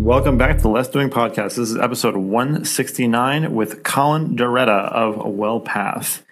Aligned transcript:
Welcome 0.00 0.38
back 0.38 0.56
to 0.56 0.62
the 0.62 0.68
Less 0.70 0.88
Doing 0.88 1.10
Podcast. 1.10 1.56
This 1.56 1.70
is 1.70 1.76
episode 1.76 2.16
169 2.16 3.54
with 3.54 3.82
Colin 3.82 4.34
Darretta 4.34 4.90
of 4.90 5.16
WellPath. 5.16 6.22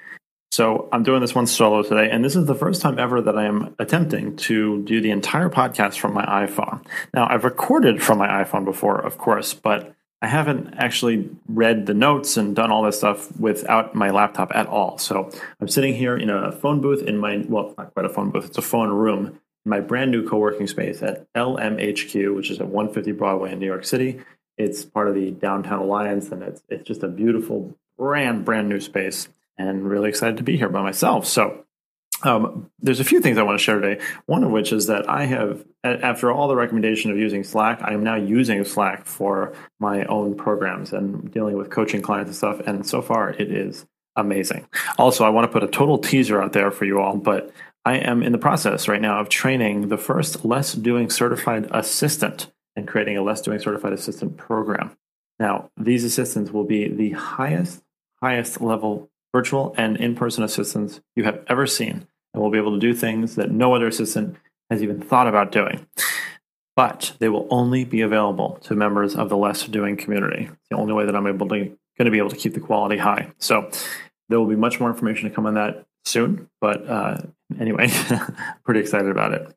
So 0.51 0.89
I'm 0.91 1.03
doing 1.03 1.21
this 1.21 1.35
one 1.35 1.47
solo 1.47 1.83
today, 1.83 2.09
and 2.11 2.25
this 2.25 2.35
is 2.35 2.47
the 2.47 2.55
first 2.55 2.81
time 2.81 2.99
ever 2.99 3.21
that 3.21 3.37
I 3.37 3.45
am 3.45 3.77
attempting 3.79 4.37
to 4.37 4.83
do 4.85 5.03
the 5.03 5.11
entire 5.11 5.51
podcast 5.51 5.99
from 5.99 6.15
my 6.15 6.25
iPhone. 6.25 6.83
Now, 7.13 7.29
I've 7.31 7.45
recorded 7.45 8.03
from 8.03 8.17
my 8.17 8.43
iPhone 8.43 8.65
before, 8.65 8.99
of 8.99 9.19
course, 9.19 9.53
but 9.53 9.95
I 10.23 10.29
haven't 10.29 10.75
actually 10.79 11.29
read 11.47 11.85
the 11.85 11.95
notes 11.95 12.39
and 12.39 12.57
done 12.57 12.73
all 12.73 12.83
this 12.83 12.97
stuff 12.97 13.39
without 13.39 13.95
my 13.95 14.11
laptop 14.11 14.51
at 14.55 14.67
all. 14.67 14.97
So 14.97 15.31
I'm 15.61 15.69
sitting 15.69 15.95
here 15.95 16.17
in 16.17 16.31
a 16.31 16.51
phone 16.53 16.81
booth 16.81 17.03
in 17.03 17.19
my, 17.19 17.45
well, 17.47 17.75
not 17.77 17.93
quite 17.93 18.07
a 18.07 18.09
phone 18.09 18.31
booth, 18.31 18.47
it's 18.47 18.59
a 18.59 18.63
phone 18.63 18.89
room 18.89 19.39
my 19.69 19.81
brand 19.81 20.11
new 20.11 20.29
co 20.29 20.39
working 20.39 20.67
space 20.67 21.03
at 21.03 21.33
LMHQ, 21.35 22.35
which 22.35 22.51
is 22.51 22.61
at 22.61 22.67
150 22.67 23.13
Broadway 23.13 23.53
in 23.53 23.59
New 23.59 23.67
York 23.67 23.85
City. 23.85 24.21
It's 24.57 24.85
part 24.85 25.09
of 25.09 25.15
the 25.15 25.31
Downtown 25.31 25.81
Alliance, 25.81 26.31
and 26.31 26.43
it's, 26.43 26.63
it's 26.69 26.87
just 26.87 27.03
a 27.03 27.09
beautiful, 27.09 27.77
brand, 27.97 28.45
brand 28.45 28.69
new 28.69 28.81
space 28.81 29.29
and 29.57 29.89
really 29.89 30.09
excited 30.09 30.37
to 30.39 30.43
be 30.43 30.57
here 30.57 30.69
by 30.69 30.83
myself. 30.83 31.27
So, 31.27 31.65
um, 32.23 32.71
there's 32.81 33.01
a 33.01 33.05
few 33.05 33.21
things 33.21 33.39
I 33.39 33.43
want 33.43 33.59
to 33.59 33.63
share 33.63 33.81
today. 33.81 34.03
One 34.27 34.43
of 34.43 34.51
which 34.51 34.73
is 34.73 34.87
that 34.87 35.09
I 35.09 35.27
have, 35.27 35.65
after 35.85 36.33
all 36.33 36.49
the 36.49 36.57
recommendation 36.57 37.11
of 37.11 37.17
using 37.17 37.45
Slack, 37.45 37.81
I 37.83 37.93
am 37.93 38.03
now 38.03 38.17
using 38.17 38.65
Slack 38.65 39.05
for 39.05 39.53
my 39.79 40.05
own 40.07 40.37
programs 40.37 40.93
and 40.93 41.31
dealing 41.33 41.57
with 41.57 41.71
coaching 41.71 42.03
clients 42.03 42.29
and 42.29 42.37
stuff. 42.37 42.61
And 42.67 42.85
so 42.85 43.03
far, 43.03 43.31
it 43.31 43.53
is 43.53 43.87
amazing. 44.17 44.67
Also, 44.99 45.25
I 45.25 45.29
want 45.29 45.45
to 45.45 45.53
put 45.53 45.63
a 45.63 45.69
total 45.69 45.97
teaser 45.97 46.43
out 46.43 46.53
there 46.53 46.73
for 46.73 46.85
you 46.85 47.01
all, 47.01 47.17
but 47.17 47.53
I 47.89 47.95
am 47.95 48.23
in 48.23 48.33
the 48.33 48.39
process 48.39 48.87
right 48.87 49.01
now 49.01 49.19
of 49.19 49.31
training 49.31 49.89
the 49.89 49.97
first 49.97 50.45
Less 50.45 50.75
Doing 50.75 51.09
certified 51.09 51.69
assistant 51.71 52.53
and 52.77 52.87
creating 52.87 53.17
a 53.17 53.23
Less 53.23 53.41
Doing 53.41 53.59
certified 53.61 53.95
assistant 53.95 54.37
program. 54.37 54.95
Now, 55.41 55.71
these 55.75 56.05
assistants 56.05 56.51
will 56.51 56.65
be 56.65 56.87
the 56.89 57.13
highest, 57.13 57.83
highest 58.23 58.61
level 58.61 59.09
virtual 59.35 59.75
and 59.79 59.97
in 59.97 60.15
person 60.15 60.45
assistants 60.45 61.01
you 61.17 61.25
have 61.25 61.43
ever 61.47 61.67
seen, 61.67 62.07
and 62.35 62.43
will 62.43 62.51
be 62.51 62.59
able 62.59 62.75
to 62.75 62.79
do 62.79 62.93
things 62.93 63.37
that 63.37 63.51
no 63.51 63.75
other 63.75 63.87
assistant 63.87 64.37
has 64.69 64.83
even 64.83 65.01
thought 65.01 65.27
about 65.27 65.51
doing. 65.51 65.87
But 66.77 67.15
they 67.21 67.31
will 67.31 67.49
only 67.51 67.87
be 67.87 68.03
available 68.03 68.59
to 68.65 68.75
members 68.75 69.17
of 69.17 69.31
the 69.31 69.39
Less 69.39 69.65
Doing 69.65 69.97
community. 69.97 70.51
It's 70.53 70.69
the 70.71 70.77
only 70.77 70.93
way 70.93 71.07
that 71.07 71.17
I'm 71.17 71.27
able 71.27 71.49
to 71.49 71.57
going 71.57 72.05
to 72.05 72.11
be 72.11 72.19
able 72.19 72.29
to 72.29 72.37
keep 72.37 72.53
the 72.53 72.61
quality 72.61 72.99
high. 72.99 73.33
So 73.39 73.71
there 74.29 74.39
will 74.39 74.47
be 74.47 74.57
much 74.57 74.79
more 74.79 74.91
information 74.91 75.27
to 75.27 75.35
come 75.35 75.47
on 75.47 75.55
that 75.55 75.87
soon. 76.05 76.51
But 76.61 76.87
uh, 76.87 77.17
anyway, 77.59 77.89
pretty 78.65 78.81
excited 78.81 79.11
about 79.11 79.33
it. 79.33 79.55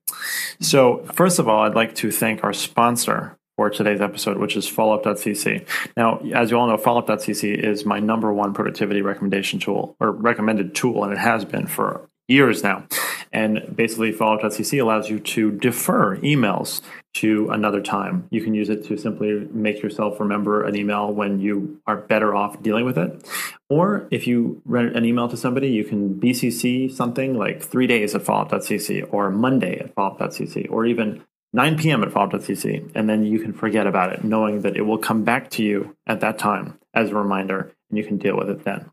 So 0.60 1.06
first 1.14 1.40
of 1.40 1.48
all, 1.48 1.64
I'd 1.64 1.76
like 1.76 1.96
to 1.96 2.12
thank 2.12 2.44
our 2.44 2.54
sponsor 2.54 3.38
for 3.58 3.70
today's 3.70 4.02
episode, 4.02 4.38
which 4.38 4.56
is 4.56 4.70
followup.cc. 4.70 5.68
Now, 5.98 6.20
as 6.34 6.52
you 6.52 6.58
all 6.58 6.68
know, 6.68 6.78
followup.cc 6.78 7.64
is 7.64 7.86
my 7.86 8.00
number 8.00 8.34
one 8.34 8.54
productivity 8.54 9.02
recommendation 9.02 9.60
tool 9.60 9.96
or 10.00 10.12
recommended 10.12 10.74
tool, 10.74 11.04
and 11.04 11.14
it 11.14 11.20
has 11.20 11.46
been 11.46 11.68
for 11.68 12.10
years 12.28 12.64
now. 12.64 12.86
And 13.32 13.76
basically, 13.76 14.14
followup.cc 14.14 14.82
allows 14.82 15.10
you 15.10 15.20
to 15.20 15.52
defer 15.52 16.18
emails 16.18 16.82
to 17.14 17.50
another 17.50 17.82
time. 17.82 18.28
You 18.32 18.42
can 18.42 18.54
use 18.54 18.70
it 18.70 18.86
to 18.86 18.98
simply 18.98 19.48
make 19.52 19.82
yourself 19.82 20.20
remember 20.20 20.64
an 20.64 20.76
email 20.76 21.12
when 21.12 21.40
you 21.40 21.82
are 21.86 21.98
better 21.98 22.34
off 22.34 22.62
dealing 22.62 22.86
with 22.86 22.98
it. 22.98 23.28
Or 23.70 24.08
if 24.12 24.28
you 24.28 24.62
write 24.66 24.96
an 24.96 25.06
email 25.06 25.28
to 25.30 25.38
somebody, 25.38 25.70
you 25.70 25.84
can 25.84 26.20
BCC 26.20 26.92
something 26.92 27.38
like 27.38 27.62
three 27.62 27.88
days 27.88 28.16
at 28.16 28.22
followup.cc 28.22 29.12
or 29.14 29.30
Monday 29.30 29.80
at 29.80 29.96
followup.cc 29.96 30.72
or 30.72 30.86
even 30.86 31.24
9 31.54 31.78
p.m. 31.78 32.04
at 32.04 32.10
followup.cc. 32.10 32.92
And 32.96 33.10
then 33.10 33.26
you 33.26 33.40
can 33.40 33.54
forget 33.54 33.88
about 33.88 34.14
it, 34.14 34.24
knowing 34.24 34.62
that 34.62 34.78
it 34.78 34.84
will 34.84 34.98
come 34.98 35.24
back 35.24 35.50
to 35.52 35.64
you 35.64 35.96
at 36.08 36.22
that 36.22 36.40
time 36.40 36.80
as 36.94 37.10
a 37.10 37.16
reminder 37.16 37.74
and 37.90 37.98
you 37.98 38.06
can 38.06 38.18
deal 38.18 38.38
with 38.38 38.50
it 38.50 38.64
then. 38.64 38.90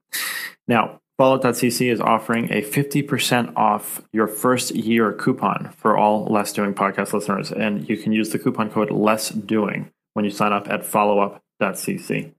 Now, 0.66 1.00
Follow.cc 1.18 1.90
is 1.90 2.00
offering 2.00 2.44
a 2.52 2.62
50% 2.62 3.56
off 3.56 4.00
your 4.12 4.28
first 4.28 4.70
year 4.76 5.12
coupon 5.12 5.70
for 5.76 5.96
all 5.96 6.26
Less 6.26 6.52
Doing 6.52 6.74
podcast 6.74 7.12
listeners. 7.12 7.50
And 7.50 7.88
you 7.88 7.96
can 7.96 8.12
use 8.12 8.30
the 8.30 8.38
coupon 8.38 8.70
code 8.70 8.92
Less 8.92 9.30
Doing 9.30 9.90
when 10.14 10.24
you 10.24 10.30
sign 10.30 10.52
up 10.52 10.68
at 10.70 10.82
followup.cc. 10.82 12.06
So 12.06 12.32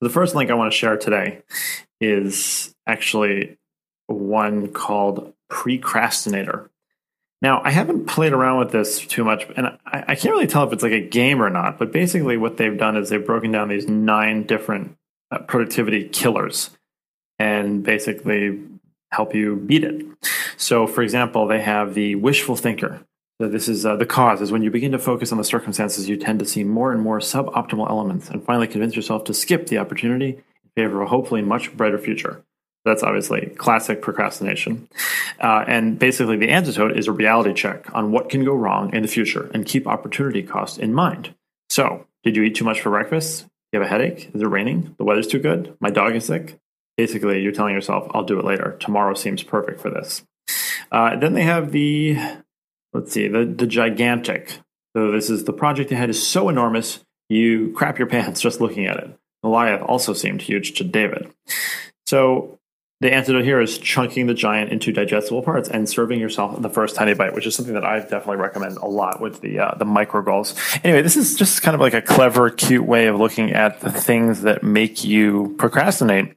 the 0.00 0.10
first 0.10 0.34
link 0.34 0.50
I 0.50 0.54
want 0.54 0.72
to 0.72 0.76
share 0.76 0.96
today 0.96 1.42
is 2.00 2.74
actually 2.88 3.56
one 4.08 4.72
called 4.72 5.32
Precrastinator. 5.48 6.70
Now, 7.40 7.62
I 7.62 7.70
haven't 7.70 8.06
played 8.06 8.32
around 8.32 8.58
with 8.58 8.72
this 8.72 9.06
too 9.06 9.22
much, 9.22 9.46
and 9.56 9.78
I, 9.86 10.04
I 10.08 10.14
can't 10.16 10.34
really 10.34 10.48
tell 10.48 10.66
if 10.66 10.72
it's 10.72 10.82
like 10.82 10.92
a 10.92 11.00
game 11.00 11.40
or 11.40 11.50
not, 11.50 11.78
but 11.78 11.92
basically 11.92 12.36
what 12.36 12.56
they've 12.56 12.76
done 12.76 12.96
is 12.96 13.10
they've 13.10 13.24
broken 13.24 13.52
down 13.52 13.68
these 13.68 13.86
nine 13.86 14.42
different 14.42 14.96
uh, 15.30 15.38
productivity 15.38 16.08
killers 16.08 16.70
and 17.44 17.82
basically 17.82 18.58
help 19.12 19.34
you 19.34 19.56
beat 19.56 19.84
it. 19.84 20.02
So, 20.56 20.86
for 20.86 21.02
example, 21.02 21.46
they 21.46 21.60
have 21.60 21.92
the 21.92 22.14
wishful 22.14 22.56
thinker. 22.56 23.02
So 23.38 23.48
this 23.48 23.68
is 23.68 23.84
uh, 23.84 23.96
the 23.96 24.06
cause 24.06 24.40
is 24.40 24.50
when 24.50 24.62
you 24.62 24.70
begin 24.70 24.92
to 24.92 24.98
focus 24.98 25.30
on 25.30 25.36
the 25.36 25.44
circumstances, 25.44 26.08
you 26.08 26.16
tend 26.16 26.38
to 26.38 26.46
see 26.46 26.64
more 26.64 26.90
and 26.90 27.02
more 27.02 27.18
suboptimal 27.18 27.90
elements, 27.90 28.30
and 28.30 28.42
finally 28.42 28.66
convince 28.66 28.96
yourself 28.96 29.24
to 29.24 29.34
skip 29.34 29.66
the 29.66 29.76
opportunity 29.76 30.30
in 30.30 30.70
favor 30.74 31.02
of 31.02 31.06
a 31.06 31.10
hopefully 31.10 31.42
much 31.42 31.76
brighter 31.76 31.98
future. 31.98 32.42
That's 32.86 33.02
obviously 33.02 33.46
classic 33.58 34.00
procrastination. 34.00 34.88
Uh, 35.38 35.64
and 35.66 35.98
basically, 35.98 36.38
the 36.38 36.50
antidote 36.50 36.96
is 36.96 37.08
a 37.08 37.12
reality 37.12 37.52
check 37.52 37.92
on 37.94 38.12
what 38.12 38.30
can 38.30 38.44
go 38.44 38.54
wrong 38.54 38.94
in 38.94 39.02
the 39.02 39.08
future 39.08 39.50
and 39.52 39.66
keep 39.66 39.86
opportunity 39.86 40.42
cost 40.42 40.78
in 40.78 40.94
mind. 40.94 41.34
So, 41.68 42.06
did 42.22 42.36
you 42.36 42.42
eat 42.44 42.54
too 42.54 42.64
much 42.64 42.80
for 42.80 42.90
breakfast? 42.90 43.46
You 43.72 43.80
have 43.80 43.86
a 43.86 43.90
headache? 43.90 44.30
Is 44.32 44.40
it 44.40 44.46
raining? 44.46 44.94
The 44.96 45.04
weather's 45.04 45.26
too 45.26 45.40
good? 45.40 45.76
My 45.80 45.90
dog 45.90 46.14
is 46.14 46.24
sick? 46.24 46.58
Basically 46.96 47.42
you're 47.42 47.52
telling 47.52 47.74
yourself 47.74 48.10
i'll 48.12 48.24
do 48.24 48.38
it 48.38 48.44
later. 48.44 48.76
Tomorrow 48.80 49.14
seems 49.14 49.42
perfect 49.42 49.80
for 49.80 49.90
this. 49.90 50.22
Uh, 50.92 51.16
then 51.16 51.34
they 51.34 51.42
have 51.42 51.72
the 51.72 52.18
let's 52.92 53.12
see 53.12 53.28
the, 53.28 53.44
the 53.44 53.66
gigantic. 53.66 54.58
So 54.96 55.10
this 55.10 55.28
is 55.28 55.44
the 55.44 55.52
project 55.52 55.90
ahead 55.92 56.10
is 56.10 56.24
so 56.24 56.48
enormous 56.48 57.04
you 57.28 57.72
crap 57.72 57.98
your 57.98 58.06
pants 58.14 58.40
just 58.40 58.60
looking 58.60 58.86
at 58.86 58.96
it. 58.96 59.18
Goliath 59.42 59.82
also 59.82 60.12
seemed 60.12 60.42
huge 60.42 60.74
to 60.74 60.84
david. 60.84 61.30
So 62.06 62.58
the 63.00 63.12
antidote 63.12 63.44
here 63.44 63.60
is 63.60 63.76
chunking 63.76 64.28
the 64.28 64.34
giant 64.34 64.72
into 64.72 64.92
digestible 64.92 65.42
parts 65.42 65.68
and 65.68 65.86
serving 65.88 66.20
yourself 66.20 66.62
the 66.62 66.70
first 66.70 66.94
tiny 66.96 67.12
bite, 67.12 67.34
which 67.34 67.46
is 67.46 67.54
something 67.54 67.74
that 67.74 67.84
I 67.84 67.98
definitely 68.00 68.36
recommend 68.36 68.78
a 68.78 68.86
lot 68.86 69.20
with 69.20 69.40
the 69.40 69.58
uh, 69.58 69.74
the 69.74 69.84
micro 69.84 70.22
goals. 70.22 70.54
Anyway, 70.82 71.02
this 71.02 71.16
is 71.16 71.34
just 71.34 71.60
kind 71.60 71.74
of 71.74 71.80
like 71.80 71.92
a 71.92 72.00
clever, 72.00 72.48
cute 72.48 72.86
way 72.86 73.08
of 73.08 73.16
looking 73.16 73.52
at 73.52 73.80
the 73.80 73.90
things 73.90 74.42
that 74.42 74.62
make 74.62 75.04
you 75.04 75.54
procrastinate. 75.58 76.34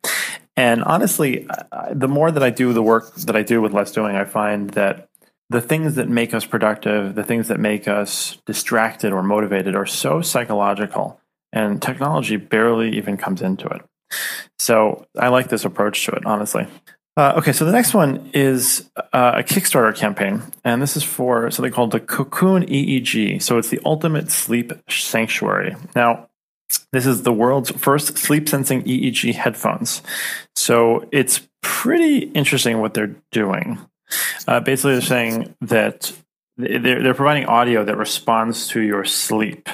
And 0.58 0.84
honestly, 0.84 1.48
I- 1.72 1.94
the 1.94 2.08
more 2.08 2.32
that 2.32 2.44
I 2.44 2.50
do 2.50 2.74
the 2.74 2.84
work 2.84 3.14
that 3.16 3.36
I 3.36 3.44
do 3.44 3.62
with 3.62 3.74
less 3.74 3.92
doing, 3.92 4.16
I 4.16 4.26
find 4.26 4.72
that 4.72 5.08
the 5.50 5.62
things 5.62 5.96
that 5.96 6.10
make 6.10 6.34
us 6.34 6.46
productive, 6.46 7.16
the 7.16 7.24
things 7.24 7.48
that 7.48 7.60
make 7.60 7.88
us 7.88 8.38
distracted 8.46 9.14
or 9.14 9.24
motivated, 9.24 9.76
are 9.76 9.86
so 9.86 10.22
psychological, 10.22 11.22
and 11.54 11.82
technology 11.82 12.36
barely 12.36 12.98
even 12.98 13.16
comes 13.16 13.42
into 13.42 13.68
it. 13.68 13.82
So 14.60 15.06
I 15.18 15.30
like 15.30 15.48
this 15.48 15.64
approach 15.64 16.04
to 16.06 16.12
it, 16.14 16.26
honestly. 16.26 16.68
Uh, 17.16 17.34
okay, 17.38 17.52
so 17.52 17.66
the 17.66 17.72
next 17.72 17.94
one 17.94 18.30
is 18.34 18.90
uh, 19.14 19.34
a 19.38 19.44
Kickstarter 19.44 19.96
campaign, 19.96 20.44
and 20.64 20.82
this 20.82 20.98
is 20.98 21.04
for 21.04 21.50
something 21.50 21.72
called 21.72 21.92
the 21.92 22.00
Cocoon 22.00 22.64
EEG. 22.64 23.42
So 23.42 23.58
it's 23.58 23.70
the 23.70 23.80
ultimate 23.86 24.30
sleep 24.30 24.72
sanctuary. 24.90 25.76
Now, 25.96 26.30
this 26.92 27.06
is 27.06 27.24
the 27.24 27.34
world's 27.34 27.72
first 27.72 28.18
sleep 28.18 28.48
sensing 28.50 28.84
EEG 28.84 29.34
headphones. 29.36 30.02
So 30.56 31.08
it's 31.12 31.48
pretty 31.62 32.20
interesting 32.32 32.80
what 32.80 32.94
they're 32.94 33.16
doing. 33.32 33.80
Uh, 34.48 34.60
basically, 34.60 34.94
they're 34.94 35.02
saying 35.02 35.56
that 35.62 36.14
they're, 36.58 37.04
they're 37.04 37.14
providing 37.14 37.46
audio 37.46 37.84
that 37.84 37.98
responds 37.98 38.68
to 38.70 38.82
your 38.82 39.06
sleep. 39.06 39.70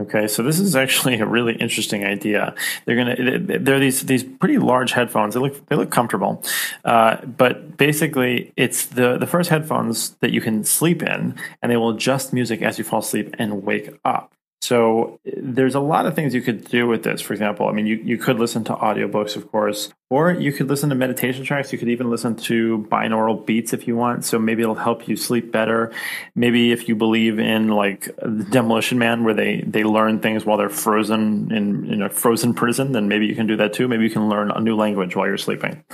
Okay, 0.00 0.28
so 0.28 0.44
this 0.44 0.60
is 0.60 0.76
actually 0.76 1.18
a 1.18 1.26
really 1.26 1.54
interesting 1.56 2.04
idea. 2.04 2.54
They're 2.84 2.94
gonna 2.94 3.58
they're 3.58 3.80
these 3.80 4.02
these 4.02 4.22
pretty 4.22 4.58
large 4.58 4.92
headphones. 4.92 5.34
They 5.34 5.40
look 5.40 5.66
they 5.66 5.74
look 5.74 5.90
comfortable, 5.90 6.44
uh, 6.84 7.16
but 7.24 7.76
basically 7.76 8.52
it's 8.56 8.86
the 8.86 9.18
the 9.18 9.26
first 9.26 9.50
headphones 9.50 10.10
that 10.20 10.30
you 10.30 10.40
can 10.40 10.62
sleep 10.62 11.02
in, 11.02 11.34
and 11.60 11.72
they 11.72 11.76
will 11.76 11.90
adjust 11.90 12.32
music 12.32 12.62
as 12.62 12.78
you 12.78 12.84
fall 12.84 13.00
asleep 13.00 13.34
and 13.40 13.64
wake 13.64 13.90
up. 14.04 14.32
So 14.60 15.20
eh, 15.26 15.32
there's 15.36 15.74
a 15.74 15.80
lot 15.80 16.06
of 16.06 16.14
things 16.14 16.34
you 16.34 16.42
could 16.42 16.64
do 16.64 16.86
with 16.86 17.02
this. 17.02 17.20
For 17.20 17.32
example, 17.32 17.68
I 17.68 17.72
mean, 17.72 17.86
you, 17.86 17.96
you 17.96 18.18
could 18.18 18.38
listen 18.38 18.64
to 18.64 18.74
audiobooks, 18.74 19.36
of 19.36 19.50
course, 19.50 19.92
or 20.10 20.32
you 20.32 20.52
could 20.52 20.68
listen 20.68 20.88
to 20.88 20.94
meditation 20.94 21.44
tracks. 21.44 21.72
You 21.72 21.78
could 21.78 21.88
even 21.88 22.10
listen 22.10 22.36
to 22.36 22.86
binaural 22.90 23.44
beats 23.44 23.72
if 23.72 23.86
you 23.86 23.96
want. 23.96 24.24
So 24.24 24.38
maybe 24.38 24.62
it'll 24.62 24.74
help 24.74 25.06
you 25.06 25.16
sleep 25.16 25.52
better. 25.52 25.92
Maybe 26.34 26.72
if 26.72 26.88
you 26.88 26.96
believe 26.96 27.38
in 27.38 27.68
like 27.68 28.06
the 28.16 28.46
Demolition 28.50 28.98
Man, 28.98 29.24
where 29.24 29.34
they, 29.34 29.62
they 29.66 29.84
learn 29.84 30.20
things 30.20 30.46
while 30.46 30.56
they're 30.56 30.70
frozen 30.70 31.52
in, 31.52 31.92
in 31.92 32.02
a 32.02 32.08
frozen 32.08 32.54
prison, 32.54 32.92
then 32.92 33.08
maybe 33.08 33.26
you 33.26 33.34
can 33.34 33.46
do 33.46 33.56
that 33.56 33.74
too. 33.74 33.86
Maybe 33.86 34.04
you 34.04 34.10
can 34.10 34.28
learn 34.28 34.50
a 34.50 34.60
new 34.60 34.76
language 34.76 35.14
while 35.14 35.26
you're 35.26 35.36
sleeping 35.36 35.84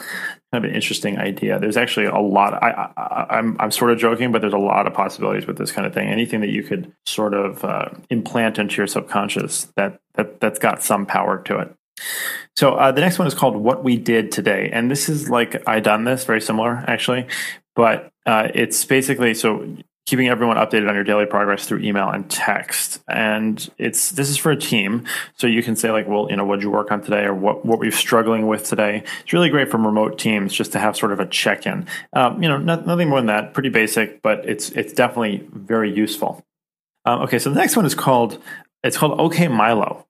kind 0.54 0.64
of 0.64 0.70
an 0.70 0.76
interesting 0.76 1.18
idea. 1.18 1.58
There's 1.58 1.76
actually 1.76 2.06
a 2.06 2.18
lot. 2.18 2.54
I, 2.62 2.92
I, 2.96 3.38
I'm 3.38 3.56
I'm 3.58 3.72
sort 3.72 3.90
of 3.90 3.98
joking, 3.98 4.30
but 4.30 4.40
there's 4.40 4.52
a 4.52 4.58
lot 4.58 4.86
of 4.86 4.94
possibilities 4.94 5.48
with 5.48 5.58
this 5.58 5.72
kind 5.72 5.84
of 5.84 5.92
thing. 5.92 6.08
Anything 6.08 6.42
that 6.42 6.50
you 6.50 6.62
could 6.62 6.92
sort 7.06 7.34
of 7.34 7.64
uh, 7.64 7.88
implant 8.08 8.60
into 8.60 8.76
your 8.76 8.86
subconscious 8.86 9.64
that 9.76 9.98
that 10.14 10.38
that's 10.38 10.60
got 10.60 10.80
some 10.82 11.06
power 11.06 11.42
to 11.42 11.58
it. 11.58 11.74
So 12.56 12.74
uh, 12.74 12.92
the 12.92 13.00
next 13.00 13.18
one 13.18 13.26
is 13.26 13.34
called 13.34 13.56
"What 13.56 13.82
We 13.84 13.96
Did 13.96 14.30
Today," 14.30 14.70
and 14.72 14.90
this 14.90 15.08
is 15.08 15.28
like 15.28 15.66
I 15.66 15.80
done 15.80 16.04
this 16.04 16.24
very 16.24 16.40
similar 16.40 16.84
actually, 16.86 17.26
but 17.74 18.12
uh, 18.26 18.48
it's 18.54 18.84
basically 18.84 19.34
so 19.34 19.76
keeping 20.06 20.28
everyone 20.28 20.56
updated 20.56 20.88
on 20.88 20.94
your 20.94 21.04
daily 21.04 21.24
progress 21.24 21.66
through 21.66 21.80
email 21.80 22.10
and 22.10 22.30
text. 22.30 23.02
And 23.08 23.70
it's 23.78 24.10
this 24.10 24.28
is 24.28 24.36
for 24.36 24.52
a 24.52 24.56
team, 24.56 25.04
so 25.36 25.46
you 25.46 25.62
can 25.62 25.76
say 25.76 25.90
like, 25.90 26.06
well, 26.06 26.28
you 26.30 26.36
know, 26.36 26.44
what 26.44 26.56
did 26.56 26.64
you 26.64 26.70
work 26.70 26.92
on 26.92 27.02
today, 27.02 27.24
or 27.24 27.34
what 27.34 27.64
what 27.64 27.78
were 27.78 27.90
struggling 27.90 28.46
with 28.46 28.64
today. 28.64 29.02
It's 29.22 29.32
really 29.32 29.50
great 29.50 29.70
from 29.70 29.86
remote 29.86 30.18
teams 30.18 30.52
just 30.52 30.72
to 30.72 30.78
have 30.78 30.96
sort 30.96 31.12
of 31.12 31.20
a 31.20 31.26
check 31.26 31.66
in. 31.66 31.86
Um, 32.12 32.42
you 32.42 32.48
know, 32.48 32.58
not, 32.58 32.86
nothing 32.86 33.08
more 33.08 33.18
than 33.18 33.26
that. 33.26 33.54
Pretty 33.54 33.70
basic, 33.70 34.22
but 34.22 34.48
it's 34.48 34.70
it's 34.70 34.92
definitely 34.92 35.46
very 35.52 35.92
useful. 35.92 36.44
Um, 37.04 37.22
okay, 37.22 37.38
so 37.38 37.50
the 37.50 37.56
next 37.56 37.76
one 37.76 37.86
is 37.86 37.94
called 37.94 38.40
it's 38.82 38.96
called 38.96 39.18
OK 39.18 39.48
Milo. 39.48 40.06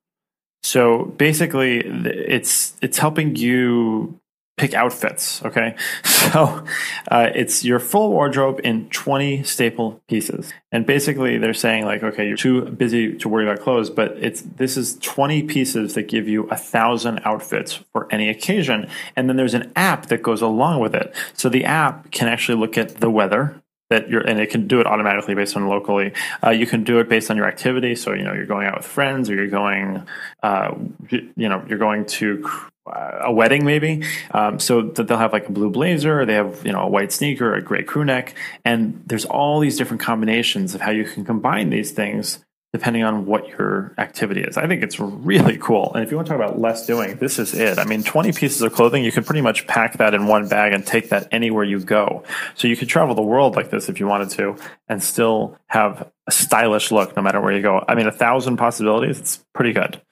So 0.64 1.04
basically, 1.18 1.80
it's 1.80 2.72
it's 2.80 2.96
helping 2.96 3.36
you 3.36 4.18
pick 4.56 4.74
outfits. 4.74 5.42
Okay. 5.44 5.76
So 6.24 6.64
uh, 7.10 7.28
it's 7.34 7.66
your 7.66 7.78
full 7.78 8.10
wardrobe 8.10 8.58
in 8.64 8.88
20 8.88 9.42
staple 9.42 10.00
pieces. 10.08 10.54
And 10.72 10.86
basically 10.86 11.36
they're 11.36 11.52
saying 11.52 11.84
like, 11.84 12.02
okay, 12.02 12.26
you're 12.26 12.36
too 12.36 12.62
busy 12.62 13.14
to 13.18 13.28
worry 13.28 13.46
about 13.46 13.62
clothes, 13.62 13.90
but 13.90 14.12
it's, 14.12 14.40
this 14.40 14.78
is 14.78 14.96
20 15.00 15.42
pieces 15.42 15.92
that 15.94 16.04
give 16.04 16.26
you 16.26 16.44
a 16.48 16.56
thousand 16.56 17.20
outfits 17.26 17.74
for 17.92 18.08
any 18.10 18.30
occasion. 18.30 18.88
And 19.16 19.28
then 19.28 19.36
there's 19.36 19.52
an 19.52 19.70
app 19.76 20.06
that 20.06 20.22
goes 20.22 20.40
along 20.40 20.80
with 20.80 20.94
it. 20.94 21.14
So 21.34 21.50
the 21.50 21.66
app 21.66 22.10
can 22.10 22.26
actually 22.26 22.58
look 22.58 22.78
at 22.78 23.00
the 23.00 23.10
weather, 23.10 23.62
that 23.94 24.10
you're 24.10 24.20
and 24.20 24.40
it 24.40 24.50
can 24.50 24.66
do 24.66 24.80
it 24.80 24.86
automatically 24.86 25.34
based 25.34 25.56
on 25.56 25.68
locally. 25.68 26.12
Uh, 26.44 26.50
you 26.50 26.66
can 26.66 26.84
do 26.84 26.98
it 26.98 27.08
based 27.08 27.30
on 27.30 27.36
your 27.36 27.46
activity. 27.46 27.94
So 27.94 28.12
you 28.12 28.24
know 28.24 28.32
you're 28.32 28.46
going 28.46 28.66
out 28.66 28.76
with 28.76 28.86
friends 28.86 29.30
or 29.30 29.34
you're 29.34 29.48
going 29.48 30.06
uh, 30.42 30.74
you 31.10 31.48
know 31.48 31.64
you're 31.68 31.78
going 31.78 32.06
to 32.06 32.48
a 32.86 33.32
wedding 33.32 33.64
maybe. 33.64 34.02
Um, 34.32 34.58
so 34.58 34.82
that 34.82 35.08
they'll 35.08 35.16
have 35.18 35.32
like 35.32 35.48
a 35.48 35.52
blue 35.52 35.70
blazer 35.70 36.26
they 36.26 36.34
have 36.34 36.64
you 36.66 36.72
know 36.72 36.80
a 36.80 36.88
white 36.88 37.12
sneaker 37.12 37.54
a 37.54 37.62
gray 37.62 37.82
crew 37.82 38.04
neck. 38.04 38.34
And 38.64 39.02
there's 39.06 39.24
all 39.24 39.60
these 39.60 39.78
different 39.78 40.02
combinations 40.02 40.74
of 40.74 40.80
how 40.80 40.90
you 40.90 41.04
can 41.04 41.24
combine 41.24 41.70
these 41.70 41.92
things 41.92 42.43
depending 42.74 43.04
on 43.04 43.24
what 43.24 43.46
your 43.46 43.94
activity 43.98 44.40
is. 44.40 44.56
I 44.56 44.66
think 44.66 44.82
it's 44.82 44.98
really 44.98 45.56
cool. 45.58 45.94
And 45.94 46.02
if 46.02 46.10
you 46.10 46.16
want 46.16 46.26
to 46.26 46.34
talk 46.34 46.44
about 46.44 46.58
less 46.58 46.84
doing, 46.84 47.14
this 47.18 47.38
is 47.38 47.54
it. 47.54 47.78
I 47.78 47.84
mean, 47.84 48.02
20 48.02 48.32
pieces 48.32 48.62
of 48.62 48.72
clothing, 48.72 49.04
you 49.04 49.12
can 49.12 49.22
pretty 49.22 49.42
much 49.42 49.68
pack 49.68 49.98
that 49.98 50.12
in 50.12 50.26
one 50.26 50.48
bag 50.48 50.72
and 50.72 50.84
take 50.84 51.10
that 51.10 51.28
anywhere 51.30 51.62
you 51.62 51.78
go. 51.78 52.24
So 52.56 52.66
you 52.66 52.76
could 52.76 52.88
travel 52.88 53.14
the 53.14 53.22
world 53.22 53.54
like 53.54 53.70
this 53.70 53.88
if 53.88 54.00
you 54.00 54.08
wanted 54.08 54.30
to 54.30 54.56
and 54.88 55.00
still 55.00 55.56
have 55.68 56.10
a 56.26 56.32
stylish 56.32 56.90
look 56.90 57.14
no 57.14 57.22
matter 57.22 57.40
where 57.40 57.52
you 57.52 57.62
go. 57.62 57.84
I 57.86 57.94
mean, 57.94 58.08
a 58.08 58.12
thousand 58.12 58.56
possibilities, 58.56 59.20
it's 59.20 59.36
pretty 59.54 59.72
good. 59.72 60.02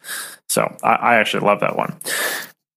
So 0.49 0.73
I, 0.85 0.93
I 0.94 1.14
actually 1.17 1.44
love 1.44 1.59
that 1.61 1.76
one. 1.76 1.97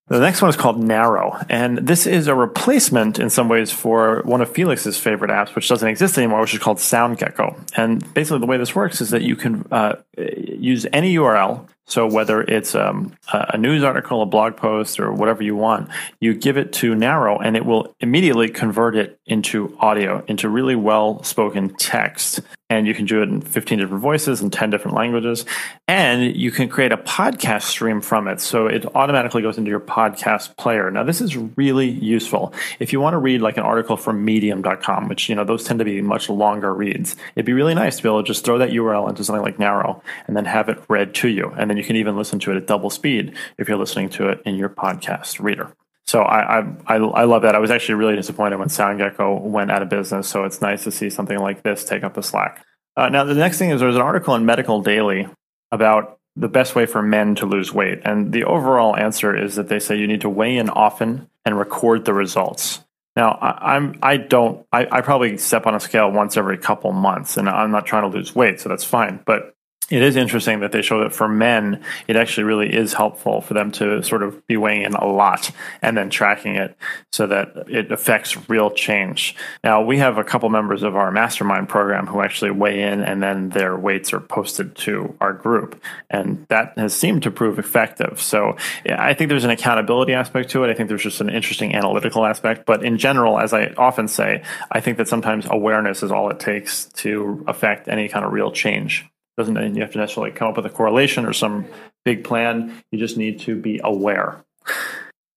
The 0.08 0.20
next 0.20 0.40
one 0.40 0.50
is 0.50 0.56
called 0.56 0.80
Narro, 0.80 1.44
and 1.50 1.80
this 1.80 2.06
is 2.06 2.28
a 2.28 2.36
replacement 2.36 3.18
in 3.18 3.32
some 3.32 3.50
ways 3.50 3.72
for 3.72 4.22
one 4.24 4.40
of 4.40 4.52
Felix's 4.52 5.00
favorite 5.00 5.32
apps, 5.32 5.56
which 5.56 5.68
doesn't 5.68 5.88
exist 5.88 6.16
anymore, 6.20 6.42
which 6.42 6.54
is 6.54 6.60
called 6.60 6.78
SoundGecko. 6.78 7.72
And 7.76 8.14
basically, 8.14 8.38
the 8.38 8.46
way 8.46 8.58
this 8.58 8.76
works 8.76 9.02
is 9.02 9.10
that 9.10 9.24
you 9.24 9.36
can 9.36 9.68
uh, 9.72 9.96
use 10.16 10.86
any 10.94 11.16
URL 11.16 11.68
so 11.88 12.08
whether 12.08 12.42
it's 12.42 12.74
um, 12.74 13.16
a 13.32 13.58
news 13.58 13.84
article, 13.84 14.22
a 14.24 14.26
blog 14.26 14.58
post, 14.58 15.00
or 15.00 15.12
whatever 15.12 15.44
you 15.44 15.56
want, 15.56 15.90
you 16.20 16.34
give 16.34 16.58
it 16.58 16.74
to 16.74 16.94
Narro, 16.96 17.40
and 17.44 17.56
it 17.56 17.66
will 17.66 17.96
immediately 18.00 18.50
convert 18.50 18.96
it 18.96 19.20
into 19.26 19.78
audio, 19.80 20.24
into 20.28 20.50
really 20.50 20.76
well 20.76 21.22
spoken 21.24 21.76
text. 21.76 22.42
And 22.70 22.88
you 22.88 22.96
can 22.96 23.06
do 23.06 23.22
it 23.22 23.30
in 23.30 23.42
15 23.42 23.78
different 23.78 24.02
voices 24.02 24.42
and 24.42 24.52
10 24.52 24.72
different 24.72 24.98
languages. 24.98 25.46
And 25.88 26.36
you 26.36 26.50
can 26.50 26.68
create 26.68 26.92
a 26.92 26.98
podcast 26.98 27.64
stream 27.64 28.02
from 28.02 28.28
it. 28.28 28.42
So 28.42 28.66
it 28.66 28.86
automatically 28.96 29.44
goes 29.44 29.60
into 29.60 29.70
your 29.70 29.80
podcast 29.80 30.58
player. 30.58 30.90
Now, 30.90 31.04
this 31.04 31.22
is 31.22 31.38
really 31.38 31.88
useful. 31.88 32.54
If 32.80 32.92
you 32.92 33.00
want 33.00 33.14
to 33.14 33.20
read 33.20 33.42
like 33.42 33.58
an 33.58 33.64
article 33.64 33.98
from 33.98 34.26
medium.com, 34.26 35.08
which, 35.08 35.30
you 35.30 35.36
know, 35.36 35.44
those 35.44 35.64
tend 35.64 35.78
to 35.78 35.86
be 35.86 36.02
much 36.02 36.28
longer 36.28 36.74
reads, 36.74 37.16
it'd 37.36 37.46
be 37.46 37.54
really 37.54 37.76
nice 37.76 37.98
to 37.98 38.04
be 38.04 38.10
able 38.10 38.24
to 38.24 38.28
just 38.28 38.44
throw 38.44 38.58
that 38.58 38.72
URL 38.72 39.08
into 39.10 39.24
something 39.24 39.44
like 39.44 39.58
Narro 39.58 40.02
and 40.26 40.36
then 40.36 40.46
have 40.46 40.68
it 40.68 40.84
read 40.88 41.14
to 41.16 41.28
you. 41.28 41.54
And 41.58 41.70
then 41.70 41.78
you 41.78 41.84
can 41.84 41.96
even 41.96 42.18
listen 42.18 42.40
to 42.40 42.52
it 42.52 42.58
at 42.58 42.66
double 42.66 42.90
speed 42.90 43.36
if 43.60 43.68
you're 43.68 43.78
listening 43.78 44.10
to 44.10 44.30
it 44.30 44.42
in 44.44 44.56
your 44.56 44.70
podcast 44.70 45.40
reader. 45.40 45.72
So 46.08 46.22
I, 46.22 46.60
I, 46.88 46.98
I 46.98 47.24
love 47.24 47.42
that. 47.42 47.56
I 47.56 47.60
was 47.60 47.72
actually 47.72 47.96
really 47.96 48.16
disappointed 48.16 48.58
when 48.58 48.68
SoundGecko 48.68 49.42
went 49.42 49.72
out 49.72 49.82
of 49.82 49.90
business. 49.90 50.28
So 50.28 50.44
it's 50.44 50.62
nice 50.62 50.84
to 50.84 50.92
see 50.92 51.10
something 51.10 51.40
like 51.40 51.64
this 51.64 51.84
take 51.84 52.04
up 52.04 52.14
the 52.14 52.22
slack. 52.22 52.64
Uh, 52.96 53.10
now 53.10 53.24
the 53.24 53.34
next 53.34 53.58
thing 53.58 53.72
is 53.72 53.82
there's 53.82 53.96
an 53.96 54.02
article 54.02 54.36
in 54.36 54.46
Medical 54.46 54.82
Daily 54.82 55.28
about 55.72 56.20
the 56.36 56.48
best 56.48 56.76
way 56.76 56.86
for 56.86 57.02
men 57.02 57.36
to 57.36 57.46
lose 57.46 57.74
weight, 57.74 58.02
and 58.04 58.32
the 58.32 58.44
overall 58.44 58.96
answer 58.96 59.36
is 59.36 59.56
that 59.56 59.70
they 59.70 59.80
say 59.80 59.98
you 59.98 60.08
need 60.08 60.22
to 60.22 60.30
weigh 60.30 60.58
in 60.58 60.70
often 60.70 61.30
and 61.46 61.58
record 61.58 62.06
the 62.06 62.14
results. 62.14 62.84
Now 63.16 63.32
I, 63.32 63.76
I'm 63.76 63.98
I 64.02 64.18
don't 64.18 64.66
I, 64.72 64.88
I 64.92 65.02
probably 65.02 65.38
step 65.38 65.66
on 65.66 65.76
a 65.76 65.80
scale 65.80 66.12
once 66.12 66.38
every 66.38 66.58
couple 66.58 66.92
months, 66.92 67.38
and 67.38 67.50
I'm 67.50 67.72
not 67.72 67.86
trying 67.86 68.10
to 68.10 68.18
lose 68.18 68.36
weight, 68.36 68.60
so 68.60 68.70
that's 68.70 68.84
fine. 68.84 69.22
But 69.26 69.55
it 69.90 70.02
is 70.02 70.16
interesting 70.16 70.62
that 70.62 70.72
they 70.72 70.82
show 70.82 71.02
that 71.02 71.14
for 71.14 71.28
men, 71.28 71.84
it 72.08 72.16
actually 72.16 72.46
really 72.46 72.74
is 72.74 72.94
helpful 72.94 73.42
for 73.42 73.54
them 73.54 73.72
to 73.74 74.02
sort 74.02 74.24
of 74.24 74.46
be 74.48 74.58
weighing 74.58 74.82
in 74.82 74.94
a 74.94 75.06
lot 75.06 75.52
and 75.82 75.96
then 75.96 76.10
tracking 76.10 76.56
it 76.56 76.76
so 77.12 77.28
that 77.28 77.50
it 77.68 77.92
affects 77.92 78.50
real 78.50 78.72
change. 78.72 79.36
Now, 79.64 79.84
we 79.84 80.00
have 80.00 80.18
a 80.18 80.24
couple 80.24 80.50
members 80.50 80.82
of 80.82 80.96
our 80.96 81.12
mastermind 81.12 81.70
program 81.70 82.08
who 82.08 82.22
actually 82.22 82.50
weigh 82.50 82.82
in 82.82 83.04
and 83.04 83.22
then 83.22 83.50
their 83.50 83.78
weights 83.78 84.12
are 84.12 84.20
posted 84.20 84.76
to 84.78 85.16
our 85.22 85.34
group. 85.34 85.80
And 86.10 86.48
that 86.50 86.74
has 86.78 86.96
seemed 86.96 87.22
to 87.24 87.32
prove 87.32 87.60
effective. 87.60 88.20
So 88.20 88.58
I 88.90 89.14
think 89.14 89.30
there's 89.30 89.44
an 89.44 89.52
accountability 89.52 90.14
aspect 90.14 90.50
to 90.52 90.64
it. 90.64 90.72
I 90.72 90.74
think 90.74 90.90
there's 90.90 91.04
just 91.04 91.22
an 91.22 91.30
interesting 91.30 91.76
analytical 91.76 92.26
aspect. 92.26 92.66
But 92.66 92.84
in 92.84 92.98
general, 92.98 93.40
as 93.40 93.54
I 93.54 93.68
often 93.78 94.08
say, 94.08 94.42
I 94.72 94.80
think 94.80 94.98
that 94.98 95.08
sometimes 95.08 95.46
awareness 95.48 96.02
is 96.02 96.12
all 96.12 96.32
it 96.32 96.40
takes 96.40 96.86
to 96.86 97.44
affect 97.48 97.88
any 97.88 98.10
kind 98.10 98.26
of 98.26 98.34
real 98.34 98.52
change. 98.52 99.06
Doesn't 99.38 99.54
mean 99.54 99.76
you 99.76 99.82
have 99.82 99.92
to 99.92 99.98
necessarily 99.98 100.32
come 100.32 100.48
up 100.48 100.58
with 100.58 100.66
a 100.66 100.70
correlation 100.70 101.26
or 101.26 101.34
some 101.34 101.66
big 102.06 102.24
plan. 102.24 102.82
You 102.92 103.00
just 103.00 103.18
need 103.18 103.40
to 103.42 103.56
be 103.56 103.82
aware. 103.84 104.44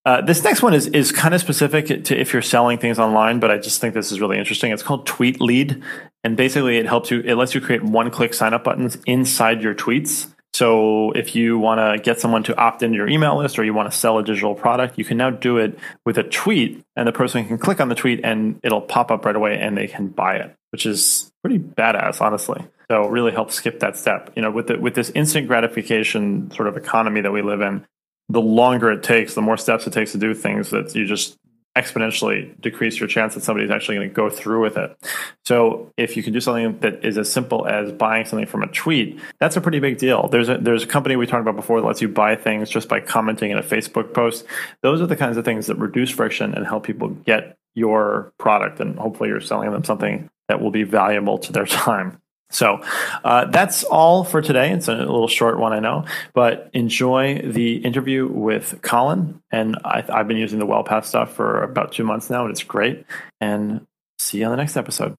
Uh, 0.04 0.22
this 0.22 0.42
next 0.42 0.62
one 0.62 0.72
is 0.72 0.86
is 0.86 1.12
kind 1.12 1.34
of 1.34 1.40
specific 1.40 2.04
to 2.04 2.18
if 2.18 2.32
you're 2.32 2.40
selling 2.40 2.78
things 2.78 2.98
online, 2.98 3.40
but 3.40 3.50
I 3.50 3.58
just 3.58 3.80
think 3.80 3.92
this 3.92 4.10
is 4.10 4.20
really 4.20 4.38
interesting. 4.38 4.72
It's 4.72 4.82
called 4.82 5.06
Tweet 5.06 5.40
Lead, 5.40 5.82
and 6.24 6.36
basically 6.36 6.78
it 6.78 6.86
helps 6.86 7.10
you. 7.10 7.20
It 7.20 7.34
lets 7.34 7.54
you 7.54 7.60
create 7.60 7.82
one 7.82 8.10
click 8.10 8.32
sign 8.32 8.54
up 8.54 8.64
buttons 8.64 8.96
inside 9.04 9.62
your 9.62 9.74
tweets. 9.74 10.32
So 10.54 11.12
if 11.12 11.36
you 11.36 11.58
want 11.58 11.78
to 11.78 12.02
get 12.02 12.20
someone 12.20 12.42
to 12.44 12.56
opt 12.56 12.82
into 12.82 12.96
your 12.96 13.06
email 13.06 13.36
list 13.36 13.58
or 13.58 13.64
you 13.64 13.74
want 13.74 13.92
to 13.92 13.96
sell 13.96 14.18
a 14.18 14.24
digital 14.24 14.54
product, 14.54 14.98
you 14.98 15.04
can 15.04 15.18
now 15.18 15.28
do 15.28 15.58
it 15.58 15.78
with 16.06 16.16
a 16.16 16.22
tweet, 16.22 16.82
and 16.96 17.06
the 17.06 17.12
person 17.12 17.46
can 17.46 17.58
click 17.58 17.80
on 17.80 17.90
the 17.90 17.94
tweet 17.94 18.20
and 18.24 18.58
it'll 18.62 18.80
pop 18.80 19.10
up 19.10 19.26
right 19.26 19.36
away, 19.36 19.58
and 19.58 19.76
they 19.76 19.88
can 19.88 20.08
buy 20.08 20.36
it, 20.36 20.56
which 20.70 20.86
is 20.86 21.27
pretty 21.42 21.58
badass, 21.58 22.20
honestly. 22.20 22.64
So 22.90 23.04
it 23.04 23.10
really 23.10 23.32
helps 23.32 23.54
skip 23.54 23.80
that 23.80 23.96
step. 23.96 24.32
You 24.34 24.42
know, 24.42 24.50
with 24.50 24.68
the, 24.68 24.78
with 24.78 24.94
this 24.94 25.10
instant 25.10 25.46
gratification 25.46 26.50
sort 26.50 26.68
of 26.68 26.76
economy 26.76 27.20
that 27.20 27.32
we 27.32 27.42
live 27.42 27.60
in, 27.60 27.86
the 28.28 28.40
longer 28.40 28.90
it 28.90 29.02
takes, 29.02 29.34
the 29.34 29.42
more 29.42 29.56
steps 29.56 29.86
it 29.86 29.92
takes 29.92 30.12
to 30.12 30.18
do 30.18 30.34
things 30.34 30.70
that 30.70 30.94
you 30.94 31.06
just 31.06 31.36
exponentially 31.76 32.60
decrease 32.60 32.98
your 32.98 33.08
chance 33.08 33.34
that 33.34 33.42
somebody's 33.42 33.70
actually 33.70 33.96
going 33.96 34.08
to 34.08 34.14
go 34.14 34.28
through 34.28 34.60
with 34.60 34.76
it. 34.76 34.96
So 35.44 35.92
if 35.96 36.16
you 36.16 36.22
can 36.22 36.32
do 36.32 36.40
something 36.40 36.78
that 36.80 37.04
is 37.04 37.16
as 37.16 37.30
simple 37.30 37.66
as 37.66 37.92
buying 37.92 38.26
something 38.26 38.48
from 38.48 38.62
a 38.62 38.66
tweet, 38.66 39.20
that's 39.38 39.56
a 39.56 39.60
pretty 39.60 39.78
big 39.78 39.98
deal. 39.98 40.28
There's 40.28 40.48
a, 40.48 40.58
there's 40.58 40.82
a 40.82 40.86
company 40.86 41.14
we 41.14 41.26
talked 41.26 41.42
about 41.42 41.56
before 41.56 41.80
that 41.80 41.86
lets 41.86 42.02
you 42.02 42.08
buy 42.08 42.34
things 42.34 42.68
just 42.68 42.88
by 42.88 43.00
commenting 43.00 43.52
in 43.52 43.58
a 43.58 43.62
Facebook 43.62 44.12
post. 44.12 44.44
Those 44.82 45.00
are 45.00 45.06
the 45.06 45.16
kinds 45.16 45.36
of 45.36 45.44
things 45.44 45.68
that 45.68 45.76
reduce 45.76 46.10
friction 46.10 46.54
and 46.54 46.66
help 46.66 46.84
people 46.84 47.08
get 47.08 47.56
your 47.74 48.32
product 48.38 48.80
and 48.80 48.98
hopefully 48.98 49.28
you're 49.28 49.40
selling 49.40 49.70
them 49.70 49.84
something 49.84 50.28
that 50.48 50.60
will 50.60 50.70
be 50.70 50.82
valuable 50.82 51.38
to 51.38 51.52
their 51.52 51.66
time. 51.66 52.20
So 52.50 52.80
uh, 53.24 53.44
that's 53.46 53.84
all 53.84 54.24
for 54.24 54.40
today. 54.40 54.72
It's 54.72 54.88
a 54.88 54.94
little 54.94 55.28
short 55.28 55.58
one, 55.58 55.74
I 55.74 55.80
know, 55.80 56.06
but 56.32 56.70
enjoy 56.72 57.42
the 57.42 57.76
interview 57.76 58.26
with 58.26 58.80
Colin. 58.80 59.42
And 59.50 59.76
I, 59.84 60.00
have 60.00 60.28
been 60.28 60.38
using 60.38 60.58
the 60.58 60.66
WellPath 60.66 61.04
stuff 61.04 61.34
for 61.34 61.62
about 61.62 61.92
two 61.92 62.04
months 62.04 62.30
now, 62.30 62.42
and 62.42 62.50
it's 62.50 62.62
great. 62.62 63.04
And 63.40 63.86
see 64.18 64.38
you 64.38 64.46
on 64.46 64.50
the 64.50 64.56
next 64.56 64.76
episode. 64.76 65.14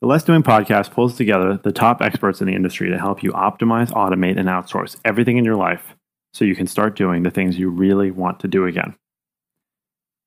The 0.00 0.08
Less 0.08 0.24
Doing 0.24 0.42
podcast 0.42 0.90
pulls 0.90 1.16
together 1.16 1.56
the 1.56 1.72
top 1.72 2.02
experts 2.02 2.40
in 2.40 2.48
the 2.48 2.54
industry 2.54 2.90
to 2.90 2.98
help 2.98 3.22
you 3.22 3.32
optimize, 3.32 3.90
automate, 3.92 4.38
and 4.38 4.48
outsource 4.48 4.96
everything 5.04 5.38
in 5.38 5.44
your 5.44 5.56
life 5.56 5.94
so 6.34 6.44
you 6.44 6.54
can 6.56 6.66
start 6.66 6.96
doing 6.96 7.22
the 7.22 7.30
things 7.30 7.58
you 7.58 7.70
really 7.70 8.10
want 8.10 8.40
to 8.40 8.48
do 8.48 8.66
again. 8.66 8.94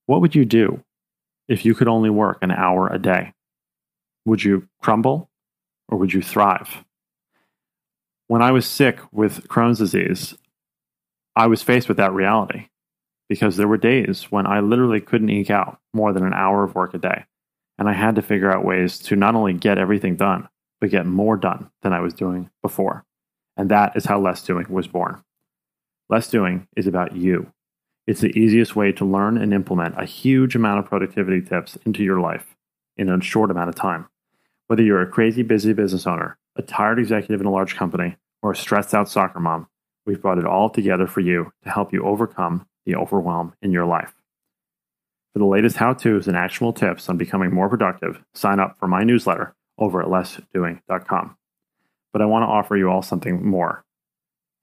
What 0.07 0.21
would 0.21 0.33
you 0.33 0.43
do 0.43 0.81
if 1.47 1.65
you 1.65 1.75
could 1.75 1.87
only 1.87 2.09
work 2.09 2.39
an 2.41 2.51
hour 2.51 2.87
a 2.87 2.97
day? 2.97 3.33
Would 4.25 4.43
you 4.43 4.67
crumble 4.81 5.29
or 5.87 5.97
would 5.97 6.13
you 6.13 6.21
thrive? 6.21 6.83
When 8.27 8.41
I 8.41 8.51
was 8.51 8.67
sick 8.67 8.99
with 9.11 9.47
Crohn's 9.47 9.79
disease, 9.79 10.35
I 11.35 11.47
was 11.47 11.63
faced 11.63 11.87
with 11.87 11.97
that 11.97 12.13
reality 12.13 12.67
because 13.27 13.57
there 13.57 13.67
were 13.67 13.77
days 13.77 14.23
when 14.31 14.45
I 14.45 14.59
literally 14.59 15.01
couldn't 15.01 15.29
eke 15.29 15.49
out 15.49 15.79
more 15.93 16.13
than 16.13 16.25
an 16.25 16.33
hour 16.33 16.63
of 16.63 16.75
work 16.75 16.93
a 16.93 16.97
day. 16.97 17.25
And 17.77 17.87
I 17.87 17.93
had 17.93 18.15
to 18.15 18.21
figure 18.21 18.51
out 18.51 18.65
ways 18.65 18.99
to 18.99 19.15
not 19.15 19.35
only 19.35 19.53
get 19.53 19.77
everything 19.77 20.15
done, 20.15 20.49
but 20.81 20.89
get 20.89 21.05
more 21.05 21.37
done 21.37 21.69
than 21.81 21.93
I 21.93 22.01
was 22.01 22.13
doing 22.13 22.49
before. 22.61 23.05
And 23.55 23.69
that 23.69 23.95
is 23.95 24.05
how 24.05 24.19
Less 24.19 24.43
Doing 24.43 24.65
was 24.69 24.87
born. 24.87 25.23
Less 26.09 26.29
Doing 26.29 26.67
is 26.75 26.87
about 26.87 27.15
you. 27.15 27.51
It's 28.07 28.21
the 28.21 28.37
easiest 28.37 28.75
way 28.75 28.91
to 28.93 29.05
learn 29.05 29.37
and 29.37 29.53
implement 29.53 29.99
a 30.01 30.05
huge 30.05 30.55
amount 30.55 30.79
of 30.79 30.85
productivity 30.85 31.41
tips 31.41 31.77
into 31.85 32.03
your 32.03 32.19
life 32.19 32.55
in 32.99 33.09
a 33.09 33.21
short 33.21 33.49
amount 33.49 33.69
of 33.69 33.75
time. 33.75 34.07
Whether 34.67 34.83
you're 34.83 35.01
a 35.01 35.07
crazy 35.07 35.41
busy 35.41 35.73
business 35.73 36.05
owner, 36.05 36.37
a 36.55 36.61
tired 36.61 36.99
executive 36.99 37.41
in 37.41 37.47
a 37.47 37.51
large 37.51 37.75
company, 37.75 38.17
or 38.41 38.51
a 38.51 38.55
stressed 38.55 38.93
out 38.93 39.09
soccer 39.09 39.39
mom, 39.39 39.67
we've 40.05 40.21
brought 40.21 40.37
it 40.37 40.45
all 40.45 40.69
together 40.69 41.07
for 41.07 41.21
you 41.21 41.51
to 41.63 41.69
help 41.69 41.91
you 41.93 42.03
overcome 42.03 42.67
the 42.85 42.95
overwhelm 42.95 43.53
in 43.61 43.71
your 43.71 43.85
life. 43.85 44.13
For 45.33 45.39
the 45.39 45.45
latest 45.45 45.77
how 45.77 45.93
to's 45.93 46.27
and 46.27 46.35
actionable 46.35 46.73
tips 46.73 47.07
on 47.07 47.17
becoming 47.17 47.53
more 47.53 47.69
productive, 47.69 48.23
sign 48.33 48.59
up 48.59 48.77
for 48.79 48.87
my 48.87 49.03
newsletter 49.03 49.55
over 49.77 50.01
at 50.01 50.07
lessdoing.com. 50.09 51.37
But 52.11 52.21
I 52.21 52.25
want 52.25 52.43
to 52.43 52.47
offer 52.47 52.75
you 52.75 52.89
all 52.89 53.01
something 53.01 53.45
more. 53.45 53.85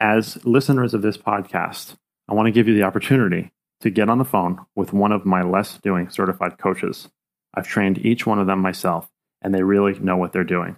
As 0.00 0.44
listeners 0.44 0.92
of 0.92 1.02
this 1.02 1.16
podcast, 1.16 1.96
I 2.28 2.34
want 2.34 2.46
to 2.46 2.52
give 2.52 2.68
you 2.68 2.74
the 2.74 2.82
opportunity 2.82 3.52
to 3.80 3.90
get 3.90 4.10
on 4.10 4.18
the 4.18 4.24
phone 4.24 4.58
with 4.74 4.92
one 4.92 5.12
of 5.12 5.24
my 5.24 5.42
Less 5.42 5.78
Doing 5.78 6.10
certified 6.10 6.58
coaches. 6.58 7.08
I've 7.56 7.66
trained 7.66 7.98
each 7.98 8.26
one 8.26 8.38
of 8.38 8.46
them 8.46 8.60
myself, 8.60 9.08
and 9.42 9.54
they 9.54 9.62
really 9.62 9.98
know 9.98 10.16
what 10.16 10.32
they're 10.32 10.44
doing. 10.44 10.76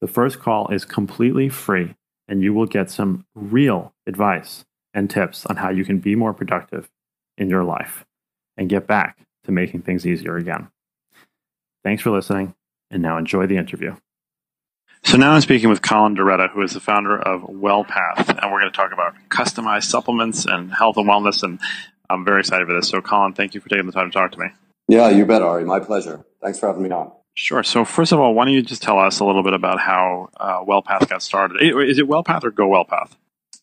The 0.00 0.08
first 0.08 0.40
call 0.40 0.68
is 0.68 0.84
completely 0.84 1.48
free, 1.48 1.94
and 2.28 2.42
you 2.42 2.52
will 2.52 2.66
get 2.66 2.90
some 2.90 3.24
real 3.34 3.94
advice 4.06 4.64
and 4.92 5.08
tips 5.08 5.46
on 5.46 5.56
how 5.56 5.70
you 5.70 5.84
can 5.84 5.98
be 5.98 6.14
more 6.14 6.34
productive 6.34 6.90
in 7.38 7.48
your 7.48 7.64
life 7.64 8.04
and 8.56 8.68
get 8.68 8.86
back 8.86 9.18
to 9.44 9.52
making 9.52 9.82
things 9.82 10.06
easier 10.06 10.36
again. 10.36 10.68
Thanks 11.82 12.02
for 12.02 12.10
listening, 12.10 12.54
and 12.90 13.02
now 13.02 13.18
enjoy 13.18 13.46
the 13.46 13.56
interview. 13.56 13.96
So 15.04 15.18
now 15.18 15.32
I'm 15.32 15.42
speaking 15.42 15.68
with 15.68 15.82
Colin 15.82 16.16
Darretta, 16.16 16.50
who 16.50 16.62
is 16.62 16.72
the 16.72 16.80
founder 16.80 17.18
of 17.18 17.42
WellPath, 17.42 18.28
and 18.28 18.50
we're 18.50 18.60
going 18.60 18.72
to 18.72 18.76
talk 18.76 18.92
about 18.92 19.14
customized 19.28 19.84
supplements 19.84 20.46
and 20.46 20.72
health 20.72 20.96
and 20.96 21.06
wellness. 21.06 21.42
And 21.42 21.60
I'm 22.08 22.24
very 22.24 22.40
excited 22.40 22.66
for 22.66 22.72
this. 22.72 22.88
So, 22.88 23.02
Colin, 23.02 23.34
thank 23.34 23.54
you 23.54 23.60
for 23.60 23.68
taking 23.68 23.86
the 23.86 23.92
time 23.92 24.10
to 24.10 24.14
talk 24.14 24.32
to 24.32 24.38
me. 24.38 24.46
Yeah, 24.88 25.08
you 25.08 25.24
bet, 25.24 25.42
Ari. 25.42 25.64
My 25.64 25.80
pleasure. 25.80 26.24
Thanks 26.42 26.58
for 26.58 26.66
having 26.66 26.82
me 26.82 26.90
on. 26.90 27.10
Sure. 27.34 27.62
So, 27.62 27.84
first 27.84 28.12
of 28.12 28.20
all, 28.20 28.34
why 28.34 28.44
don't 28.44 28.54
you 28.54 28.62
just 28.62 28.82
tell 28.82 28.98
us 28.98 29.18
a 29.18 29.24
little 29.24 29.42
bit 29.42 29.54
about 29.54 29.80
how 29.80 30.28
uh, 30.36 30.62
WellPath 30.64 31.08
got 31.08 31.22
started? 31.22 31.60
Is 31.60 31.98
it 31.98 32.06
WellPath 32.06 32.44
or 32.44 32.50
Go 32.50 32.68
WellPath? 32.68 33.10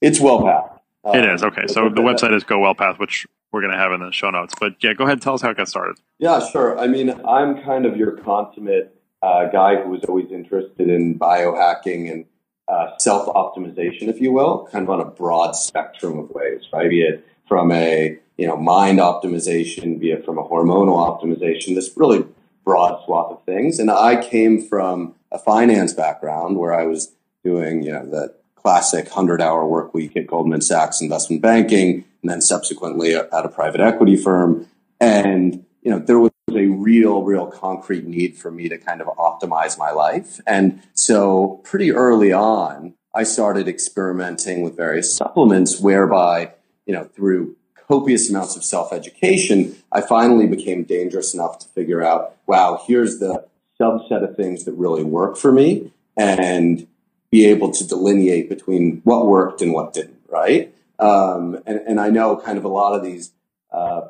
It's 0.01 0.19
WellPath. 0.19 0.79
Uh, 1.05 1.11
it 1.13 1.25
is. 1.25 1.43
Okay. 1.43 1.67
So, 1.67 1.89
the 1.89 2.01
website 2.01 2.35
is 2.35 2.43
Go 2.43 2.59
WellPath, 2.59 2.99
which 2.99 3.27
we're 3.51 3.61
going 3.61 3.71
to 3.71 3.77
have 3.77 3.91
in 3.91 4.01
the 4.01 4.11
show 4.11 4.29
notes. 4.29 4.53
But 4.59 4.75
yeah, 4.81 4.93
go 4.93 5.03
ahead 5.03 5.13
and 5.13 5.21
tell 5.21 5.33
us 5.33 5.41
how 5.41 5.51
it 5.51 5.57
got 5.57 5.67
started. 5.67 5.97
Yeah, 6.19 6.45
sure. 6.49 6.77
I 6.77 6.87
mean, 6.87 7.09
I'm 7.27 7.61
kind 7.63 7.85
of 7.85 7.97
your 7.97 8.11
consummate 8.17 8.95
uh, 9.21 9.45
guy 9.45 9.81
who 9.81 9.89
was 9.89 10.03
always 10.05 10.31
interested 10.31 10.89
in 10.89 11.17
biohacking 11.17 12.11
and 12.11 12.25
uh, 12.67 12.97
self 12.97 13.27
optimization, 13.27 14.03
if 14.03 14.19
you 14.21 14.31
will, 14.31 14.67
kind 14.71 14.83
of 14.83 14.89
on 14.89 15.01
a 15.01 15.05
broad 15.05 15.51
spectrum 15.51 16.17
of 16.17 16.29
ways, 16.31 16.61
right? 16.73 16.89
Be 16.89 17.01
it 17.01 17.25
from 17.47 17.71
a 17.71 18.17
you 18.41 18.47
know 18.47 18.57
mind 18.57 18.97
optimization, 18.97 19.99
be 19.99 20.09
it 20.09 20.25
from 20.25 20.39
a 20.39 20.43
hormonal 20.43 20.97
optimization, 20.97 21.75
this 21.75 21.91
really 21.95 22.25
broad 22.65 23.05
swath 23.05 23.31
of 23.31 23.45
things. 23.45 23.77
And 23.77 23.91
I 23.91 24.19
came 24.19 24.59
from 24.59 25.13
a 25.31 25.37
finance 25.37 25.93
background 25.93 26.57
where 26.57 26.73
I 26.73 26.85
was 26.85 27.13
doing 27.43 27.83
you 27.83 27.91
know 27.91 28.03
the 28.03 28.33
classic 28.55 29.09
hundred 29.09 29.43
hour 29.43 29.67
work 29.67 29.93
week 29.93 30.17
at 30.17 30.25
Goldman 30.25 30.61
Sachs 30.61 31.01
investment 31.01 31.43
banking, 31.43 32.03
and 32.23 32.31
then 32.31 32.41
subsequently 32.41 33.13
at 33.13 33.29
a 33.31 33.49
private 33.49 33.79
equity 33.79 34.15
firm. 34.15 34.67
And 34.99 35.63
you 35.83 35.91
know 35.91 35.99
there 35.99 36.17
was 36.17 36.31
a 36.49 36.65
real, 36.65 37.21
real 37.21 37.45
concrete 37.45 38.05
need 38.07 38.35
for 38.35 38.49
me 38.49 38.69
to 38.69 38.77
kind 38.79 39.01
of 39.01 39.07
optimize 39.17 39.77
my 39.77 39.91
life. 39.91 40.41
And 40.47 40.81
so 40.95 41.61
pretty 41.63 41.91
early 41.91 42.33
on, 42.33 42.95
I 43.13 43.21
started 43.21 43.67
experimenting 43.67 44.63
with 44.63 44.75
various 44.75 45.15
supplements 45.15 45.79
whereby, 45.79 46.53
you 46.85 46.93
know, 46.93 47.05
through 47.05 47.55
copious 47.91 48.29
amounts 48.29 48.55
of 48.55 48.63
self 48.63 48.93
education, 48.93 49.75
I 49.91 49.99
finally 49.99 50.47
became 50.47 50.83
dangerous 50.83 51.33
enough 51.33 51.59
to 51.59 51.67
figure 51.67 52.01
out, 52.01 52.37
wow, 52.47 52.81
here's 52.87 53.19
the 53.19 53.45
subset 53.79 54.23
of 54.23 54.37
things 54.37 54.63
that 54.63 54.73
really 54.73 55.03
work 55.03 55.35
for 55.35 55.51
me 55.51 55.91
and 56.15 56.87
be 57.31 57.45
able 57.45 57.71
to 57.71 57.85
delineate 57.85 58.47
between 58.47 59.01
what 59.03 59.27
worked 59.27 59.61
and 59.61 59.73
what 59.73 59.93
didn't, 59.93 60.21
right? 60.29 60.73
Um, 60.99 61.59
and, 61.65 61.79
and 61.85 61.99
I 61.99 62.09
know 62.09 62.37
kind 62.37 62.57
of 62.57 62.63
a 62.63 62.69
lot 62.69 62.93
of 62.93 63.03
these 63.03 63.33
uh, 63.73 64.01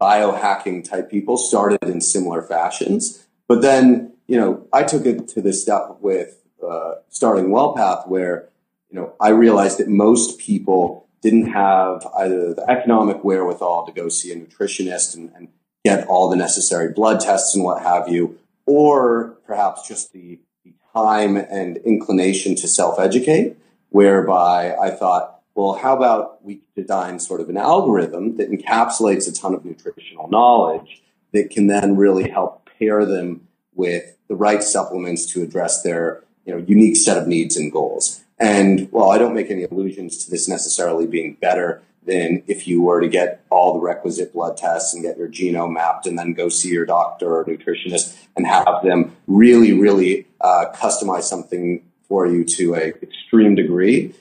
biohacking 0.00 0.88
type 0.88 1.08
people 1.10 1.36
started 1.36 1.82
in 1.84 2.00
similar 2.00 2.42
fashions. 2.42 3.26
But 3.46 3.62
then, 3.62 4.14
you 4.26 4.36
know, 4.36 4.66
I 4.72 4.82
took 4.82 5.06
it 5.06 5.28
to 5.28 5.40
this 5.40 5.62
step 5.62 5.98
with 6.00 6.42
uh, 6.66 6.94
starting 7.08 7.50
WellPath 7.50 8.08
where, 8.08 8.48
you 8.90 8.98
know, 8.98 9.14
I 9.20 9.28
realized 9.28 9.78
that 9.78 9.88
most 9.88 10.38
people 10.38 11.07
didn't 11.20 11.50
have 11.52 12.06
either 12.16 12.54
the 12.54 12.70
economic 12.70 13.24
wherewithal 13.24 13.86
to 13.86 13.92
go 13.92 14.08
see 14.08 14.32
a 14.32 14.36
nutritionist 14.36 15.16
and, 15.16 15.32
and 15.34 15.48
get 15.84 16.06
all 16.06 16.28
the 16.28 16.36
necessary 16.36 16.92
blood 16.92 17.20
tests 17.20 17.54
and 17.54 17.64
what 17.64 17.82
have 17.82 18.08
you, 18.08 18.38
or 18.66 19.36
perhaps 19.46 19.86
just 19.86 20.12
the, 20.12 20.38
the 20.64 20.72
time 20.94 21.36
and 21.36 21.78
inclination 21.78 22.54
to 22.56 22.68
self 22.68 22.98
educate, 22.98 23.56
whereby 23.90 24.74
I 24.76 24.90
thought, 24.90 25.40
well, 25.54 25.74
how 25.74 25.96
about 25.96 26.44
we 26.44 26.60
design 26.76 27.18
sort 27.18 27.40
of 27.40 27.48
an 27.48 27.56
algorithm 27.56 28.36
that 28.36 28.50
encapsulates 28.50 29.28
a 29.28 29.32
ton 29.32 29.54
of 29.54 29.64
nutritional 29.64 30.28
knowledge 30.28 31.02
that 31.32 31.50
can 31.50 31.66
then 31.66 31.96
really 31.96 32.28
help 32.30 32.68
pair 32.78 33.04
them 33.04 33.48
with 33.74 34.16
the 34.28 34.36
right 34.36 34.62
supplements 34.62 35.26
to 35.26 35.42
address 35.42 35.82
their 35.82 36.22
you 36.44 36.54
know, 36.54 36.64
unique 36.66 36.96
set 36.96 37.18
of 37.18 37.26
needs 37.26 37.56
and 37.56 37.72
goals. 37.72 38.24
And 38.40 38.90
while 38.92 39.10
I 39.10 39.18
don't 39.18 39.34
make 39.34 39.50
any 39.50 39.64
allusions 39.64 40.24
to 40.24 40.30
this 40.30 40.48
necessarily 40.48 41.06
being 41.06 41.36
better 41.40 41.82
than 42.04 42.42
if 42.46 42.66
you 42.66 42.80
were 42.80 43.00
to 43.00 43.08
get 43.08 43.44
all 43.50 43.74
the 43.74 43.80
requisite 43.80 44.32
blood 44.32 44.56
tests 44.56 44.94
and 44.94 45.02
get 45.02 45.18
your 45.18 45.28
genome 45.28 45.72
mapped 45.72 46.06
and 46.06 46.18
then 46.18 46.32
go 46.32 46.48
see 46.48 46.70
your 46.70 46.86
doctor 46.86 47.36
or 47.36 47.44
nutritionist 47.44 48.16
and 48.36 48.46
have 48.46 48.66
them 48.82 49.14
really, 49.26 49.72
really 49.72 50.26
uh, 50.40 50.66
customize 50.74 51.24
something 51.24 51.82
for 52.08 52.26
you 52.26 52.44
to 52.44 52.74
a 52.74 52.88
extreme 53.02 53.54
degree 53.54 54.14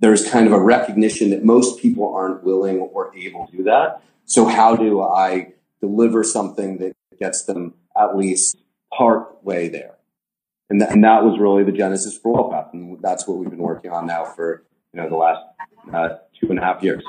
there's 0.00 0.28
kind 0.30 0.46
of 0.46 0.52
a 0.52 0.60
recognition 0.60 1.30
that 1.30 1.44
most 1.44 1.80
people 1.80 2.14
aren't 2.14 2.44
willing 2.44 2.78
or 2.78 3.14
able 3.16 3.46
to 3.46 3.56
do 3.56 3.62
that. 3.64 4.00
So 4.24 4.46
how 4.46 4.76
do 4.76 5.02
I 5.02 5.52
deliver 5.80 6.22
something 6.22 6.78
that 6.78 6.94
gets 7.18 7.44
them 7.44 7.74
at 7.96 8.16
least 8.16 8.56
part 8.92 9.42
way 9.44 9.68
there? 9.68 9.97
And, 10.70 10.80
th- 10.80 10.90
and 10.90 11.02
that 11.04 11.24
was 11.24 11.38
really 11.38 11.64
the 11.64 11.72
genesis 11.72 12.16
for 12.16 12.34
WellPath. 12.34 12.72
And 12.72 13.00
that's 13.00 13.26
what 13.26 13.38
we've 13.38 13.50
been 13.50 13.58
working 13.58 13.90
on 13.90 14.06
now 14.06 14.24
for, 14.24 14.64
you 14.92 15.00
know, 15.00 15.08
the 15.08 15.16
last 15.16 15.40
uh, 15.92 16.08
two 16.38 16.50
and 16.50 16.58
a 16.58 16.62
half 16.62 16.82
years. 16.82 17.02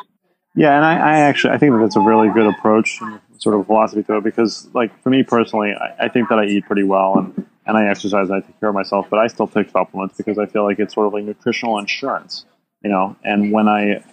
Yeah. 0.55 0.75
And 0.75 0.85
I, 0.85 0.93
I, 0.93 1.19
actually, 1.19 1.53
I 1.53 1.57
think 1.57 1.73
that 1.73 1.79
that's 1.79 1.95
a 1.95 2.01
really 2.01 2.29
good 2.29 2.47
approach 2.47 2.99
and 3.01 3.19
sort 3.37 3.59
of 3.59 3.65
philosophy 3.67 4.03
to 4.03 4.17
it 4.17 4.23
because 4.23 4.67
like 4.73 5.01
for 5.03 5.09
me 5.09 5.23
personally, 5.23 5.73
I, 5.73 6.05
I 6.05 6.09
think 6.09 6.29
that 6.29 6.39
I 6.39 6.45
eat 6.45 6.65
pretty 6.65 6.83
well 6.83 7.17
and, 7.19 7.45
and 7.65 7.77
I 7.77 7.89
exercise 7.89 8.29
and 8.29 8.43
I 8.43 8.45
take 8.45 8.59
care 8.59 8.69
of 8.69 8.75
myself, 8.75 9.07
but 9.09 9.19
I 9.19 9.27
still 9.27 9.47
take 9.47 9.69
supplements 9.69 10.17
because 10.17 10.37
I 10.37 10.45
feel 10.45 10.63
like 10.63 10.79
it's 10.79 10.93
sort 10.93 11.07
of 11.07 11.13
like 11.13 11.23
nutritional 11.23 11.77
insurance 11.79 12.45
you 12.83 12.89
know, 12.89 13.15
and 13.23 13.51
when 13.51 13.67
I 13.67 14.03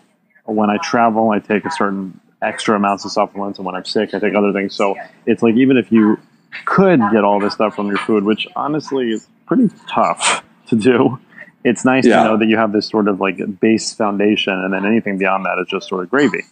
when 0.45 0.71
I 0.71 0.79
travel, 0.79 1.31
I 1.31 1.39
take 1.39 1.65
a 1.65 1.71
certain 1.71 2.21
extra 2.43 2.77
amounts 2.77 3.05
of 3.05 3.13
supplements, 3.13 3.59
and 3.59 3.67
when 3.67 3.75
I'm 3.75 3.85
sick, 3.85 4.15
I 4.15 4.19
take 4.19 4.35
other 4.35 4.53
things. 4.53 4.75
So 4.75 4.97
it's 5.25 5.43
like 5.43 5.55
even 5.55 5.77
if 5.77 5.91
you 5.93 6.19
could 6.65 7.01
get 7.13 7.25
all 7.25 7.41
this 7.41 7.55
stuff 7.55 7.75
from 7.75 7.89
your 7.89 7.99
food, 7.99 8.25
which 8.25 8.47
honestly 8.57 9.13
is 9.13 9.29
pretty 9.47 9.69
tough 9.89 10.45
to 10.69 10.77
do, 10.77 11.19
it's 11.65 11.85
nice 11.85 12.07
yeah. 12.07 12.23
to 12.23 12.25
know 12.25 12.39
that 12.39 12.47
you 12.47 12.57
have 12.57 12.73
this 12.73 12.89
sort 12.89 13.09
of 13.09 13.21
like 13.21 13.39
base 13.61 13.93
foundation, 13.93 14.53
and 14.53 14.73
then 14.73 14.85
anything 14.85 15.19
beyond 15.19 15.45
that 15.45 15.59
is 15.61 15.67
just 15.69 15.89
sort 15.89 16.05
of 16.05 16.11
gravy. 16.11 16.43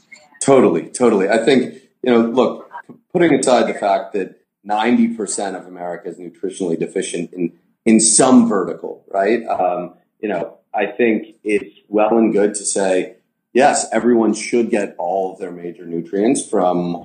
Totally, 0.40 0.88
totally. 0.88 1.28
I 1.28 1.38
think 1.38 1.74
you 2.02 2.12
know, 2.12 2.20
look, 2.20 2.70
putting 3.12 3.32
aside 3.34 3.68
the 3.68 3.78
fact 3.78 4.12
that 4.14 4.40
ninety 4.62 5.08
percent 5.08 5.56
of 5.56 5.66
America 5.66 6.08
is 6.08 6.18
nutritionally 6.18 6.78
deficient 6.78 7.32
in 7.32 7.52
in 7.84 8.00
some 8.00 8.48
vertical, 8.48 9.04
right? 9.08 9.44
Um, 9.46 9.94
you 10.20 10.28
know, 10.28 10.58
I 10.74 10.86
think 10.86 11.36
it's 11.44 11.78
well 11.88 12.18
and 12.18 12.32
good 12.32 12.54
to 12.54 12.64
say, 12.64 13.16
yes, 13.52 13.86
everyone 13.92 14.34
should 14.34 14.70
get 14.70 14.94
all 14.98 15.32
of 15.32 15.38
their 15.38 15.52
major 15.52 15.86
nutrients 15.86 16.46
from 16.46 17.04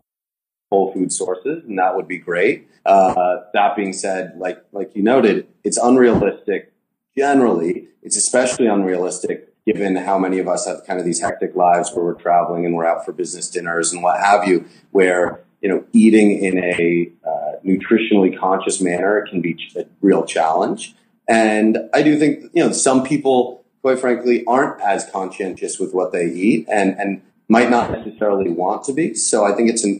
whole 0.72 0.94
food 0.94 1.12
sources, 1.12 1.64
and 1.66 1.78
that 1.80 1.96
would 1.96 2.08
be 2.08 2.18
great. 2.18 2.68
Uh, 2.86 3.38
that 3.54 3.76
being 3.76 3.94
said, 3.94 4.34
like 4.38 4.64
like 4.72 4.96
you 4.96 5.04
noted, 5.04 5.48
it's 5.64 5.78
unrealistic. 5.78 6.72
Generally, 7.18 7.88
it's 8.04 8.16
especially 8.16 8.68
unrealistic 8.68 9.54
given 9.66 9.96
how 9.96 10.18
many 10.18 10.40
of 10.40 10.48
us 10.48 10.66
have 10.66 10.84
kind 10.86 11.00
of 11.00 11.06
these 11.06 11.20
hectic 11.20 11.56
lives 11.56 11.92
where 11.94 12.04
we're 12.04 12.14
traveling 12.14 12.66
and 12.66 12.76
we're 12.76 12.86
out 12.86 13.06
for 13.06 13.12
business 13.12 13.50
dinners 13.50 13.92
and 13.92 14.02
what 14.02 14.20
have 14.20 14.48
you, 14.48 14.66
where 14.92 15.42
you 15.62 15.70
know 15.70 15.84
eating 15.94 16.44
in 16.44 16.58
a 16.58 17.12
uh, 17.28 17.60
nutritionally 17.66 18.38
conscious 18.38 18.80
manner 18.80 19.26
can 19.30 19.42
be 19.42 19.58
a 19.76 19.86
real 20.02 20.26
challenge. 20.26 20.96
And 21.28 21.78
I 21.94 22.02
do 22.02 22.18
think 22.18 22.46
you 22.54 22.64
know 22.64 22.72
some 22.72 23.04
people, 23.04 23.64
quite 23.82 24.00
frankly, 24.00 24.44
aren't 24.46 24.82
as 24.82 25.08
conscientious 25.12 25.80
with 25.80 25.94
what 25.94 26.12
they 26.12 26.28
eat 26.28 26.68
and 26.72 26.98
and 27.00 27.22
might 27.48 27.72
not 27.72 27.92
necessarily 27.92 28.52
want 28.52 28.84
to 28.84 28.94
be. 28.94 29.16
So 29.16 29.44
I 29.44 29.56
think 29.56 29.70
it's 29.70 29.84
an 29.84 30.00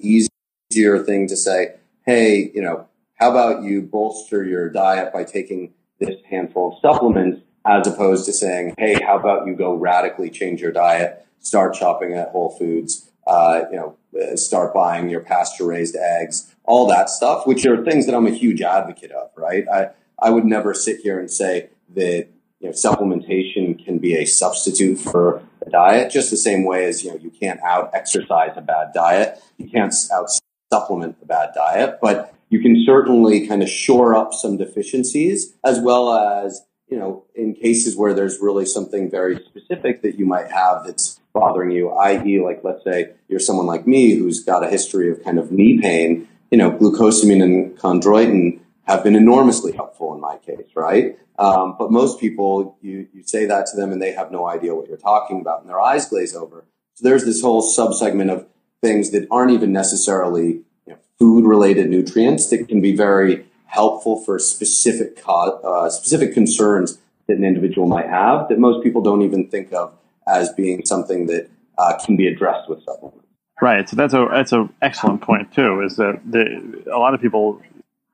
easier 0.72 1.04
thing 1.04 1.28
to 1.28 1.36
say, 1.36 1.76
hey, 2.06 2.52
you 2.54 2.62
know, 2.62 2.88
how 3.16 3.32
about 3.32 3.64
you 3.64 3.82
bolster 3.82 4.44
your 4.44 4.70
diet 4.70 5.12
by 5.12 5.24
taking 5.24 5.74
this 6.00 6.16
handful 6.30 6.74
of 6.74 6.80
supplements 6.80 7.42
as 7.66 7.88
opposed 7.88 8.26
to 8.26 8.32
saying, 8.34 8.76
hey, 8.78 8.96
how 9.04 9.18
about 9.18 9.48
you 9.48 9.56
go 9.56 9.74
radically 9.74 10.30
change 10.30 10.62
your 10.62 10.72
diet, 10.72 11.26
start 11.40 11.76
shopping 11.76 12.14
at 12.14 12.30
Whole 12.30 12.52
Foods, 12.52 13.10
uh, 13.26 13.62
you 13.72 13.78
know, 13.78 14.36
start 14.36 14.74
buying 14.74 15.10
your 15.10 15.22
pasture 15.22 15.66
raised 15.66 15.96
eggs, 15.96 16.54
all 16.66 16.86
that 16.88 17.10
stuff, 17.10 17.48
which 17.48 17.66
are 17.66 17.84
things 17.84 18.06
that 18.06 18.14
I'm 18.14 18.28
a 18.28 18.32
huge 18.32 18.62
advocate 18.62 19.12
of, 19.12 19.32
right? 19.36 19.66
I, 19.74 19.88
I 20.20 20.30
would 20.30 20.46
never 20.46 20.76
sit 20.76 21.00
here 21.00 21.20
and 21.20 21.32
say 21.32 21.70
that 21.96 22.28
you 22.60 22.68
know, 22.68 22.74
supplementation 22.74 23.84
can 23.84 23.98
be 23.98 24.16
a 24.16 24.26
substitute 24.26 25.00
for 25.00 25.42
a 25.66 25.70
diet, 25.72 26.12
just 26.12 26.30
the 26.30 26.38
same 26.38 26.64
way 26.64 26.86
as 26.86 27.04
you 27.04 27.10
know 27.10 27.18
you 27.18 27.32
can't 27.32 27.60
out 27.62 27.90
exercise 27.94 28.52
a 28.56 28.62
bad 28.62 28.92
diet, 28.94 29.42
you 29.58 29.68
can't 29.68 29.94
out 30.14 30.30
supplement 30.72 31.18
a 31.22 31.26
bad 31.26 31.52
diet, 31.54 32.00
but 32.02 32.34
you 32.50 32.62
can 32.62 32.84
certainly 32.86 33.48
kind 33.48 33.62
of 33.62 33.70
shore 33.70 34.16
up 34.16 34.34
some 34.34 34.58
deficiencies 34.58 35.54
as 35.64 35.80
well 35.80 36.14
as 36.14 36.66
you 36.90 36.98
know, 36.98 37.24
in 37.36 37.54
cases 37.54 37.96
where 37.96 38.14
there's 38.14 38.40
really 38.42 38.66
something 38.66 39.10
very 39.10 39.40
specific 39.46 40.02
that 40.02 40.18
you 40.18 40.26
might 40.26 40.52
have 40.52 40.84
that's 40.86 41.20
bothering 41.34 41.72
you, 41.72 41.90
i.e., 41.92 42.42
like 42.42 42.62
let's 42.64 42.84
say 42.84 43.12
you're 43.28 43.40
someone 43.40 43.68
like 43.68 43.86
me 43.86 44.16
who's 44.16 44.44
got 44.44 44.64
a 44.64 44.70
history 44.70 45.12
of 45.12 45.24
kind 45.24 45.38
of 45.38 45.52
knee 45.52 45.80
pain, 45.80 46.28
you 46.50 46.58
know, 46.58 46.72
glucosamine 46.72 47.44
and 47.44 47.78
chondroitin 47.78 48.60
have 48.88 49.04
been 49.04 49.16
enormously 49.16 49.72
helpful 49.72 50.14
in 50.16 50.20
my 50.20 50.38
case, 50.38 50.66
right? 50.76 51.20
Um, 51.38 51.76
but 51.78 51.92
most 51.92 52.20
people, 52.20 52.78
you, 52.82 53.08
you 53.14 53.24
say 53.24 53.46
that 53.46 53.68
to 53.68 53.78
them 53.78 53.92
and 53.92 54.02
they 54.02 54.12
have 54.12 54.32
no 54.32 54.48
idea 54.48 54.74
what 54.74 54.88
you're 54.88 54.98
talking 54.98 55.40
about 55.40 55.62
and 55.62 55.70
their 55.70 55.80
eyes 55.80 56.08
glaze 56.08 56.36
over. 56.36 56.66
So 56.96 57.08
there's 57.08 57.24
this 57.24 57.42
whole 57.42 57.62
subsegment 57.62 58.32
of 58.32 58.48
things 58.81 59.12
that 59.12 59.27
aren't 59.29 59.51
even 59.51 59.71
necessarily 59.71 60.62
you 60.86 60.93
know, 60.93 60.98
food 61.17 61.45
related 61.45 61.89
nutrients 61.89 62.50
that 62.50 62.67
can 62.67 62.81
be 62.81 62.95
very 62.95 63.45
helpful 63.65 64.24
for 64.24 64.39
specific 64.39 65.21
uh, 65.27 65.89
specific 65.89 66.33
concerns 66.33 66.98
that 67.27 67.38
an 67.38 67.43
individual 67.43 67.88
might 67.88 68.07
have 68.07 68.50
that 68.50 68.59
most 68.59 68.83
people 68.83 69.01
don't 69.01 69.21
even 69.21 69.48
think 69.48 69.71
of 69.74 69.93
as 70.27 70.51
being 70.53 70.86
something 70.86 71.27
that 71.27 71.50
uh, 71.77 71.98
can 72.03 72.15
be 72.15 72.27
addressed 72.27 72.69
with 72.69 72.83
supplements. 72.83 73.25
Right. 73.62 73.88
So 73.89 73.95
that's 73.95 74.13
a 74.13 74.27
that's 74.31 74.51
an 74.51 74.74
excellent 74.81 75.21
point 75.21 75.53
too. 75.53 75.81
Is 75.81 75.98
that 75.98 76.21
the, 76.25 76.83
a 76.91 76.98
lot 76.98 77.13
of 77.13 77.21
people, 77.21 77.62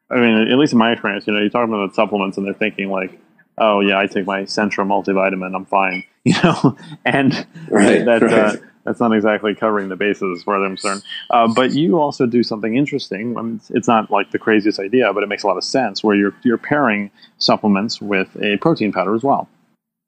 I 0.09 0.15
mean, 0.15 0.51
at 0.51 0.57
least 0.57 0.73
in 0.73 0.79
my 0.79 0.91
experience, 0.91 1.27
you 1.27 1.33
know, 1.33 1.41
you 1.41 1.49
talk 1.49 1.67
about 1.67 1.93
supplements 1.93 2.37
and 2.37 2.45
they're 2.45 2.53
thinking 2.53 2.89
like, 2.89 3.19
oh 3.57 3.79
yeah, 3.79 3.99
I 3.99 4.07
take 4.07 4.25
my 4.25 4.41
Centrum 4.41 4.87
multivitamin, 4.87 5.55
I'm 5.55 5.65
fine, 5.65 6.03
you 6.23 6.33
know, 6.43 6.77
and 7.05 7.33
right, 7.69 8.03
that. 8.05 8.21
Right. 8.21 8.33
Uh, 8.33 8.55
that's 8.85 8.99
not 8.99 9.13
exactly 9.13 9.53
covering 9.55 9.89
the 9.89 9.95
bases 9.95 10.37
as 10.37 10.43
far 10.43 10.63
as 10.63 10.65
I'm 10.65 10.75
concerned. 10.75 11.03
Uh, 11.31 11.51
but 11.53 11.71
you 11.71 11.99
also 11.99 12.25
do 12.25 12.43
something 12.43 12.75
interesting. 12.75 13.37
I 13.37 13.41
mean, 13.41 13.55
it's, 13.55 13.71
it's, 13.71 13.87
not 13.87 14.11
like 14.11 14.31
the 14.31 14.39
craziest 14.39 14.79
idea, 14.79 15.11
but 15.11 15.23
it 15.23 15.27
makes 15.27 15.43
a 15.43 15.47
lot 15.47 15.57
of 15.57 15.63
sense 15.63 16.03
where 16.03 16.15
you're 16.15 16.33
you're 16.43 16.57
pairing 16.57 17.11
supplements 17.37 18.01
with 18.01 18.35
a 18.41 18.57
protein 18.57 18.93
powder 18.93 19.15
as 19.15 19.23
well. 19.23 19.49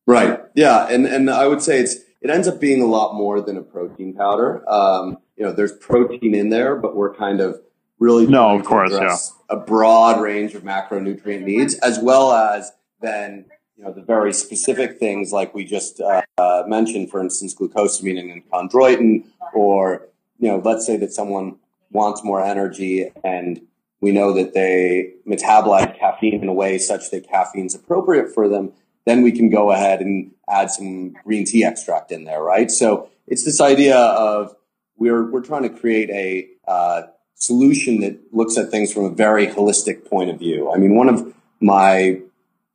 Right. 0.05 0.39
Yeah, 0.55 0.87
and 0.89 1.05
and 1.05 1.29
I 1.29 1.47
would 1.47 1.61
say 1.61 1.79
it's 1.79 1.95
it 2.21 2.29
ends 2.29 2.47
up 2.47 2.59
being 2.59 2.81
a 2.81 2.85
lot 2.85 3.15
more 3.15 3.41
than 3.41 3.57
a 3.57 3.61
protein 3.61 4.13
powder. 4.13 4.67
Um, 4.69 5.17
you 5.35 5.43
know, 5.43 5.51
there's 5.51 5.73
protein 5.73 6.33
in 6.33 6.49
there, 6.49 6.75
but 6.75 6.95
we're 6.95 7.13
kind 7.13 7.41
of 7.41 7.59
really 7.99 8.27
no, 8.27 8.57
of 8.57 8.65
course, 8.65 8.91
yeah, 8.91 9.17
a 9.49 9.57
broad 9.57 10.21
range 10.21 10.55
of 10.55 10.63
macronutrient 10.63 11.43
needs 11.43 11.75
as 11.75 11.99
well 11.99 12.31
as 12.31 12.71
then 13.01 13.45
you 13.77 13.83
know, 13.83 13.93
the 13.93 14.01
very 14.01 14.33
specific 14.33 14.97
things 14.97 15.31
like 15.31 15.53
we 15.53 15.63
just 15.63 16.01
uh, 16.01 16.21
uh, 16.37 16.63
mentioned, 16.67 17.11
for 17.11 17.21
instance, 17.21 17.53
glucosamine 17.53 18.19
and 18.19 18.49
chondroitin, 18.49 19.23
or, 19.53 20.07
you 20.39 20.47
know, 20.47 20.57
let's 20.57 20.85
say 20.85 20.97
that 20.97 21.13
someone 21.13 21.57
wants 21.91 22.23
more 22.23 22.43
energy 22.43 23.11
and 23.23 23.61
we 24.01 24.11
know 24.11 24.33
that 24.33 24.53
they 24.53 25.13
metabolize 25.27 25.97
caffeine 25.97 26.41
in 26.41 26.47
a 26.47 26.53
way 26.53 26.77
such 26.77 27.11
that 27.11 27.29
caffeine 27.29 27.67
is 27.67 27.75
appropriate 27.75 28.33
for 28.33 28.47
them, 28.47 28.71
then 29.05 29.21
we 29.21 29.31
can 29.31 29.49
go 29.49 29.71
ahead 29.71 30.01
and 30.01 30.31
add 30.49 30.71
some 30.71 31.11
green 31.23 31.45
tea 31.45 31.63
extract 31.63 32.11
in 32.11 32.23
there, 32.23 32.41
right? 32.41 32.71
So 32.71 33.09
it's 33.27 33.45
this 33.45 33.61
idea 33.61 33.97
of 33.97 34.55
we're, 34.97 35.29
we're 35.29 35.41
trying 35.41 35.63
to 35.63 35.69
create 35.69 36.09
a 36.09 36.47
uh, 36.67 37.03
solution 37.35 38.01
that 38.01 38.19
looks 38.33 38.57
at 38.57 38.71
things 38.71 38.91
from 38.91 39.05
a 39.05 39.09
very 39.11 39.47
holistic 39.47 40.09
point 40.09 40.31
of 40.31 40.39
view. 40.39 40.71
I 40.71 40.77
mean, 40.77 40.95
one 40.95 41.09
of 41.09 41.33
my 41.59 42.21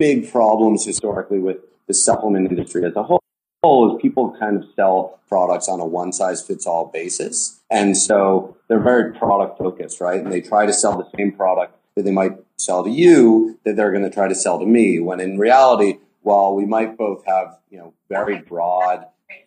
big 0.03 0.29
problems 0.33 0.85
historically 0.85 1.39
with 1.39 1.59
the 1.87 1.95
supplement 1.95 2.51
industry 2.51 2.85
as 2.85 2.97
a 2.97 3.05
whole 3.05 3.23
is 3.65 4.03
people 4.03 4.37
kind 4.37 4.57
of 4.57 4.69
sell 4.75 5.21
products 5.29 5.69
on 5.69 5.79
a 5.79 5.87
one 5.87 6.13
size 6.13 6.45
fits 6.45 6.67
all 6.67 6.91
basis. 6.93 7.61
And 7.71 7.97
so 7.97 8.57
they're 8.67 8.81
very 8.81 9.13
product 9.13 9.59
focused, 9.59 10.01
right? 10.01 10.21
And 10.21 10.33
they 10.33 10.41
try 10.41 10.67
to 10.67 10.73
sell 10.73 10.99
the 10.99 11.09
same 11.17 11.31
product 11.31 11.77
that 11.95 12.03
they 12.03 12.11
might 12.11 12.33
sell 12.57 12.83
to 12.83 12.91
you 12.91 13.61
that 13.65 13.77
they're 13.77 13.93
going 13.93 14.03
to 14.03 14.11
try 14.11 14.27
to 14.27 14.35
sell 14.35 14.59
to 14.59 14.67
me. 14.67 14.99
When 14.99 15.21
in 15.21 15.39
reality, 15.39 15.99
while 16.23 16.57
we 16.57 16.67
might 16.67 16.99
both 16.99 17.25
have, 17.25 17.57
you 17.71 17.79
know, 17.79 17.95
very 18.09 18.39
broad 18.39 19.07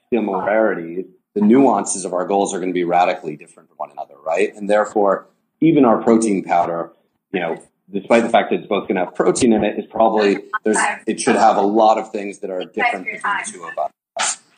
similarities, 0.09 1.03
the 1.33 1.41
nuances 1.41 2.05
of 2.05 2.13
our 2.13 2.25
goals 2.25 2.53
are 2.53 2.59
going 2.59 2.69
to 2.69 2.73
be 2.73 2.85
radically 2.85 3.35
different 3.35 3.67
from 3.67 3.77
one 3.77 3.91
another, 3.91 4.15
right? 4.25 4.55
And 4.55 4.69
therefore, 4.69 5.27
even 5.59 5.83
our 5.83 6.01
protein 6.01 6.45
powder, 6.45 6.93
you 7.33 7.41
know, 7.41 7.61
despite 7.91 8.23
the 8.23 8.29
fact 8.29 8.49
that 8.49 8.59
it's 8.59 8.67
both 8.67 8.87
going 8.87 8.95
to 8.95 9.05
have 9.05 9.15
protein 9.15 9.53
in 9.53 9.63
it, 9.63 9.77
is 9.77 9.85
probably 9.85 10.37
there's 10.63 10.77
it 11.07 11.19
should 11.19 11.35
have 11.35 11.57
a 11.57 11.61
lot 11.61 11.97
of 11.97 12.11
things 12.11 12.39
that 12.39 12.49
are 12.49 12.63
different 12.65 13.05
between 13.05 13.21
the 13.21 13.51
two 13.51 13.63
of 13.63 13.77
us. 13.77 13.91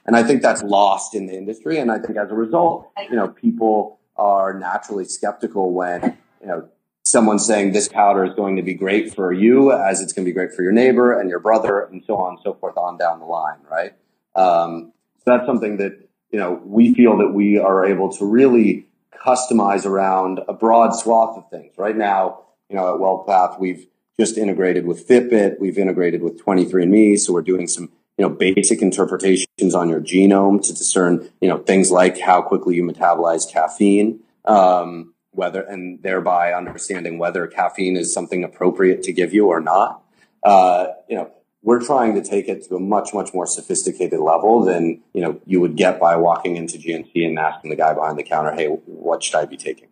And 0.06 0.16
I 0.16 0.24
think 0.24 0.42
that's 0.42 0.64
lost 0.64 1.14
in 1.14 1.28
the 1.28 1.34
industry. 1.34 1.80
And 1.80 1.92
I 1.92 2.00
think 2.00 2.18
as 2.18 2.32
a 2.32 2.34
result, 2.34 2.90
you 3.10 3.16
know, 3.16 3.28
people 3.28 4.00
are 4.16 4.54
naturally 4.54 5.04
skeptical 5.04 5.74
when, 5.74 6.18
you 6.42 6.48
know, 6.48 6.70
someone's 7.04 7.46
saying 7.46 7.74
this 7.74 7.90
powder 7.90 8.26
is 8.26 8.34
going 8.34 8.56
to 8.56 8.62
be 8.62 8.74
great 8.74 9.14
for 9.14 9.34
you 9.34 9.72
as 9.72 10.02
it's 10.02 10.14
going 10.14 10.26
to 10.26 10.30
be 10.30 10.34
great 10.34 10.54
for 10.54 10.62
your 10.62 10.72
neighbor 10.72 11.20
and 11.20 11.30
your 11.30 11.40
brother 11.40 11.82
and 11.82 12.04
so 12.06 12.16
on 12.18 12.34
and 12.34 12.40
so 12.44 12.54
forth 12.54 12.78
on 12.78 12.98
down 12.98 13.20
the 13.20 13.26
line, 13.26 13.60
right? 13.70 13.94
Um, 14.36 14.94
so 15.18 15.38
that's 15.38 15.46
something 15.46 15.78
that, 15.78 15.98
you 16.32 16.40
know, 16.40 16.62
we 16.64 16.94
feel 16.94 17.18
that 17.18 17.30
we 17.34 17.58
are 17.58 17.86
able 17.86 18.12
to 18.14 18.26
really 18.26 18.88
customize 19.26 19.86
around 19.86 20.40
a 20.48 20.54
broad 20.54 20.92
swath 20.92 21.38
of 21.38 21.50
things. 21.50 21.74
Right 21.78 21.96
now, 21.96 22.44
you 22.70 22.76
know, 22.76 22.94
at 22.94 23.00
WellPath, 23.00 23.60
we've 23.60 23.88
just 24.20 24.38
integrated 24.38 24.86
with 24.86 25.08
Fitbit. 25.08 25.60
We've 25.60 25.78
integrated 25.78 26.22
with 26.22 26.44
23andMe. 26.44 27.20
So 27.20 27.34
we're 27.34 27.42
doing 27.42 27.68
some, 27.68 27.90
you 28.18 28.28
know, 28.28 28.30
basic 28.30 28.82
interpretations 28.82 29.76
on 29.76 29.90
your 29.90 30.02
genome 30.02 30.62
to 30.66 30.74
discern, 30.74 31.30
you 31.40 31.48
know, 31.48 31.60
things 31.60 31.92
like 31.92 32.20
how 32.20 32.42
quickly 32.42 32.76
you 32.76 32.84
metabolize 32.84 33.50
caffeine, 33.50 34.22
um, 34.46 35.14
whether, 35.32 35.62
and 35.62 36.02
thereby 36.02 36.54
understanding 36.54 37.20
whether 37.20 37.46
caffeine 37.48 37.96
is 37.96 38.14
something 38.14 38.44
appropriate 38.44 39.04
to 39.04 39.14
give 39.14 39.34
you 39.34 39.48
or 39.48 39.62
not. 39.62 40.04
Uh, 40.44 40.88
you 41.08 41.16
know, 41.16 41.32
we're 41.62 41.84
trying 41.84 42.16
to 42.16 42.24
take 42.24 42.48
it 42.48 42.64
to 42.64 42.76
a 42.76 42.80
much, 42.80 43.14
much 43.14 43.34
more 43.34 43.46
sophisticated 43.46 44.20
level 44.20 44.64
than, 44.64 45.02
you 45.14 45.22
know, 45.22 45.40
you 45.46 45.60
would 45.60 45.76
get 45.76 46.00
by 46.00 46.16
walking 46.16 46.56
into 46.56 46.78
GNC 46.78 47.26
and 47.26 47.38
asking 47.38 47.70
the 47.70 47.76
guy 47.76 47.94
behind 47.94 48.18
the 48.18 48.24
counter, 48.24 48.54
Hey, 48.54 48.68
what 48.68 49.22
should 49.22 49.36
I 49.36 49.46
be 49.46 49.58
taking? 49.58 49.90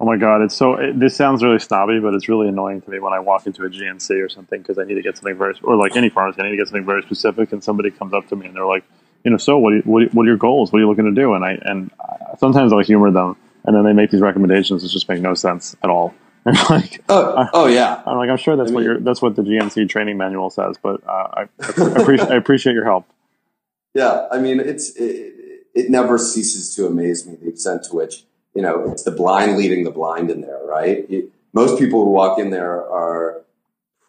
Oh 0.00 0.06
my 0.06 0.16
god, 0.16 0.42
it's 0.42 0.54
so. 0.54 0.74
It, 0.74 1.00
this 1.00 1.16
sounds 1.16 1.42
really 1.42 1.58
snobby, 1.58 1.98
but 1.98 2.14
it's 2.14 2.28
really 2.28 2.48
annoying 2.48 2.80
to 2.82 2.90
me 2.90 3.00
when 3.00 3.12
I 3.12 3.18
walk 3.18 3.48
into 3.48 3.64
a 3.64 3.68
GNC 3.68 4.24
or 4.24 4.28
something 4.28 4.62
because 4.62 4.78
I 4.78 4.84
need 4.84 4.94
to 4.94 5.02
get 5.02 5.16
something 5.16 5.36
very, 5.36 5.54
or 5.64 5.74
like 5.74 5.96
any 5.96 6.08
pharmacy, 6.08 6.40
I 6.40 6.44
need 6.44 6.52
to 6.52 6.56
get 6.56 6.68
something 6.68 6.86
very 6.86 7.02
specific, 7.02 7.52
and 7.52 7.64
somebody 7.64 7.90
comes 7.90 8.14
up 8.14 8.28
to 8.28 8.36
me 8.36 8.46
and 8.46 8.54
they're 8.54 8.64
like, 8.64 8.84
you 9.24 9.32
know, 9.32 9.38
so 9.38 9.58
what? 9.58 9.72
Are 9.72 9.76
you, 9.76 9.82
what, 9.82 10.14
what 10.14 10.22
are 10.22 10.28
your 10.28 10.36
goals? 10.36 10.72
What 10.72 10.78
are 10.78 10.82
you 10.82 10.88
looking 10.88 11.12
to 11.12 11.20
do? 11.20 11.34
And 11.34 11.44
I 11.44 11.58
and 11.62 11.90
sometimes 12.38 12.72
I'll 12.72 12.78
humor 12.78 13.10
them, 13.10 13.36
and 13.64 13.74
then 13.74 13.84
they 13.84 13.92
make 13.92 14.12
these 14.12 14.20
recommendations 14.20 14.82
that 14.82 14.88
just 14.88 15.08
make 15.08 15.20
no 15.20 15.34
sense 15.34 15.76
at 15.82 15.90
all. 15.90 16.14
And 16.46 16.56
like, 16.70 17.02
oh, 17.10 17.46
oh 17.52 17.66
yeah, 17.66 18.00
I'm 18.06 18.16
like, 18.16 18.30
I'm 18.30 18.38
sure 18.38 18.56
that's 18.56 18.68
I 18.68 18.70
mean, 18.70 18.74
what 18.76 18.84
your 18.84 19.00
that's 19.00 19.20
what 19.20 19.36
the 19.36 19.42
GNC 19.42 19.88
training 19.90 20.16
manual 20.16 20.48
says, 20.48 20.76
but 20.80 21.02
uh, 21.06 21.10
I, 21.10 21.48
I, 21.60 22.00
appreciate, 22.00 22.30
I 22.30 22.36
appreciate 22.36 22.72
your 22.72 22.84
help. 22.84 23.06
Yeah, 23.92 24.28
I 24.30 24.38
mean, 24.38 24.60
it's 24.60 24.96
it, 24.96 25.34
it 25.74 25.90
never 25.90 26.16
ceases 26.16 26.74
to 26.76 26.86
amaze 26.86 27.26
me 27.26 27.34
the 27.34 27.48
extent 27.48 27.82
to 27.90 27.96
which 27.96 28.22
you 28.54 28.62
know, 28.62 28.90
it's 28.90 29.04
the 29.04 29.10
blind 29.10 29.56
leading 29.56 29.84
the 29.84 29.90
blind 29.90 30.30
in 30.30 30.40
there, 30.40 30.60
right? 30.64 31.08
Most 31.52 31.78
people 31.78 32.04
who 32.04 32.10
walk 32.10 32.38
in 32.38 32.50
there 32.50 32.86
are 32.90 33.42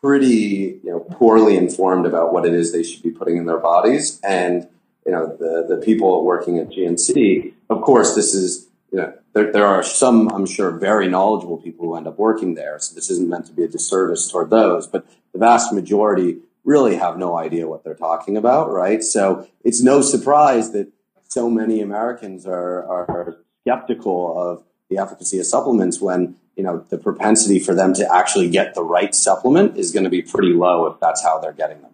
pretty, 0.01 0.79
you 0.83 0.91
know, 0.91 0.99
poorly 0.99 1.57
informed 1.57 2.05
about 2.05 2.33
what 2.33 2.45
it 2.45 2.53
is 2.53 2.71
they 2.71 2.83
should 2.83 3.03
be 3.03 3.11
putting 3.11 3.37
in 3.37 3.45
their 3.45 3.59
bodies. 3.59 4.19
And, 4.23 4.67
you 5.05 5.11
know, 5.11 5.27
the, 5.27 5.65
the 5.75 5.81
people 5.83 6.23
working 6.23 6.57
at 6.57 6.69
GNC, 6.69 7.53
of 7.69 7.81
course, 7.81 8.15
this 8.15 8.33
is 8.33 8.69
you 8.91 8.97
know, 8.97 9.13
there, 9.33 9.51
there 9.51 9.65
are 9.65 9.83
some, 9.83 10.29
I'm 10.29 10.45
sure, 10.45 10.71
very 10.71 11.07
knowledgeable 11.07 11.57
people 11.57 11.85
who 11.85 11.95
end 11.95 12.07
up 12.07 12.17
working 12.17 12.55
there. 12.55 12.79
So 12.79 12.95
this 12.95 13.09
isn't 13.11 13.29
meant 13.29 13.45
to 13.47 13.53
be 13.53 13.63
a 13.63 13.67
disservice 13.67 14.29
toward 14.29 14.49
those, 14.49 14.87
but 14.87 15.05
the 15.31 15.39
vast 15.39 15.71
majority 15.73 16.39
really 16.63 16.95
have 16.95 17.17
no 17.17 17.37
idea 17.37 17.67
what 17.67 17.83
they're 17.83 17.93
talking 17.93 18.35
about, 18.35 18.71
right? 18.71 19.03
So 19.03 19.47
it's 19.63 19.81
no 19.81 20.01
surprise 20.01 20.71
that 20.71 20.91
so 21.27 21.49
many 21.49 21.81
Americans 21.81 22.45
are, 22.45 22.83
are 22.85 23.37
skeptical 23.69 24.33
of 24.37 24.63
the 24.89 24.97
efficacy 24.97 25.39
of 25.39 25.45
supplements 25.45 26.01
when 26.01 26.35
you 26.55 26.63
know 26.63 26.83
the 26.89 26.97
propensity 26.97 27.59
for 27.59 27.75
them 27.75 27.93
to 27.93 28.13
actually 28.13 28.49
get 28.49 28.73
the 28.73 28.83
right 28.83 29.13
supplement 29.13 29.77
is 29.77 29.91
going 29.91 30.03
to 30.03 30.09
be 30.09 30.21
pretty 30.21 30.53
low 30.53 30.87
if 30.87 30.99
that's 30.99 31.23
how 31.23 31.39
they're 31.39 31.53
getting 31.53 31.81
them. 31.81 31.91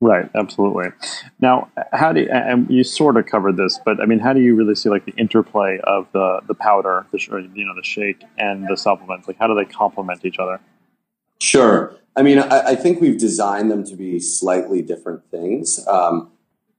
Right, 0.00 0.28
absolutely. 0.34 0.86
Now, 1.38 1.70
how 1.92 2.12
do 2.12 2.22
you, 2.22 2.28
and 2.28 2.68
you 2.68 2.82
sort 2.82 3.16
of 3.16 3.26
covered 3.26 3.56
this, 3.56 3.78
but 3.84 4.00
I 4.00 4.06
mean, 4.06 4.18
how 4.18 4.32
do 4.32 4.40
you 4.40 4.56
really 4.56 4.74
see 4.74 4.88
like 4.88 5.04
the 5.04 5.12
interplay 5.12 5.78
of 5.84 6.08
the 6.12 6.40
the 6.48 6.54
powder, 6.54 7.06
the 7.12 7.18
you 7.54 7.64
know 7.64 7.74
the 7.74 7.84
shake, 7.84 8.22
and 8.36 8.66
the 8.68 8.76
supplements? 8.76 9.28
Like, 9.28 9.38
how 9.38 9.46
do 9.46 9.54
they 9.54 9.64
complement 9.64 10.24
each 10.24 10.40
other? 10.40 10.60
Sure. 11.40 11.94
I 12.16 12.22
mean, 12.22 12.38
I, 12.40 12.72
I 12.72 12.74
think 12.74 13.00
we've 13.00 13.18
designed 13.18 13.70
them 13.70 13.84
to 13.84 13.96
be 13.96 14.18
slightly 14.18 14.82
different 14.82 15.22
things. 15.30 15.86
Um, 15.86 16.30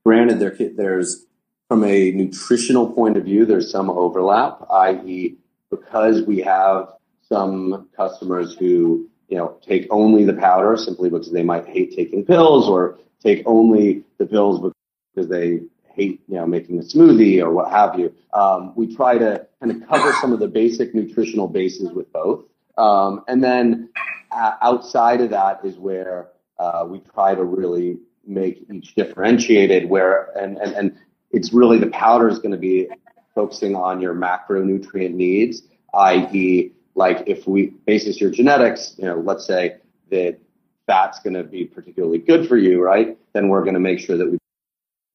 granted, 0.05 0.39
there, 0.39 0.55
there's 0.75 1.25
from 1.67 1.83
a 1.83 2.11
nutritional 2.11 2.91
point 2.91 3.17
of 3.17 3.23
view, 3.23 3.45
there's 3.45 3.71
some 3.71 3.89
overlap, 3.89 4.59
i.e., 4.69 5.37
because 5.69 6.21
we 6.23 6.39
have 6.39 6.93
some 7.21 7.87
customers 7.95 8.55
who 8.55 9.09
you 9.29 9.37
know 9.37 9.57
take 9.65 9.87
only 9.89 10.23
the 10.23 10.33
powder 10.33 10.77
simply 10.77 11.09
because 11.09 11.31
they 11.31 11.43
might 11.43 11.67
hate 11.67 11.95
taking 11.95 12.25
pills 12.25 12.69
or 12.69 12.99
take 13.21 13.41
only 13.45 14.03
the 14.17 14.25
pills 14.25 14.71
because 15.13 15.29
they 15.29 15.61
hate, 15.95 16.21
you 16.27 16.35
know, 16.35 16.45
making 16.45 16.79
a 16.79 16.81
smoothie 16.81 17.39
or 17.39 17.51
what 17.51 17.71
have 17.71 17.97
you. 17.97 18.13
Um, 18.33 18.73
we 18.75 18.93
try 18.93 19.17
to 19.17 19.47
kind 19.59 19.71
of 19.71 19.87
cover 19.87 20.11
some 20.13 20.33
of 20.33 20.39
the 20.39 20.47
basic 20.47 20.93
nutritional 20.93 21.47
bases 21.47 21.91
with 21.91 22.11
both. 22.11 22.45
Um, 22.77 23.23
and 23.27 23.43
then 23.43 23.89
uh, 24.31 24.53
outside 24.61 25.21
of 25.21 25.29
that 25.29 25.63
is 25.63 25.77
where 25.77 26.29
uh, 26.57 26.85
we 26.87 26.99
try 27.13 27.35
to 27.35 27.43
really 27.43 27.97
make 28.25 28.65
each 28.71 28.95
differentiated 28.95 29.89
where, 29.89 30.35
and, 30.37 30.57
and, 30.57 30.73
and 30.73 30.97
it's 31.33 31.51
really 31.51 31.79
the 31.79 31.87
powder 31.87 32.29
is 32.29 32.39
going 32.39 32.51
to 32.51 32.57
be 32.57 32.87
focusing 33.35 33.75
on 33.75 33.99
your 33.99 34.13
macronutrient 34.13 35.13
needs, 35.13 35.63
i.e. 35.95 36.71
like 36.95 37.23
if 37.27 37.47
we 37.47 37.73
basis 37.85 38.21
your 38.21 38.31
genetics, 38.31 38.95
you 38.97 39.05
know, 39.05 39.17
let's 39.17 39.45
say 39.45 39.77
that 40.11 40.37
fat's 40.85 41.19
going 41.19 41.33
to 41.33 41.43
be 41.43 41.65
particularly 41.65 42.19
good 42.19 42.47
for 42.47 42.57
you, 42.57 42.81
right? 42.81 43.17
Then 43.33 43.49
we're 43.49 43.63
going 43.63 43.73
to 43.73 43.79
make 43.79 43.99
sure 43.99 44.17
that 44.17 44.29
we 44.29 44.37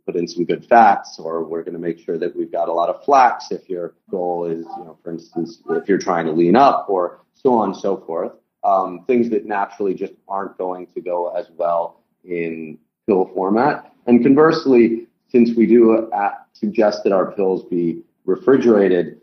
put 0.04 0.16
in 0.16 0.26
some 0.26 0.44
good 0.44 0.66
fats, 0.66 1.18
or 1.18 1.44
we're 1.44 1.62
going 1.62 1.74
to 1.74 1.78
make 1.78 1.98
sure 1.98 2.18
that 2.18 2.34
we've 2.34 2.50
got 2.50 2.68
a 2.68 2.72
lot 2.72 2.88
of 2.88 3.04
flax 3.04 3.50
if 3.50 3.68
your 3.68 3.94
goal 4.10 4.46
is, 4.46 4.64
you 4.78 4.84
know, 4.84 4.98
for 5.04 5.12
instance, 5.12 5.60
if 5.70 5.88
you're 5.88 5.98
trying 5.98 6.26
to 6.26 6.32
lean 6.32 6.56
up, 6.56 6.86
or 6.88 7.20
so 7.34 7.54
on 7.54 7.70
and 7.70 7.76
so 7.76 7.96
forth. 7.96 8.32
Um, 8.64 9.04
things 9.06 9.30
that 9.30 9.46
naturally 9.46 9.94
just 9.94 10.14
aren't 10.26 10.58
going 10.58 10.88
to 10.88 11.00
go 11.00 11.32
as 11.36 11.46
well 11.56 12.02
in 12.24 12.78
pill 13.06 13.30
format. 13.34 13.92
And 14.06 14.22
conversely, 14.22 15.07
since 15.28 15.54
we 15.54 15.66
do 15.66 16.10
uh, 16.10 16.30
suggest 16.52 17.04
that 17.04 17.12
our 17.12 17.32
pills 17.32 17.64
be 17.64 18.02
refrigerated, 18.24 19.20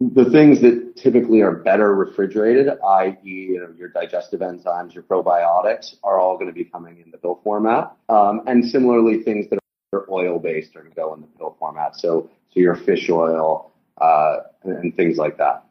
the 0.00 0.24
things 0.30 0.60
that 0.60 0.96
typically 0.96 1.42
are 1.42 1.52
better 1.52 1.94
refrigerated, 1.94 2.68
i.e., 2.68 3.18
you 3.24 3.60
know, 3.60 3.72
your 3.76 3.88
digestive 3.88 4.40
enzymes, 4.40 4.94
your 4.94 5.04
probiotics, 5.04 5.96
are 6.02 6.18
all 6.18 6.34
going 6.34 6.48
to 6.48 6.52
be 6.52 6.64
coming 6.64 7.00
in 7.04 7.10
the 7.10 7.18
pill 7.18 7.40
format. 7.44 7.92
Um, 8.08 8.42
and 8.46 8.68
similarly, 8.68 9.22
things 9.22 9.48
that 9.50 9.60
are 9.92 10.06
oil 10.10 10.38
based 10.38 10.74
are 10.74 10.80
going 10.80 10.90
to 10.90 10.96
go 10.96 11.14
in 11.14 11.20
the 11.20 11.26
pill 11.38 11.56
format. 11.58 11.96
So, 11.96 12.28
so 12.50 12.60
your 12.60 12.74
fish 12.74 13.08
oil 13.10 13.72
uh, 14.00 14.38
and, 14.64 14.78
and 14.78 14.96
things 14.96 15.18
like 15.18 15.38
that. 15.38 15.64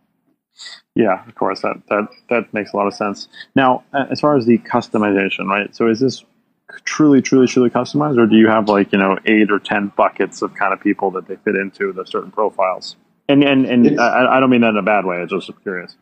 Yeah, 0.96 1.26
of 1.28 1.36
course. 1.36 1.62
That 1.62 1.82
that 1.90 2.08
that 2.30 2.54
makes 2.54 2.74
a 2.74 2.78
lot 2.78 2.88
of 2.88 2.94
sense. 2.94 3.30
Now, 3.56 3.84
as 3.94 4.20
far 4.20 4.36
as 4.36 4.46
the 4.46 4.58
customization, 4.60 5.46
right? 5.46 5.74
So, 5.74 5.88
is 5.88 6.02
this 6.02 6.26
truly, 6.84 7.22
truly, 7.22 7.48
truly 7.48 7.70
customized, 7.70 8.18
or 8.18 8.26
do 8.26 8.36
you 8.36 8.48
have 8.48 8.70
like 8.70 8.92
you 8.92 9.00
know 9.00 9.18
eight 9.26 9.52
or 9.52 9.60
ten 9.60 9.92
buckets 9.96 10.42
of 10.42 10.54
kind 10.56 10.74
of 10.74 10.80
people 10.80 11.12
that 11.12 11.28
they 11.28 11.36
fit 11.38 11.56
into 11.56 11.94
the 11.94 12.06
certain 12.06 12.32
profiles? 12.32 12.96
And 13.30 13.44
and 13.44 13.66
and 13.66 14.00
I, 14.00 14.38
I, 14.38 14.40
don't 14.40 14.50
mean 14.50 14.62
that 14.62 14.70
in 14.70 14.78
a 14.78 14.82
bad 14.82 15.06
way. 15.06 15.18
I'm 15.18 15.28
just 15.28 15.50
curious. 15.64 15.96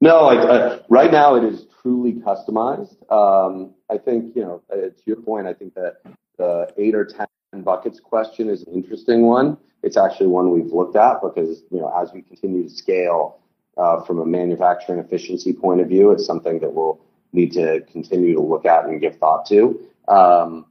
No, 0.00 0.26
I, 0.26 0.34
I, 0.34 0.80
right 0.88 1.10
now 1.10 1.34
it 1.36 1.44
is 1.44 1.66
truly 1.80 2.12
customized. 2.12 2.96
Um, 3.10 3.74
I 3.90 3.98
think 3.98 4.36
you 4.36 4.42
know, 4.42 4.62
uh, 4.72 4.76
to 4.76 5.02
your 5.06 5.16
point, 5.16 5.46
I 5.46 5.54
think 5.54 5.74
that 5.74 5.96
the 6.38 6.72
eight 6.76 6.94
or 6.94 7.04
ten 7.04 7.26
buckets 7.62 8.00
question 8.00 8.48
is 8.48 8.62
an 8.62 8.74
interesting 8.74 9.22
one. 9.22 9.56
It's 9.82 9.96
actually 9.96 10.28
one 10.28 10.50
we've 10.50 10.72
looked 10.72 10.96
at 10.96 11.20
because 11.22 11.62
you 11.70 11.80
know, 11.80 11.92
as 12.00 12.12
we 12.12 12.22
continue 12.22 12.64
to 12.64 12.70
scale 12.70 13.38
uh, 13.76 14.02
from 14.02 14.20
a 14.20 14.26
manufacturing 14.26 14.98
efficiency 14.98 15.52
point 15.52 15.80
of 15.80 15.88
view, 15.88 16.10
it's 16.12 16.24
something 16.24 16.60
that 16.60 16.72
we'll 16.72 17.00
need 17.32 17.52
to 17.52 17.80
continue 17.90 18.34
to 18.34 18.40
look 18.40 18.64
at 18.66 18.84
and 18.84 19.00
give 19.00 19.16
thought 19.16 19.46
to. 19.46 19.80
Um, 20.08 20.66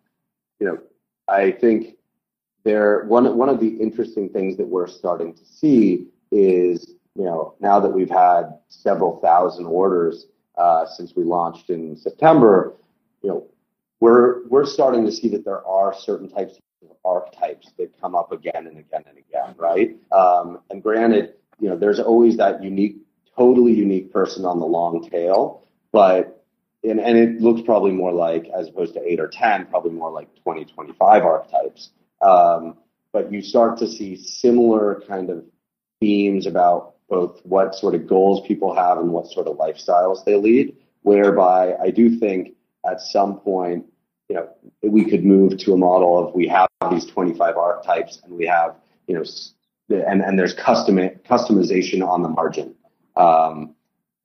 you 0.60 0.68
know, 0.68 0.80
I 1.28 1.52
think 1.52 1.98
there 2.64 3.06
one 3.06 3.38
one 3.38 3.50
of 3.50 3.60
the 3.60 3.68
interesting 3.68 4.30
things 4.30 4.58
that 4.58 4.68
we're 4.68 4.88
starting 4.88 5.34
to 5.34 5.46
see 5.46 6.08
is 6.32 6.96
you 7.16 7.26
know 7.26 7.56
now 7.60 7.80
that 7.80 7.90
we've 7.90 8.10
had 8.10 8.60
several 8.70 9.20
thousand 9.20 9.66
orders 9.66 10.28
uh, 10.58 10.86
since 10.86 11.16
we 11.16 11.24
launched 11.24 11.70
in 11.70 11.96
September, 11.96 12.74
you 13.24 13.30
know 13.30 13.48
we're 14.00 14.48
we're 14.48 14.66
starting 14.66 15.06
to 15.06 15.12
see 15.12 15.30
that 15.30 15.46
there 15.46 15.66
are 15.66 15.94
certain 15.94 16.30
types 16.30 16.58
of 16.84 16.96
archetypes 17.06 17.72
that 17.78 18.00
come 18.00 18.16
up 18.16 18.32
again 18.32 18.68
and 18.68 18.78
again 18.78 19.04
and 19.08 19.18
again, 19.18 19.56
right? 19.58 19.96
Um, 20.12 20.60
and 20.70 20.84
granted, 20.84 21.34
you 21.60 21.70
know 21.70 21.78
there's 21.78 22.00
always 22.00 22.38
that 22.38 22.64
unique, 22.64 22.98
totally 23.36 23.74
unique 23.74 24.12
person 24.12 24.46
on 24.46 24.60
the 24.60 24.66
long 24.66 25.08
tail, 25.10 25.64
but 25.92 26.41
and, 26.84 27.00
and 27.00 27.18
it 27.18 27.42
looks 27.42 27.62
probably 27.62 27.92
more 27.92 28.12
like 28.12 28.48
as 28.58 28.70
opposed 28.70 28.94
to 28.96 29.08
eight 29.08 29.20
or 29.20 29.28
ten, 29.28 29.66
probably 29.68 29.92
more 29.92 30.12
like 30.12 30.28
20, 30.44 30.66
25 30.66 31.24
archetypes. 31.24 31.90
Um, 32.22 32.78
but 33.14 33.32
you 33.32 33.42
start 33.42 33.78
to 33.80 33.88
see 33.88 34.16
similar 34.16 35.04
kind 35.08 35.30
of 35.30 35.44
themes 36.00 36.48
about 36.48 36.96
both 37.10 37.42
what 37.44 37.76
sort 37.76 37.94
of 37.94 38.08
goals 38.08 38.46
people 38.48 38.74
have 38.74 38.98
and 38.98 39.12
what 39.12 39.28
sort 39.28 39.48
of 39.48 39.58
lifestyles 39.58 40.24
they 40.26 40.36
lead, 40.36 40.76
whereby 41.04 41.76
I 41.76 41.92
do 41.92 42.18
think 42.18 42.56
at 42.90 43.02
some 43.02 43.40
point, 43.40 43.86
you 44.30 44.36
know, 44.36 44.50
we 44.82 45.06
could 45.06 45.26
move 45.26 45.58
to 45.60 45.74
a 45.74 45.78
model 45.78 46.18
of 46.18 46.34
we 46.34 46.48
have 46.48 46.68
these 46.90 47.06
25 47.06 47.58
archetypes 47.58 48.22
and 48.24 48.34
we 48.34 48.46
have, 48.48 48.76
you 49.08 49.16
know, 49.16 49.24
and, 49.90 50.22
and 50.22 50.40
there's 50.40 50.54
custom 50.54 50.96
customization 50.96 52.08
on 52.08 52.24
the 52.24 52.30
margin. 52.30 52.74
Um, 53.18 53.76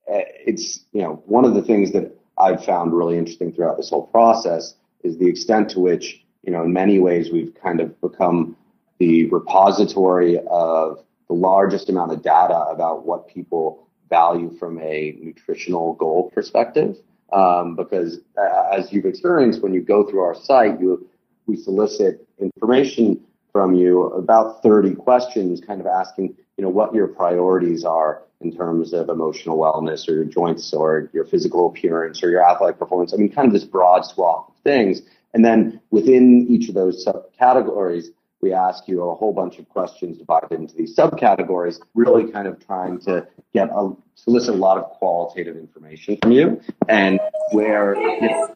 it's, 0.06 0.84
you 0.92 1.02
know, 1.02 1.22
one 1.26 1.44
of 1.44 1.54
the 1.54 1.62
things 1.62 1.92
that 1.92 2.16
I've 2.38 2.64
found 2.64 2.92
really 2.92 3.18
interesting 3.18 3.52
throughout 3.52 3.76
this 3.76 3.90
whole 3.90 4.06
process 4.06 4.74
is 5.02 5.18
the 5.18 5.26
extent 5.26 5.70
to 5.70 5.80
which 5.80 6.26
you 6.46 6.52
know, 6.52 6.62
in 6.62 6.72
many 6.72 7.00
ways, 7.00 7.30
we've 7.30 7.52
kind 7.60 7.80
of 7.80 8.00
become 8.00 8.56
the 8.98 9.28
repository 9.30 10.38
of 10.48 11.04
the 11.26 11.34
largest 11.34 11.88
amount 11.88 12.12
of 12.12 12.22
data 12.22 12.56
about 12.70 13.04
what 13.04 13.26
people 13.26 13.88
value 14.08 14.56
from 14.56 14.80
a 14.80 15.16
nutritional 15.20 15.94
goal 15.94 16.30
perspective. 16.30 16.96
Um, 17.32 17.74
because 17.74 18.20
uh, 18.38 18.68
as 18.72 18.92
you've 18.92 19.04
experienced, 19.04 19.60
when 19.60 19.74
you 19.74 19.82
go 19.82 20.08
through 20.08 20.20
our 20.20 20.36
site, 20.36 20.80
you 20.80 21.08
we 21.46 21.56
solicit 21.56 22.26
information 22.38 23.20
from 23.52 23.74
you 23.74 24.04
about 24.04 24.62
30 24.62 24.94
questions, 24.94 25.60
kind 25.60 25.80
of 25.80 25.86
asking, 25.86 26.36
you 26.56 26.64
know, 26.64 26.70
what 26.70 26.94
your 26.94 27.08
priorities 27.08 27.84
are 27.84 28.22
in 28.40 28.54
terms 28.54 28.92
of 28.92 29.08
emotional 29.08 29.58
wellness 29.58 30.08
or 30.08 30.14
your 30.14 30.24
joints 30.24 30.72
or 30.72 31.10
your 31.12 31.24
physical 31.24 31.68
appearance 31.68 32.22
or 32.22 32.30
your 32.30 32.44
athletic 32.44 32.78
performance. 32.78 33.12
I 33.14 33.16
mean, 33.16 33.32
kind 33.32 33.46
of 33.46 33.52
this 33.52 33.64
broad 33.64 34.04
swath 34.04 34.48
of 34.48 34.54
things. 34.62 35.02
And 35.34 35.44
then 35.44 35.80
within 35.90 36.46
each 36.48 36.68
of 36.68 36.74
those 36.74 37.06
subcategories, 37.06 38.06
we 38.40 38.52
ask 38.52 38.86
you 38.86 39.02
a 39.02 39.14
whole 39.14 39.32
bunch 39.32 39.58
of 39.58 39.68
questions 39.68 40.18
divided 40.18 40.52
into 40.52 40.74
these 40.74 40.94
subcategories, 40.94 41.80
really 41.94 42.30
kind 42.30 42.46
of 42.46 42.64
trying 42.64 43.00
to 43.00 43.26
get 43.52 43.70
a 43.70 43.92
solicit 44.14 44.54
a 44.54 44.58
lot 44.58 44.78
of 44.78 44.84
qualitative 44.98 45.56
information 45.56 46.18
from 46.20 46.32
you. 46.32 46.60
And 46.88 47.18
where 47.52 47.96
you 47.96 48.28
know, 48.28 48.54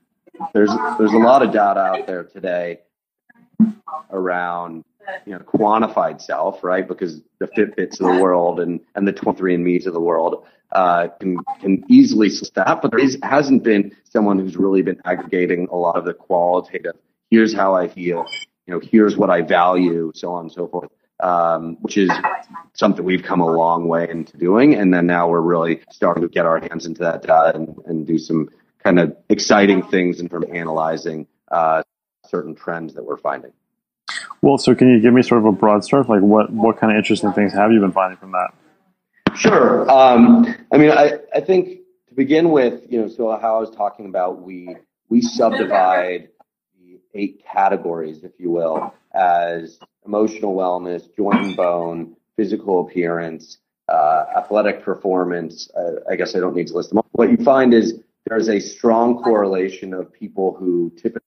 there's 0.52 0.70
there's 0.98 1.12
a 1.12 1.18
lot 1.18 1.42
of 1.42 1.52
data 1.52 1.80
out 1.80 2.06
there 2.06 2.24
today 2.24 2.80
around 4.10 4.84
you 5.26 5.32
know 5.32 5.38
quantified 5.40 6.20
self, 6.20 6.62
right? 6.64 6.86
Because 6.86 7.20
the 7.38 7.46
Fitbits 7.48 8.00
of 8.00 8.14
the 8.14 8.22
world 8.22 8.60
and 8.60 8.80
and 8.94 9.06
the 9.06 9.12
23andMe's 9.12 9.86
of 9.86 9.94
the 9.94 10.00
world 10.00 10.44
uh, 10.72 11.08
can 11.18 11.38
can 11.60 11.84
easily 11.88 12.30
that, 12.54 12.80
but 12.82 12.90
there 12.90 13.00
is, 13.00 13.18
hasn't 13.22 13.62
been 13.62 13.94
someone 14.04 14.38
who's 14.38 14.56
really 14.56 14.82
been 14.82 15.00
aggregating 15.04 15.68
a 15.70 15.76
lot 15.76 15.96
of 15.96 16.04
the 16.04 16.14
qualitative. 16.14 16.94
Here's 17.30 17.52
how 17.52 17.74
I 17.74 17.88
feel. 17.88 18.24
You 18.66 18.74
know, 18.74 18.80
here's 18.80 19.16
what 19.16 19.30
I 19.30 19.42
value, 19.42 20.12
so 20.14 20.32
on 20.32 20.44
and 20.44 20.52
so 20.52 20.68
forth. 20.68 20.90
Um, 21.18 21.76
which 21.82 21.98
is 21.98 22.10
something 22.72 23.04
we've 23.04 23.22
come 23.22 23.40
a 23.42 23.46
long 23.46 23.88
way 23.88 24.08
into 24.08 24.38
doing, 24.38 24.74
and 24.74 24.94
then 24.94 25.06
now 25.06 25.28
we're 25.28 25.42
really 25.42 25.82
starting 25.90 26.22
to 26.22 26.28
get 26.30 26.46
our 26.46 26.60
hands 26.60 26.86
into 26.86 27.02
that 27.02 27.20
data 27.20 27.52
and, 27.54 27.76
and 27.84 28.06
do 28.06 28.16
some 28.16 28.48
kind 28.82 28.98
of 28.98 29.14
exciting 29.28 29.82
things 29.82 30.18
in 30.20 30.30
terms 30.30 30.46
of 30.46 30.54
analyzing 30.54 31.26
uh, 31.50 31.82
certain 32.26 32.54
trends 32.54 32.94
that 32.94 33.04
we're 33.04 33.18
finding. 33.18 33.52
Well, 34.42 34.58
so 34.58 34.74
can 34.74 34.88
you 34.88 35.00
give 35.00 35.12
me 35.12 35.22
sort 35.22 35.40
of 35.40 35.46
a 35.46 35.52
broad 35.52 35.84
stroke? 35.84 36.08
Like, 36.08 36.22
what 36.22 36.50
what 36.52 36.78
kind 36.78 36.92
of 36.92 36.98
interesting 36.98 37.32
things 37.32 37.52
have 37.52 37.72
you 37.72 37.80
been 37.80 37.92
finding 37.92 38.18
from 38.18 38.32
that? 38.32 38.50
Sure. 39.36 39.90
Um, 39.90 40.46
I 40.72 40.78
mean, 40.78 40.90
I, 40.90 41.18
I 41.34 41.40
think 41.40 41.80
to 42.08 42.14
begin 42.14 42.50
with, 42.50 42.82
you 42.88 43.00
know, 43.00 43.08
so 43.08 43.36
how 43.38 43.56
I 43.56 43.60
was 43.60 43.70
talking 43.70 44.06
about, 44.06 44.42
we 44.42 44.76
we 45.08 45.20
subdivide 45.20 46.30
the 46.78 47.00
eight 47.14 47.44
categories, 47.44 48.24
if 48.24 48.32
you 48.38 48.50
will, 48.50 48.94
as 49.14 49.78
emotional 50.06 50.54
wellness, 50.54 51.02
joint 51.16 51.40
and 51.40 51.56
bone, 51.56 52.16
physical 52.36 52.86
appearance, 52.86 53.58
uh, 53.88 54.24
athletic 54.36 54.82
performance. 54.82 55.70
Uh, 55.76 56.00
I 56.10 56.16
guess 56.16 56.34
I 56.34 56.40
don't 56.40 56.56
need 56.56 56.68
to 56.68 56.74
list 56.74 56.90
them 56.90 56.98
all. 56.98 57.06
What 57.12 57.30
you 57.30 57.36
find 57.44 57.74
is 57.74 58.00
there's 58.26 58.48
a 58.48 58.60
strong 58.60 59.22
correlation 59.22 59.92
of 59.92 60.12
people 60.12 60.54
who 60.58 60.92
typically 60.96 61.26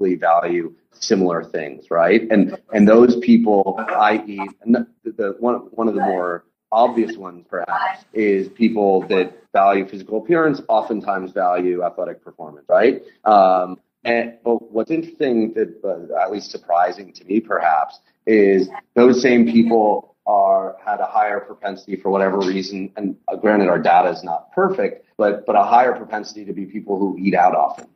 value 0.00 0.74
similar 0.92 1.44
things, 1.44 1.90
right? 1.90 2.22
And 2.30 2.58
and 2.72 2.88
those 2.88 3.16
people, 3.18 3.78
i.e., 3.78 4.40
the, 4.64 4.86
the 5.04 5.36
one 5.38 5.54
one 5.72 5.88
of 5.88 5.94
the 5.94 6.00
more 6.00 6.44
obvious 6.72 7.16
ones 7.16 7.44
perhaps 7.48 8.04
is 8.12 8.48
people 8.48 9.06
that 9.08 9.32
value 9.52 9.86
physical 9.88 10.18
appearance 10.18 10.62
oftentimes 10.68 11.32
value 11.32 11.82
athletic 11.82 12.22
performance 12.22 12.64
right 12.68 13.02
um, 13.24 13.76
and 14.04 14.34
but 14.44 14.70
what's 14.70 14.90
interesting 14.90 15.52
that 15.54 15.74
uh, 15.84 16.22
at 16.22 16.30
least 16.30 16.50
surprising 16.50 17.12
to 17.12 17.24
me 17.24 17.40
perhaps 17.40 17.98
is 18.26 18.68
those 18.94 19.20
same 19.20 19.46
people 19.50 20.14
are 20.26 20.76
had 20.84 21.00
a 21.00 21.06
higher 21.06 21.40
propensity 21.40 21.96
for 21.96 22.10
whatever 22.10 22.38
reason 22.38 22.92
and 22.96 23.16
uh, 23.26 23.34
granted 23.34 23.68
our 23.68 23.78
data 23.78 24.10
is 24.10 24.22
not 24.22 24.52
perfect 24.52 25.04
but 25.16 25.44
but 25.46 25.56
a 25.56 25.64
higher 25.64 25.92
propensity 25.92 26.44
to 26.44 26.52
be 26.52 26.66
people 26.66 26.98
who 26.98 27.16
eat 27.18 27.34
out 27.34 27.56
often 27.56 27.86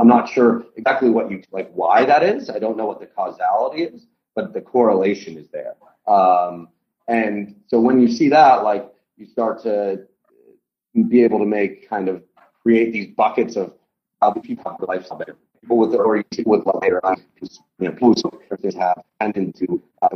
I'm, 0.00 0.08
not 0.08 0.28
sure 0.28 0.64
exactly 0.76 1.10
what 1.10 1.30
you 1.30 1.42
like 1.52 1.70
why 1.72 2.04
that 2.04 2.22
is 2.22 2.50
i 2.50 2.58
don't 2.58 2.76
know 2.76 2.86
what 2.86 3.00
the 3.00 3.06
causality 3.06 3.82
is 3.82 4.06
but 4.34 4.52
the 4.52 4.60
correlation 4.60 5.36
is 5.36 5.48
there 5.52 5.74
um, 6.06 6.68
and 7.08 7.56
so 7.66 7.80
when 7.80 8.00
you 8.00 8.08
see 8.08 8.28
that, 8.30 8.64
like 8.64 8.90
you 9.16 9.26
start 9.26 9.62
to 9.62 10.06
be 11.08 11.22
able 11.22 11.38
to 11.38 11.46
make 11.46 11.88
kind 11.88 12.08
of 12.08 12.22
create 12.62 12.92
these 12.92 13.08
buckets 13.14 13.56
of 13.56 13.74
how 14.20 14.32
the 14.32 14.40
people 14.40 14.70
have 14.70 14.80
the 14.80 14.86
lifestyle 14.86 15.18
better. 15.18 15.36
People 15.60 15.78
with 15.78 15.94
or 15.94 16.22
with 16.46 16.62
later 16.82 17.04
on, 17.04 17.16
you 17.40 17.48
know, 17.80 17.92
people 17.92 18.14
who 18.14 18.78
have 18.78 19.02
tended 19.20 19.54
to 19.56 19.82
uh. 20.02 20.08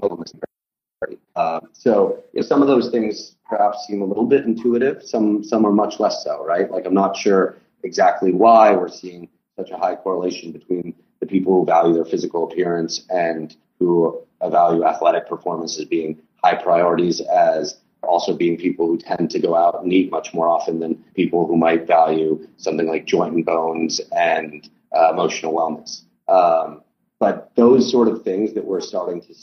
Uh, 1.36 1.60
so 1.72 2.24
some 2.40 2.60
of 2.60 2.66
those 2.66 2.90
things 2.90 3.36
perhaps 3.48 3.86
seem 3.86 4.02
a 4.02 4.04
little 4.04 4.26
bit 4.26 4.44
intuitive. 4.44 5.02
Some 5.02 5.44
some 5.44 5.64
are 5.64 5.72
much 5.72 6.00
less 6.00 6.24
so, 6.24 6.44
right? 6.44 6.70
Like 6.70 6.86
I'm 6.86 6.94
not 6.94 7.16
sure 7.16 7.56
exactly 7.84 8.32
why 8.32 8.74
we're 8.74 8.88
seeing 8.88 9.28
such 9.58 9.70
a 9.70 9.76
high 9.76 9.96
correlation 9.96 10.52
between 10.52 10.94
the 11.20 11.26
people 11.26 11.52
who 11.52 11.66
value 11.66 11.92
their 11.92 12.04
physical 12.04 12.44
appearance 12.44 13.04
and 13.10 13.56
who 13.78 14.22
value 14.50 14.84
athletic 14.84 15.28
performance 15.28 15.78
as 15.78 15.84
being 15.84 16.20
high 16.44 16.54
priorities 16.54 17.20
as 17.20 17.80
also 18.02 18.36
being 18.36 18.56
people 18.56 18.86
who 18.86 18.96
tend 18.96 19.30
to 19.30 19.40
go 19.40 19.56
out 19.56 19.82
and 19.82 19.92
eat 19.92 20.10
much 20.10 20.32
more 20.32 20.48
often 20.48 20.78
than 20.78 20.94
people 21.14 21.46
who 21.46 21.56
might 21.56 21.86
value 21.86 22.46
something 22.56 22.86
like 22.86 23.04
joint 23.04 23.34
and 23.34 23.44
bones 23.44 24.00
and 24.12 24.70
uh, 24.96 25.10
emotional 25.12 25.52
wellness. 25.52 26.02
Um, 26.28 26.82
but 27.18 27.50
those 27.56 27.90
sort 27.90 28.06
of 28.06 28.22
things 28.22 28.54
that 28.54 28.64
we're 28.64 28.80
starting 28.80 29.20
to 29.22 29.34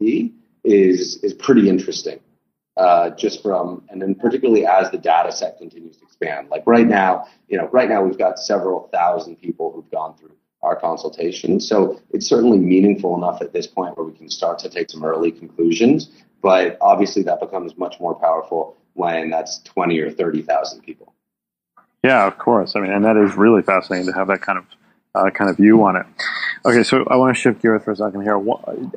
see 0.00 0.34
is 0.64 1.22
is 1.22 1.34
pretty 1.34 1.68
interesting. 1.68 2.20
Uh, 2.74 3.10
just 3.10 3.42
from 3.42 3.84
and 3.90 4.00
then 4.00 4.14
particularly 4.14 4.64
as 4.64 4.90
the 4.90 4.96
data 4.96 5.30
set 5.30 5.58
continues 5.58 5.98
to 5.98 6.04
expand. 6.04 6.48
Like 6.48 6.62
right 6.66 6.86
now, 6.86 7.26
you 7.46 7.58
know, 7.58 7.68
right 7.70 7.86
now 7.86 8.02
we've 8.02 8.16
got 8.16 8.38
several 8.38 8.88
thousand 8.90 9.36
people 9.36 9.70
who've 9.72 9.90
gone 9.90 10.16
through 10.16 10.32
our 10.62 10.76
consultation. 10.76 11.60
So 11.60 12.00
it's 12.10 12.26
certainly 12.26 12.58
meaningful 12.58 13.16
enough 13.16 13.42
at 13.42 13.52
this 13.52 13.66
point 13.66 13.96
where 13.96 14.06
we 14.06 14.12
can 14.12 14.30
start 14.30 14.58
to 14.60 14.70
take 14.70 14.90
some 14.90 15.04
early 15.04 15.30
conclusions. 15.30 16.10
But 16.40 16.78
obviously, 16.80 17.22
that 17.24 17.40
becomes 17.40 17.76
much 17.76 18.00
more 18.00 18.14
powerful 18.14 18.76
when 18.94 19.30
that's 19.30 19.60
20 19.62 19.98
or 20.00 20.10
30,000 20.10 20.82
people. 20.82 21.12
Yeah, 22.04 22.26
of 22.26 22.38
course. 22.38 22.74
I 22.74 22.80
mean, 22.80 22.92
and 22.92 23.04
that 23.04 23.16
is 23.16 23.36
really 23.36 23.62
fascinating 23.62 24.06
to 24.06 24.12
have 24.12 24.28
that 24.28 24.40
kind 24.42 24.58
of 24.58 24.64
uh, 25.14 25.30
kind 25.30 25.50
of 25.50 25.56
view 25.56 25.84
on 25.84 25.96
it. 25.96 26.06
Okay, 26.64 26.84
so 26.84 27.04
I 27.10 27.16
want 27.16 27.34
to 27.34 27.40
shift 27.40 27.60
gears 27.60 27.82
for 27.82 27.90
a 27.90 27.96
second 27.96 28.22
here. 28.22 28.40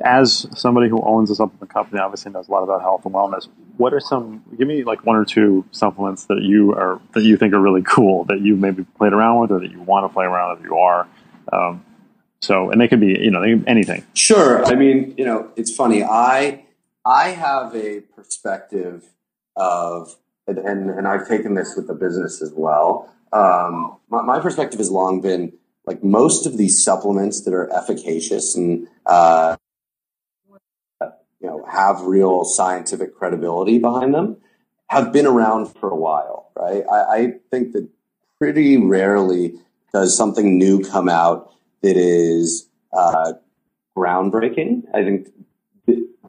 As 0.04 0.46
somebody 0.54 0.88
who 0.88 1.02
owns 1.02 1.30
a 1.30 1.34
supplement 1.34 1.68
company, 1.68 2.00
obviously 2.00 2.30
knows 2.30 2.48
a 2.48 2.52
lot 2.52 2.62
about 2.62 2.80
health 2.80 3.04
and 3.04 3.12
wellness. 3.12 3.48
What 3.76 3.92
are 3.92 4.00
some? 4.00 4.44
Give 4.56 4.68
me 4.68 4.84
like 4.84 5.04
one 5.04 5.16
or 5.16 5.24
two 5.24 5.64
supplements 5.72 6.26
that 6.26 6.42
you 6.42 6.74
are 6.74 7.00
that 7.14 7.24
you 7.24 7.36
think 7.36 7.54
are 7.54 7.60
really 7.60 7.82
cool 7.82 8.24
that 8.24 8.40
you 8.40 8.56
maybe 8.56 8.84
played 8.96 9.12
around 9.12 9.40
with 9.40 9.50
or 9.50 9.60
that 9.60 9.70
you 9.70 9.82
want 9.82 10.08
to 10.08 10.14
play 10.14 10.24
around 10.24 10.58
with. 10.58 10.64
You 10.64 10.76
are 10.76 11.08
um, 11.52 11.84
so, 12.40 12.70
and 12.70 12.80
they 12.80 12.88
could 12.88 13.00
be, 13.00 13.18
you 13.18 13.30
know, 13.30 13.42
anything. 13.66 14.04
Sure. 14.14 14.64
I 14.64 14.74
mean, 14.74 15.14
you 15.16 15.24
know, 15.24 15.50
it's 15.56 15.74
funny. 15.74 16.04
I 16.04 16.64
I 17.04 17.30
have 17.30 17.74
a 17.74 18.00
perspective 18.00 19.04
of, 19.56 20.14
and 20.46 20.58
and 20.58 21.08
I've 21.08 21.26
taken 21.26 21.54
this 21.54 21.74
with 21.76 21.86
the 21.86 21.94
business 21.94 22.42
as 22.42 22.52
well. 22.54 23.12
Um, 23.32 23.98
my, 24.08 24.22
my, 24.22 24.40
perspective 24.40 24.78
has 24.78 24.90
long 24.90 25.20
been 25.20 25.52
like 25.86 26.02
most 26.02 26.46
of 26.46 26.56
these 26.56 26.82
supplements 26.82 27.42
that 27.42 27.54
are 27.54 27.72
efficacious 27.72 28.54
and 28.54 28.88
uh, 29.06 29.56
you 31.40 31.48
know 31.48 31.64
have 31.70 32.02
real 32.02 32.44
scientific 32.44 33.16
credibility 33.16 33.78
behind 33.78 34.14
them 34.14 34.36
have 34.88 35.12
been 35.12 35.26
around 35.26 35.66
for 35.66 35.90
a 35.90 35.96
while, 35.96 36.50
right? 36.56 36.84
I, 36.90 36.96
I 36.96 37.32
think 37.50 37.72
that 37.72 37.88
pretty 38.38 38.76
rarely 38.76 39.54
does 39.92 40.16
something 40.16 40.58
new 40.58 40.84
come 40.84 41.08
out 41.08 41.52
that 41.82 41.96
is 41.96 42.68
uh, 42.92 43.32
groundbreaking. 43.96 44.82
I 44.94 45.02
think 45.02 45.28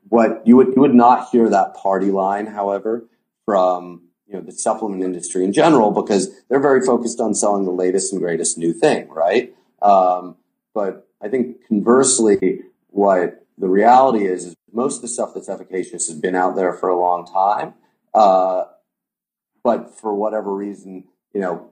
what 0.10 0.42
you 0.46 0.56
would 0.56 0.74
you 0.76 0.82
would 0.82 0.96
not 0.96 1.30
hear 1.30 1.50
that 1.50 1.76
party 1.76 2.12
line, 2.12 2.46
however, 2.46 3.06
from 3.46 4.07
you 4.28 4.36
know 4.36 4.42
the 4.42 4.52
supplement 4.52 5.04
industry 5.04 5.44
in 5.44 5.54
general 5.54 5.92
because 5.92 6.30
they're 6.50 6.60
very 6.60 6.86
focused 6.86 7.20
on 7.20 7.34
selling 7.34 7.66
the 7.66 7.72
latest 7.72 8.12
and 8.12 8.22
greatest 8.22 8.58
new 8.58 8.74
thing, 8.74 9.10
right? 9.10 9.56
Um, 9.82 10.36
but 10.74 11.08
I 11.22 11.30
think 11.30 11.66
conversely, 11.68 12.62
what 12.90 13.46
the 13.58 13.70
reality 13.70 14.26
is 14.26 14.46
is 14.46 14.56
most 14.72 14.98
of 14.98 15.02
the 15.04 15.08
stuff 15.08 15.32
that's 15.34 15.50
efficacious 15.50 16.08
has 16.08 16.20
been 16.20 16.36
out 16.36 16.56
there 16.56 16.74
for 16.74 16.90
a 16.90 17.00
long 17.00 17.26
time, 17.26 17.74
uh, 18.14 18.66
but 19.64 19.98
for 19.98 20.14
whatever 20.14 20.54
reason, 20.54 21.06
you 21.34 21.42
know, 21.42 21.72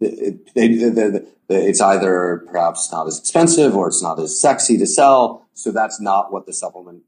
it, 0.00 0.54
they, 0.54 0.66
it's 1.48 1.80
either 1.80 2.44
perhaps 2.46 2.90
not 2.92 3.06
as 3.06 3.18
expensive 3.18 3.74
or 3.74 3.88
it's 3.88 4.02
not 4.02 4.18
as 4.18 4.40
sexy 4.40 4.76
to 4.78 4.86
sell. 4.86 5.46
So 5.54 5.72
that's 5.72 6.00
not 6.00 6.32
what 6.32 6.46
the 6.46 6.52
supplement 6.52 7.02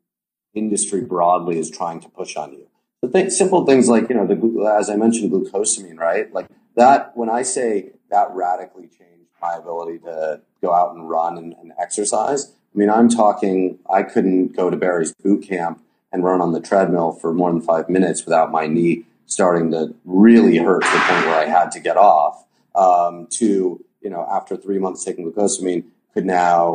industry 0.55 1.03
broadly 1.03 1.59
is 1.59 1.71
trying 1.71 2.01
to 2.01 2.09
push 2.09 2.37
on 2.37 2.53
you. 2.53 2.69
The 3.03 3.09
th- 3.09 3.31
simple 3.33 3.65
things 3.65 3.89
like, 3.89 4.09
you 4.09 4.17
know, 4.17 4.27
the, 4.27 4.77
as 4.77 4.91
I 4.91 4.97
mentioned, 4.97 5.31
glucosamine, 5.31 5.99
right? 5.99 6.33
Like 6.33 6.47
that, 6.75 7.17
when 7.17 7.31
I 7.31 7.43
say 7.43 7.91
that 8.11 8.31
radically 8.33 8.89
changed 8.89 9.29
my 9.41 9.55
ability 9.55 10.01
to 10.01 10.41
go 10.61 10.75
out 10.75 10.95
and 10.95 11.09
run 11.09 11.39
and, 11.39 11.55
and 11.61 11.73
exercise, 11.81 12.53
I 12.75 12.79
mean, 12.79 12.91
I'm 12.91 13.09
talking, 13.09 13.79
I 13.89 14.03
couldn't 14.03 14.57
go 14.57 14.69
to 14.69 14.77
Barry's 14.77 15.13
boot 15.23 15.43
camp 15.43 15.81
and 16.13 16.25
run 16.25 16.41
on 16.41 16.53
the 16.53 16.61
treadmill 16.61 17.13
for 17.13 17.33
more 17.33 17.53
than 17.53 17.61
five 17.61 17.89
minutes 17.89 18.25
without 18.25 18.51
my 18.51 18.67
knee 18.67 19.05
starting 19.27 19.71
to 19.71 19.95
really 20.05 20.57
hurt 20.57 20.83
to 20.83 20.91
the 20.91 20.99
point 20.99 21.27
where 21.27 21.39
I 21.39 21.45
had 21.45 21.71
to 21.73 21.81
get 21.81 21.97
off 21.97 22.47
um, 22.75 23.27
to, 23.33 23.85
you 24.01 24.11
know, 24.11 24.27
after 24.29 24.57
three 24.57 24.79
months 24.79 25.05
taking 25.05 25.31
glucosamine, 25.31 25.85
could 26.15 26.25
now 26.25 26.73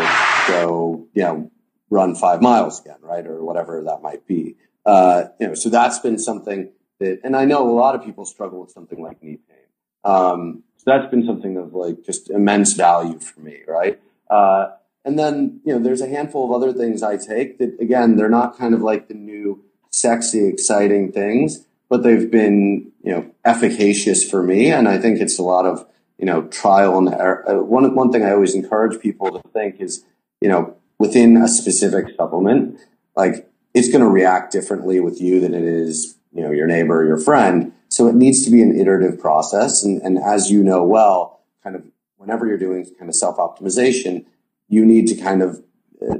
go, 0.47 1.05
you 1.13 1.23
know, 1.23 1.51
run 1.89 2.15
five 2.15 2.41
miles 2.41 2.79
again, 2.79 2.97
right? 3.01 3.25
Or 3.25 3.43
whatever 3.43 3.83
that 3.83 4.01
might 4.01 4.25
be. 4.27 4.55
Uh, 4.85 5.25
you 5.39 5.47
know, 5.47 5.53
so 5.53 5.69
that's 5.69 5.99
been 5.99 6.19
something 6.19 6.71
that, 6.99 7.19
and 7.23 7.35
I 7.35 7.45
know 7.45 7.69
a 7.69 7.73
lot 7.73 7.95
of 7.95 8.03
people 8.03 8.25
struggle 8.25 8.61
with 8.61 8.71
something 8.71 9.01
like 9.01 9.21
knee 9.23 9.39
pain. 9.47 9.57
Um, 10.03 10.63
so 10.77 10.83
that's 10.85 11.09
been 11.09 11.25
something 11.25 11.57
of 11.57 11.73
like 11.73 12.03
just 12.03 12.29
immense 12.29 12.73
value 12.73 13.19
for 13.19 13.39
me, 13.39 13.61
right? 13.67 14.01
Uh, 14.29 14.71
and 15.05 15.17
then, 15.17 15.61
you 15.65 15.73
know, 15.73 15.79
there's 15.79 16.01
a 16.01 16.07
handful 16.07 16.45
of 16.45 16.51
other 16.51 16.73
things 16.73 17.03
I 17.03 17.17
take 17.17 17.57
that, 17.59 17.77
again, 17.79 18.15
they're 18.15 18.29
not 18.29 18.57
kind 18.57 18.73
of 18.73 18.81
like 18.81 19.07
the 19.07 19.13
new 19.13 19.63
sexy, 19.89 20.47
exciting 20.47 21.11
things, 21.11 21.65
but 21.89 22.03
they've 22.03 22.29
been, 22.29 22.91
you 23.03 23.11
know, 23.11 23.31
efficacious 23.45 24.27
for 24.29 24.43
me. 24.43 24.71
And 24.71 24.87
I 24.87 24.97
think 24.97 25.19
it's 25.19 25.37
a 25.37 25.43
lot 25.43 25.65
of, 25.65 25.85
you 26.17 26.25
know, 26.25 26.43
trial 26.43 26.97
and 26.97 27.09
error. 27.09 27.49
Uh, 27.49 27.63
one, 27.63 27.93
one 27.95 28.11
thing 28.11 28.23
I 28.23 28.31
always 28.31 28.55
encourage 28.55 29.01
people 29.01 29.39
to 29.39 29.47
think 29.49 29.79
is, 29.79 30.05
you 30.41 30.49
know, 30.49 30.75
within 30.99 31.37
a 31.37 31.47
specific 31.47 32.15
supplement, 32.15 32.79
like 33.15 33.49
it's 33.73 33.89
going 33.89 34.01
to 34.01 34.09
react 34.09 34.51
differently 34.51 34.99
with 34.99 35.21
you 35.21 35.39
than 35.39 35.53
it 35.53 35.63
is, 35.63 36.15
you 36.33 36.41
know, 36.41 36.51
your 36.51 36.67
neighbor 36.67 37.01
or 37.01 37.05
your 37.05 37.19
friend. 37.19 37.73
So 37.89 38.07
it 38.07 38.15
needs 38.15 38.43
to 38.45 38.51
be 38.51 38.61
an 38.61 38.79
iterative 38.79 39.19
process. 39.19 39.83
And, 39.83 40.01
and 40.01 40.17
as 40.17 40.51
you 40.51 40.63
know 40.63 40.83
well, 40.83 41.41
kind 41.63 41.75
of 41.75 41.83
whenever 42.17 42.47
you're 42.47 42.57
doing 42.57 42.85
kind 42.97 43.09
of 43.09 43.15
self 43.15 43.37
optimization, 43.37 44.25
you 44.67 44.85
need 44.85 45.07
to 45.07 45.15
kind 45.15 45.41
of 45.41 45.63
uh, 46.01 46.17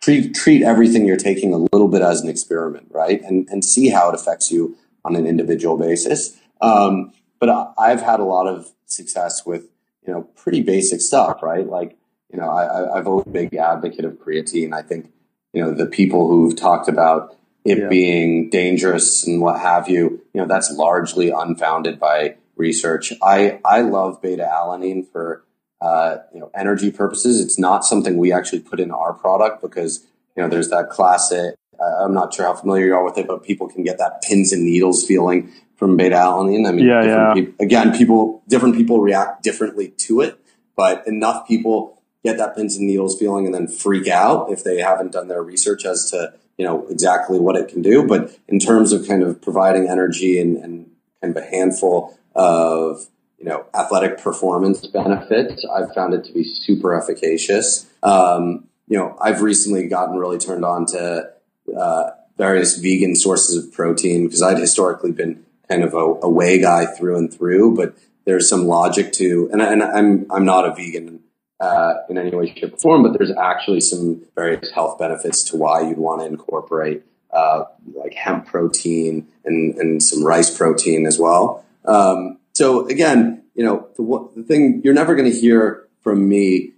treat, 0.00 0.34
treat 0.34 0.62
everything 0.62 1.06
you're 1.06 1.16
taking 1.16 1.52
a 1.52 1.58
little 1.58 1.88
bit 1.88 2.02
as 2.02 2.20
an 2.20 2.28
experiment, 2.28 2.88
right? 2.90 3.22
And, 3.22 3.48
and 3.50 3.64
see 3.64 3.88
how 3.88 4.08
it 4.08 4.14
affects 4.14 4.50
you 4.50 4.76
on 5.04 5.16
an 5.16 5.26
individual 5.26 5.76
basis. 5.76 6.36
Um, 6.60 7.12
but 7.38 7.74
I've 7.78 8.00
had 8.00 8.20
a 8.20 8.24
lot 8.24 8.46
of 8.46 8.72
success 8.86 9.44
with, 9.44 9.68
you 10.06 10.12
know, 10.12 10.22
pretty 10.36 10.62
basic 10.62 11.00
stuff, 11.00 11.42
right? 11.42 11.66
Like, 11.66 11.96
you 12.32 12.38
know, 12.38 12.48
I, 12.48 12.96
I've 12.96 13.06
always 13.06 13.24
been 13.24 13.46
a 13.46 13.48
big 13.50 13.54
advocate 13.56 14.04
of 14.04 14.14
creatine. 14.14 14.72
I 14.72 14.82
think, 14.82 15.10
you 15.52 15.62
know, 15.62 15.72
the 15.72 15.86
people 15.86 16.28
who've 16.28 16.56
talked 16.56 16.88
about 16.88 17.36
it 17.64 17.78
Yeah. 17.78 17.88
being 17.88 18.50
dangerous 18.50 19.26
and 19.26 19.40
what 19.40 19.60
have 19.60 19.88
you, 19.88 20.20
you 20.34 20.40
know, 20.40 20.46
that's 20.46 20.72
largely 20.72 21.30
unfounded 21.30 22.00
by 22.00 22.34
research. 22.56 23.12
I, 23.22 23.60
I 23.64 23.82
love 23.82 24.20
beta 24.20 24.48
alanine 24.50 25.06
for, 25.10 25.44
uh, 25.80 26.18
you 26.34 26.40
know, 26.40 26.50
energy 26.54 26.90
purposes. 26.90 27.40
It's 27.40 27.58
not 27.58 27.84
something 27.84 28.16
we 28.16 28.32
actually 28.32 28.60
put 28.60 28.80
in 28.80 28.90
our 28.90 29.12
product 29.12 29.62
because, 29.62 30.04
you 30.36 30.42
know, 30.42 30.48
there's 30.48 30.70
that 30.70 30.88
classic, 30.90 31.54
uh, 31.78 32.04
I'm 32.04 32.14
not 32.14 32.34
sure 32.34 32.46
how 32.46 32.54
familiar 32.54 32.86
you 32.86 32.94
are 32.94 33.04
with 33.04 33.18
it, 33.18 33.26
but 33.28 33.42
people 33.42 33.68
can 33.68 33.82
get 33.84 33.98
that 33.98 34.22
pins 34.22 34.52
and 34.52 34.64
needles 34.64 35.04
feeling 35.06 35.50
from 35.76 35.96
beta 35.96 36.16
alanine. 36.16 36.66
I 36.68 36.72
mean, 36.72 36.86
Yeah, 36.86 37.02
different 37.02 37.36
yeah. 37.36 37.44
peop- 37.44 37.60
again, 37.60 37.96
people, 37.96 38.42
different 38.48 38.74
people 38.76 39.00
react 39.00 39.42
differently 39.42 39.88
to 39.88 40.20
it, 40.20 40.38
but 40.76 41.06
enough 41.06 41.46
people 41.46 42.01
get 42.24 42.38
that 42.38 42.54
pins 42.54 42.76
and 42.76 42.86
needles 42.86 43.18
feeling 43.18 43.46
and 43.46 43.54
then 43.54 43.66
freak 43.66 44.08
out 44.08 44.50
if 44.50 44.62
they 44.62 44.78
haven't 44.78 45.12
done 45.12 45.28
their 45.28 45.42
research 45.42 45.84
as 45.84 46.10
to, 46.10 46.32
you 46.56 46.64
know, 46.64 46.86
exactly 46.88 47.38
what 47.38 47.56
it 47.56 47.68
can 47.68 47.82
do. 47.82 48.06
But 48.06 48.38
in 48.48 48.58
terms 48.58 48.92
of 48.92 49.06
kind 49.06 49.22
of 49.22 49.42
providing 49.42 49.88
energy 49.88 50.40
and, 50.40 50.56
and 50.56 50.90
kind 51.20 51.36
of 51.36 51.42
a 51.42 51.46
handful 51.46 52.16
of, 52.34 53.06
you 53.38 53.46
know, 53.46 53.66
athletic 53.74 54.18
performance 54.18 54.86
benefits, 54.86 55.64
I've 55.64 55.92
found 55.94 56.14
it 56.14 56.24
to 56.24 56.32
be 56.32 56.44
super 56.44 56.94
efficacious. 56.94 57.90
Um, 58.02 58.68
you 58.86 58.98
know, 58.98 59.16
I've 59.20 59.42
recently 59.42 59.88
gotten 59.88 60.16
really 60.16 60.38
turned 60.38 60.64
on 60.64 60.86
to 60.86 61.30
uh, 61.76 62.10
various 62.36 62.76
vegan 62.76 63.16
sources 63.16 63.56
of 63.56 63.72
protein 63.72 64.26
because 64.26 64.42
I'd 64.42 64.58
historically 64.58 65.12
been 65.12 65.44
kind 65.68 65.82
of 65.82 65.94
a, 65.94 65.96
a 65.96 66.28
whey 66.28 66.60
guy 66.60 66.86
through 66.86 67.16
and 67.16 67.32
through, 67.32 67.74
but 67.74 67.96
there's 68.24 68.48
some 68.48 68.66
logic 68.66 69.12
to, 69.14 69.48
and, 69.52 69.60
and 69.60 69.82
I'm 69.82 70.26
I'm 70.30 70.44
not 70.44 70.66
a 70.66 70.74
vegan 70.74 71.21
uh, 71.62 71.94
in 72.08 72.18
any 72.18 72.34
way, 72.34 72.52
shape, 72.52 72.74
or 72.74 72.76
form, 72.76 73.02
but 73.02 73.16
there's 73.16 73.30
actually 73.30 73.80
some 73.80 74.20
various 74.34 74.70
health 74.72 74.98
benefits 74.98 75.44
to 75.44 75.56
why 75.56 75.80
you'd 75.80 75.96
want 75.96 76.20
to 76.20 76.26
incorporate 76.26 77.04
uh, 77.32 77.64
like 77.94 78.14
hemp 78.14 78.46
protein 78.46 79.28
and, 79.44 79.76
and 79.76 80.02
some 80.02 80.24
rice 80.24 80.54
protein 80.54 81.06
as 81.06 81.18
well. 81.18 81.64
Um, 81.84 82.38
so 82.52 82.86
again, 82.88 83.44
you 83.54 83.64
know, 83.64 83.88
the, 83.96 84.40
the 84.40 84.42
thing 84.42 84.82
you're 84.84 84.92
never 84.92 85.14
going 85.14 85.30
to 85.30 85.38
hear 85.38 85.86
from 86.00 86.28
me 86.28 86.72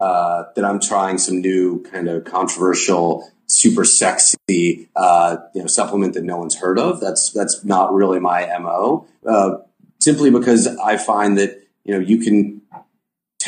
uh, 0.00 0.44
that 0.54 0.64
I'm 0.64 0.80
trying 0.80 1.18
some 1.18 1.40
new 1.40 1.82
kind 1.82 2.08
of 2.08 2.24
controversial, 2.24 3.28
super 3.46 3.84
sexy, 3.84 4.88
uh, 4.94 5.38
you 5.52 5.62
know, 5.62 5.66
supplement 5.66 6.14
that 6.14 6.22
no 6.22 6.36
one's 6.36 6.54
heard 6.54 6.78
of. 6.78 7.00
That's 7.00 7.32
that's 7.32 7.64
not 7.64 7.92
really 7.92 8.20
my 8.20 8.56
mo. 8.58 9.06
Uh, 9.28 9.56
simply 9.98 10.30
because 10.30 10.68
I 10.78 10.96
find 10.96 11.36
that 11.38 11.60
you 11.84 11.92
know 11.92 12.00
you 12.00 12.18
can 12.18 12.57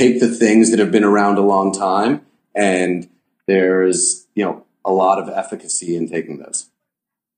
take 0.01 0.21
the 0.21 0.29
things 0.29 0.71
that 0.71 0.79
have 0.79 0.91
been 0.91 1.05
around 1.05 1.37
a 1.37 1.43
long 1.43 1.73
time, 1.73 2.25
and 2.55 3.09
there's 3.47 4.27
you 4.35 4.45
know 4.45 4.65
a 4.85 4.93
lot 4.93 5.19
of 5.19 5.29
efficacy 5.29 5.95
in 5.95 6.09
taking 6.09 6.39
those. 6.39 6.71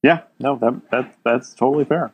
Yeah, 0.02 0.22
no, 0.38 0.56
that, 0.56 0.90
that 0.90 1.14
that's 1.24 1.54
totally 1.54 1.84
fair. 1.84 2.12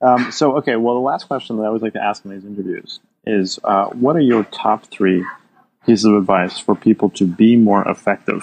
Um, 0.00 0.30
so, 0.30 0.58
okay, 0.58 0.76
well, 0.76 0.94
the 0.94 1.00
last 1.00 1.24
question 1.24 1.56
that 1.56 1.62
I 1.62 1.66
always 1.66 1.82
like 1.82 1.94
to 1.94 2.02
ask 2.02 2.24
in 2.24 2.30
these 2.30 2.44
interviews 2.44 3.00
is, 3.26 3.58
uh, 3.64 3.86
what 3.86 4.14
are 4.14 4.20
your 4.20 4.44
top 4.44 4.86
three 4.86 5.24
pieces 5.86 6.04
of 6.04 6.14
advice 6.14 6.58
for 6.58 6.74
people 6.74 7.08
to 7.10 7.26
be 7.26 7.56
more 7.56 7.86
effective? 7.88 8.42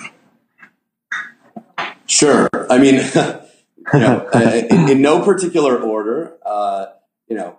Sure. 2.08 2.50
I 2.70 2.80
mean, 2.80 2.96
you 3.94 4.00
know, 4.00 4.30
uh, 4.34 4.62
in, 4.70 4.89
in 4.89 5.02
no 5.02 5.24
particular 5.24 5.80
order. 5.80 6.38
Uh, 6.46 6.88
you 7.28 7.36
know, 7.36 7.58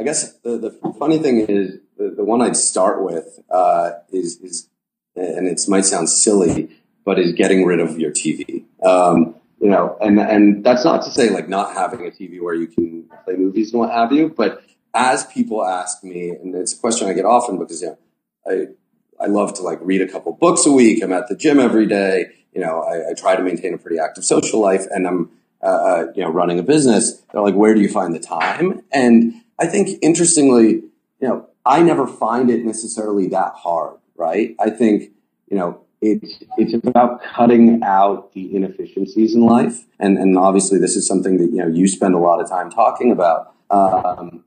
I 0.00 0.04
guess 0.04 0.32
the, 0.38 0.58
the 0.58 0.94
funny 0.98 1.18
thing 1.18 1.40
is 1.48 1.78
the, 1.98 2.10
the 2.10 2.24
one 2.24 2.42
I'd 2.42 2.56
start 2.56 3.02
with 3.02 3.40
uh, 3.50 3.92
is 4.12 4.38
is, 4.40 4.68
and 5.14 5.46
it 5.46 5.60
might 5.68 5.84
sound 5.84 6.08
silly, 6.08 6.70
but 7.04 7.18
is 7.18 7.32
getting 7.32 7.64
rid 7.64 7.80
of 7.80 7.98
your 7.98 8.10
TV. 8.10 8.64
Um, 8.82 9.36
you 9.60 9.68
know, 9.68 9.96
and 10.00 10.18
and 10.18 10.64
that's 10.64 10.84
not 10.84 11.02
to 11.02 11.10
say 11.10 11.30
like 11.30 11.48
not 11.48 11.74
having 11.74 12.06
a 12.06 12.10
TV 12.10 12.40
where 12.40 12.54
you 12.54 12.66
can 12.66 13.08
play 13.24 13.36
movies 13.36 13.72
and 13.72 13.80
what 13.80 13.90
have 13.90 14.12
you, 14.12 14.28
but 14.28 14.64
as 14.94 15.24
people 15.26 15.64
ask 15.64 16.02
me, 16.04 16.30
and 16.30 16.54
it's 16.54 16.74
a 16.74 16.78
question 16.78 17.08
I 17.08 17.12
get 17.12 17.24
often 17.24 17.58
because 17.58 17.82
you 17.82 17.88
know, 17.88 17.98
I 18.46 19.24
I 19.24 19.26
love 19.28 19.54
to 19.54 19.62
like 19.62 19.78
read 19.80 20.02
a 20.02 20.08
couple 20.08 20.32
books 20.32 20.66
a 20.66 20.72
week. 20.72 21.02
I'm 21.02 21.12
at 21.12 21.28
the 21.28 21.36
gym 21.36 21.60
every 21.60 21.86
day. 21.86 22.26
You 22.52 22.60
know, 22.60 22.82
I, 22.82 23.10
I 23.10 23.14
try 23.14 23.36
to 23.36 23.42
maintain 23.42 23.72
a 23.72 23.78
pretty 23.78 23.98
active 23.98 24.24
social 24.24 24.60
life, 24.60 24.84
and 24.90 25.06
I'm 25.06 25.30
uh, 25.62 25.66
uh, 25.66 26.06
you 26.14 26.22
know 26.22 26.30
running 26.30 26.58
a 26.58 26.62
business. 26.62 27.22
They're 27.32 27.40
like, 27.40 27.54
where 27.54 27.74
do 27.74 27.80
you 27.80 27.88
find 27.88 28.14
the 28.14 28.20
time? 28.20 28.82
And 28.92 29.34
I 29.58 29.66
think 29.66 29.98
interestingly, 30.02 30.68
you 30.68 31.28
know, 31.28 31.48
I 31.64 31.82
never 31.82 32.06
find 32.06 32.50
it 32.50 32.64
necessarily 32.64 33.28
that 33.28 33.52
hard, 33.54 33.98
right? 34.16 34.54
I 34.60 34.70
think 34.70 35.10
you 35.48 35.56
know 35.56 35.80
it's 36.00 36.42
it's 36.58 36.74
about 36.86 37.22
cutting 37.22 37.82
out 37.82 38.32
the 38.32 38.54
inefficiencies 38.54 39.34
in 39.34 39.42
life, 39.42 39.86
and 39.98 40.18
and 40.18 40.36
obviously 40.36 40.78
this 40.78 40.96
is 40.96 41.06
something 41.06 41.38
that 41.38 41.50
you 41.50 41.58
know 41.58 41.68
you 41.68 41.86
spend 41.88 42.14
a 42.14 42.18
lot 42.18 42.40
of 42.40 42.48
time 42.48 42.70
talking 42.70 43.12
about. 43.12 43.54
Um, 43.70 44.44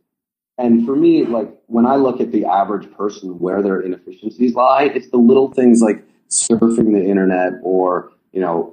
and 0.58 0.86
for 0.86 0.95
me, 0.95 1.25
like 1.25 1.49
when 1.67 1.86
I 1.86 1.95
look 1.95 2.21
at 2.21 2.32
the 2.32 2.45
average 2.45 2.91
person 2.93 3.39
where 3.39 3.62
their 3.62 3.82
inefficiencies 3.82 4.54
lie, 4.54 4.84
it's 4.84 5.10
the 5.10 5.17
little 5.17 5.51
things 5.51 5.82
like 5.82 6.04
surfing 6.30 6.93
the 6.93 7.04
internet 7.04 7.54
or, 7.62 8.12
you 8.32 8.39
know, 8.39 8.71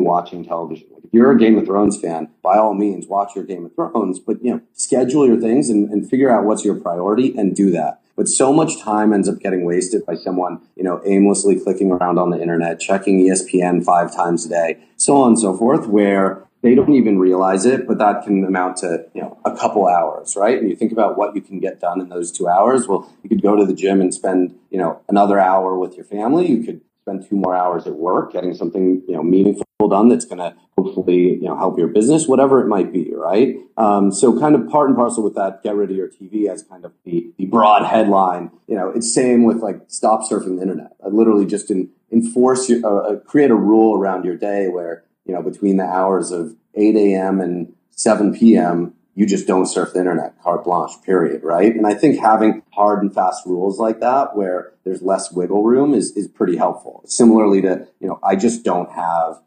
watching 0.00 0.44
television. 0.44 0.88
Like 0.92 1.04
if 1.04 1.12
you're 1.12 1.32
a 1.32 1.38
Game 1.38 1.58
of 1.58 1.66
Thrones 1.66 2.00
fan, 2.00 2.28
by 2.42 2.56
all 2.56 2.74
means, 2.74 3.06
watch 3.06 3.34
your 3.34 3.44
Game 3.44 3.66
of 3.66 3.74
Thrones, 3.74 4.18
but, 4.18 4.42
you 4.44 4.52
know, 4.52 4.60
schedule 4.74 5.26
your 5.26 5.40
things 5.40 5.70
and, 5.70 5.88
and 5.90 6.08
figure 6.08 6.30
out 6.30 6.44
what's 6.44 6.64
your 6.64 6.74
priority 6.74 7.36
and 7.36 7.54
do 7.54 7.70
that. 7.70 8.00
But 8.16 8.28
so 8.28 8.52
much 8.52 8.78
time 8.78 9.12
ends 9.12 9.28
up 9.28 9.38
getting 9.38 9.64
wasted 9.64 10.04
by 10.04 10.14
someone, 10.14 10.60
you 10.76 10.84
know, 10.84 11.00
aimlessly 11.06 11.58
clicking 11.58 11.90
around 11.90 12.18
on 12.18 12.30
the 12.30 12.40
internet, 12.40 12.78
checking 12.78 13.26
ESPN 13.26 13.82
five 13.82 14.14
times 14.14 14.44
a 14.44 14.50
day, 14.50 14.78
so 14.96 15.16
on 15.22 15.28
and 15.28 15.38
so 15.38 15.56
forth, 15.56 15.86
where 15.86 16.46
they 16.62 16.74
don't 16.74 16.92
even 16.92 17.18
realize 17.18 17.64
it, 17.64 17.86
but 17.88 17.98
that 17.98 18.22
can 18.24 18.44
amount 18.44 18.76
to, 18.78 19.06
you 19.14 19.22
know, 19.22 19.38
a 19.46 19.56
couple 19.56 19.88
hours, 19.88 20.36
right? 20.36 20.58
And 20.58 20.68
you 20.68 20.76
think 20.76 20.92
about 20.92 21.16
what 21.16 21.34
you 21.34 21.40
can 21.40 21.60
get 21.60 21.80
done 21.80 22.00
in 22.00 22.10
those 22.10 22.30
two 22.30 22.48
hours. 22.48 22.86
Well, 22.86 23.10
you 23.22 23.30
could 23.30 23.40
go 23.40 23.56
to 23.56 23.64
the 23.64 23.72
gym 23.72 24.02
and 24.02 24.12
spend, 24.12 24.54
you 24.70 24.78
know, 24.78 25.00
another 25.08 25.38
hour 25.38 25.78
with 25.78 25.94
your 25.94 26.04
family. 26.04 26.46
You 26.46 26.62
could 26.62 26.82
spend 27.10 27.28
two 27.28 27.36
more 27.36 27.54
hours 27.54 27.86
at 27.86 27.94
work 27.94 28.32
getting 28.32 28.54
something, 28.54 29.02
you 29.08 29.14
know, 29.14 29.22
meaningful 29.22 29.64
done 29.88 30.08
that's 30.08 30.24
going 30.24 30.38
to 30.38 30.54
hopefully, 30.78 31.34
you 31.34 31.42
know, 31.42 31.56
help 31.56 31.78
your 31.78 31.88
business, 31.88 32.28
whatever 32.28 32.60
it 32.60 32.68
might 32.68 32.92
be, 32.92 33.12
right? 33.14 33.56
Um, 33.76 34.12
so 34.12 34.38
kind 34.38 34.54
of 34.54 34.68
part 34.68 34.88
and 34.88 34.96
parcel 34.96 35.24
with 35.24 35.34
that, 35.34 35.62
get 35.62 35.74
rid 35.74 35.90
of 35.90 35.96
your 35.96 36.08
TV 36.08 36.48
as 36.48 36.62
kind 36.62 36.84
of 36.84 36.92
the, 37.04 37.32
the 37.38 37.46
broad 37.46 37.84
headline. 37.84 38.50
You 38.68 38.76
know, 38.76 38.90
it's 38.90 39.12
same 39.12 39.44
with 39.44 39.58
like 39.58 39.80
stop 39.88 40.20
surfing 40.20 40.56
the 40.56 40.62
internet. 40.62 40.92
I 41.04 41.08
literally 41.08 41.46
just 41.46 41.70
in, 41.70 41.90
enforce 42.12 42.68
your, 42.68 42.84
uh, 42.84 43.12
uh, 43.12 43.16
create 43.20 43.50
a 43.50 43.56
rule 43.56 43.98
around 43.98 44.24
your 44.24 44.36
day 44.36 44.68
where, 44.68 45.04
you 45.24 45.34
know, 45.34 45.42
between 45.42 45.76
the 45.76 45.84
hours 45.84 46.30
of 46.30 46.54
8 46.74 46.96
a.m. 46.96 47.40
and 47.40 47.72
7 47.90 48.34
p.m., 48.38 48.94
you 49.20 49.26
just 49.26 49.46
don't 49.46 49.66
surf 49.66 49.92
the 49.92 49.98
internet, 49.98 50.32
carte 50.42 50.64
blanche, 50.64 50.92
period, 51.04 51.44
right? 51.44 51.76
And 51.76 51.86
I 51.86 51.92
think 51.92 52.18
having 52.18 52.62
hard 52.72 53.02
and 53.02 53.14
fast 53.14 53.44
rules 53.44 53.78
like 53.78 54.00
that, 54.00 54.34
where 54.34 54.72
there's 54.82 55.02
less 55.02 55.30
wiggle 55.30 55.62
room, 55.62 55.92
is 55.92 56.16
is 56.16 56.26
pretty 56.26 56.56
helpful. 56.56 57.02
Similarly 57.04 57.60
to, 57.60 57.86
you 58.00 58.08
know, 58.08 58.18
I 58.22 58.34
just 58.34 58.64
don't 58.64 58.90
have, 58.92 59.42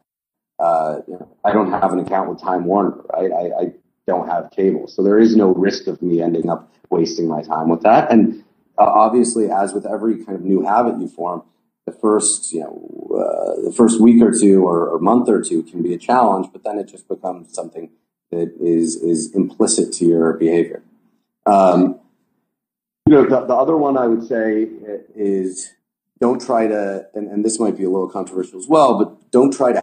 uh, 0.60 0.98
I 1.44 1.52
don't 1.52 1.72
have 1.72 1.92
an 1.92 1.98
account 1.98 2.30
with 2.30 2.40
Time 2.40 2.66
Warner, 2.66 3.00
right? 3.12 3.32
I, 3.32 3.62
I 3.62 3.72
don't 4.06 4.28
have 4.28 4.52
cable, 4.52 4.86
so 4.86 5.02
there 5.02 5.18
is 5.18 5.34
no 5.34 5.48
risk 5.52 5.88
of 5.88 6.00
me 6.00 6.22
ending 6.22 6.48
up 6.48 6.72
wasting 6.90 7.26
my 7.26 7.42
time 7.42 7.68
with 7.68 7.82
that. 7.82 8.12
And 8.12 8.44
uh, 8.78 8.84
obviously, 8.84 9.50
as 9.50 9.74
with 9.74 9.86
every 9.86 10.24
kind 10.24 10.38
of 10.38 10.42
new 10.42 10.62
habit 10.62 11.00
you 11.00 11.08
form, 11.08 11.42
the 11.84 11.92
first, 11.92 12.52
you 12.52 12.60
know, 12.60 12.76
uh, 13.12 13.60
the 13.64 13.72
first 13.72 14.00
week 14.00 14.22
or 14.22 14.30
two 14.30 14.62
or, 14.62 14.88
or 14.88 15.00
month 15.00 15.28
or 15.28 15.42
two 15.42 15.64
can 15.64 15.82
be 15.82 15.92
a 15.94 15.98
challenge, 15.98 16.46
but 16.52 16.62
then 16.62 16.78
it 16.78 16.86
just 16.86 17.08
becomes 17.08 17.52
something 17.52 17.90
that 18.34 18.54
is 18.60 18.96
is 18.96 19.34
implicit 19.34 19.92
to 19.94 20.04
your 20.04 20.34
behavior. 20.34 20.82
Um, 21.46 22.00
you 23.06 23.14
know, 23.14 23.24
the, 23.24 23.46
the 23.46 23.54
other 23.54 23.76
one 23.76 23.98
I 23.98 24.06
would 24.06 24.26
say 24.26 24.66
is 25.14 25.72
don't 26.20 26.40
try 26.40 26.66
to, 26.66 27.06
and, 27.14 27.28
and 27.28 27.44
this 27.44 27.60
might 27.60 27.76
be 27.76 27.84
a 27.84 27.90
little 27.90 28.08
controversial 28.08 28.58
as 28.58 28.66
well, 28.66 28.98
but 28.98 29.30
don't 29.30 29.52
try 29.52 29.72
to 29.72 29.82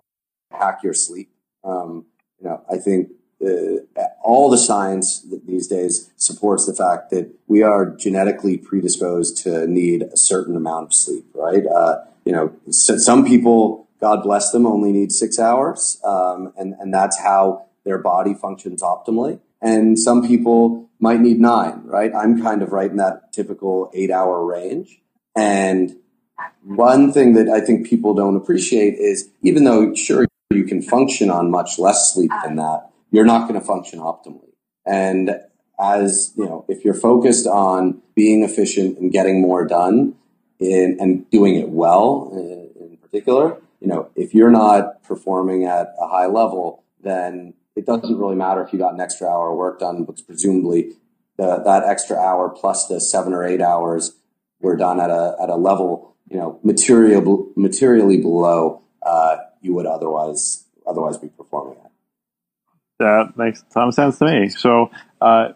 hack 0.51 0.79
your 0.83 0.93
sleep. 0.93 1.29
Um, 1.63 2.05
you 2.39 2.49
know, 2.49 2.63
I 2.69 2.77
think 2.77 3.09
uh, 3.45 4.01
all 4.23 4.49
the 4.49 4.57
science 4.57 5.25
these 5.45 5.67
days 5.67 6.11
supports 6.15 6.65
the 6.65 6.73
fact 6.73 7.11
that 7.11 7.31
we 7.47 7.61
are 7.61 7.85
genetically 7.95 8.57
predisposed 8.57 9.37
to 9.43 9.67
need 9.67 10.03
a 10.03 10.17
certain 10.17 10.55
amount 10.55 10.85
of 10.85 10.93
sleep, 10.93 11.25
right? 11.33 11.65
Uh, 11.67 11.97
you 12.25 12.31
know, 12.31 12.55
so 12.69 12.97
some 12.97 13.25
people, 13.25 13.87
God 13.99 14.23
bless 14.23 14.51
them, 14.51 14.65
only 14.65 14.91
need 14.91 15.11
six 15.11 15.39
hours, 15.39 15.99
um, 16.03 16.53
and 16.57 16.75
and 16.79 16.93
that's 16.93 17.19
how 17.19 17.65
their 17.85 17.97
body 17.97 18.33
functions 18.33 18.81
optimally. 18.81 19.39
And 19.61 19.97
some 19.97 20.27
people 20.27 20.89
might 20.99 21.19
need 21.19 21.39
nine, 21.39 21.83
right? 21.85 22.13
I'm 22.13 22.41
kind 22.41 22.61
of 22.61 22.71
right 22.71 22.89
in 22.89 22.97
that 22.97 23.33
typical 23.33 23.91
eight 23.93 24.11
hour 24.11 24.43
range. 24.43 25.01
And 25.35 25.95
one 26.63 27.11
thing 27.13 27.33
that 27.33 27.47
I 27.47 27.61
think 27.61 27.87
people 27.87 28.13
don't 28.13 28.35
appreciate 28.35 28.95
is 28.95 29.29
even 29.43 29.63
though 29.63 29.93
sure 29.95 30.25
you 30.51 30.63
can 30.63 30.81
function 30.81 31.29
on 31.29 31.51
much 31.51 31.79
less 31.79 32.13
sleep 32.13 32.31
than 32.43 32.55
that, 32.57 32.89
you're 33.11 33.25
not 33.25 33.47
going 33.47 33.59
to 33.59 33.65
function 33.65 33.99
optimally. 33.99 34.53
And 34.85 35.35
as 35.79 36.33
you 36.35 36.45
know, 36.45 36.65
if 36.67 36.83
you're 36.83 36.93
focused 36.93 37.47
on 37.47 38.01
being 38.15 38.43
efficient 38.43 38.97
and 38.99 39.11
getting 39.11 39.41
more 39.41 39.65
done, 39.65 40.15
in, 40.61 40.97
and 40.99 41.29
doing 41.31 41.55
it 41.55 41.69
well 41.69 42.29
in, 42.33 42.69
in 42.79 42.97
particular, 42.97 43.57
you 43.79 43.87
know, 43.87 44.09
if 44.15 44.33
you're 44.33 44.51
not 44.51 45.03
performing 45.03 45.65
at 45.65 45.93
a 45.99 46.07
high 46.07 46.27
level, 46.27 46.83
then 47.01 47.53
it 47.75 47.85
doesn't 47.85 48.17
really 48.17 48.35
matter 48.35 48.63
if 48.63 48.73
you 48.73 48.79
got 48.79 48.93
an 48.93 49.01
extra 49.01 49.27
hour 49.27 49.51
of 49.51 49.57
work 49.57 49.79
done, 49.79 50.03
because 50.03 50.21
presumably 50.21 50.93
the, 51.37 51.61
that 51.63 51.83
extra 51.83 52.17
hour 52.17 52.49
plus 52.49 52.87
the 52.87 52.99
seven 52.99 53.33
or 53.33 53.43
eight 53.43 53.61
hours 53.61 54.15
were 54.59 54.75
done 54.75 54.99
at 54.99 55.09
a, 55.09 55.35
at 55.41 55.49
a 55.49 55.55
level, 55.55 56.15
you 56.29 56.37
know, 56.37 56.59
material, 56.63 57.49
materially 57.55 58.17
below 58.17 58.81
uh, 59.03 59.37
you 59.61 59.73
would 59.73 59.85
otherwise 59.85 60.65
otherwise 60.87 61.17
be 61.17 61.29
performing 61.29 61.77
at. 61.83 61.91
That 62.99 63.37
makes 63.37 63.63
of 63.75 63.93
sense 63.93 64.19
to 64.19 64.25
me. 64.25 64.49
So, 64.49 64.91
uh, 65.21 65.49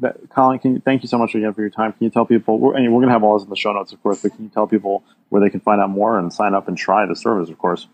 that, 0.00 0.16
Colin, 0.30 0.58
can 0.58 0.74
you, 0.74 0.80
thank 0.80 1.02
you 1.02 1.08
so 1.08 1.18
much 1.18 1.34
again 1.34 1.52
for 1.52 1.60
your 1.60 1.70
time. 1.70 1.92
Can 1.92 2.04
you 2.04 2.10
tell 2.10 2.24
people, 2.24 2.58
we're, 2.58 2.74
and 2.74 2.84
we're 2.92 3.00
going 3.00 3.08
to 3.08 3.12
have 3.12 3.22
all 3.22 3.38
this 3.38 3.44
in 3.44 3.50
the 3.50 3.56
show 3.56 3.72
notes, 3.72 3.92
of 3.92 4.02
course, 4.02 4.22
but 4.22 4.34
can 4.34 4.44
you 4.44 4.50
tell 4.50 4.66
people 4.66 5.04
where 5.28 5.40
they 5.40 5.50
can 5.50 5.60
find 5.60 5.80
out 5.80 5.90
more 5.90 6.18
and 6.18 6.32
sign 6.32 6.54
up 6.54 6.68
and 6.68 6.76
try 6.76 7.06
the 7.06 7.16
service, 7.16 7.50
of 7.50 7.58
course? 7.58 7.88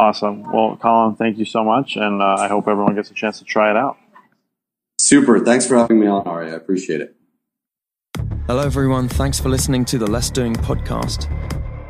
Awesome. 0.00 0.52
Well, 0.52 0.76
Colin, 0.76 1.16
thank 1.16 1.38
you 1.38 1.44
so 1.44 1.64
much, 1.64 1.96
and 1.96 2.22
uh, 2.22 2.36
I 2.38 2.46
hope 2.46 2.68
everyone 2.68 2.94
gets 2.94 3.10
a 3.10 3.14
chance 3.14 3.40
to 3.40 3.44
try 3.44 3.68
it 3.70 3.76
out. 3.76 3.96
Super. 5.00 5.40
Thanks 5.40 5.66
for 5.66 5.76
having 5.76 5.98
me 5.98 6.06
on, 6.06 6.24
Ari. 6.24 6.52
I 6.52 6.54
appreciate 6.54 7.00
it. 7.00 7.16
Hello, 8.46 8.64
everyone. 8.64 9.08
Thanks 9.08 9.40
for 9.40 9.48
listening 9.48 9.84
to 9.86 9.98
the 9.98 10.06
Less 10.06 10.30
Doing 10.30 10.54
podcast. 10.54 11.26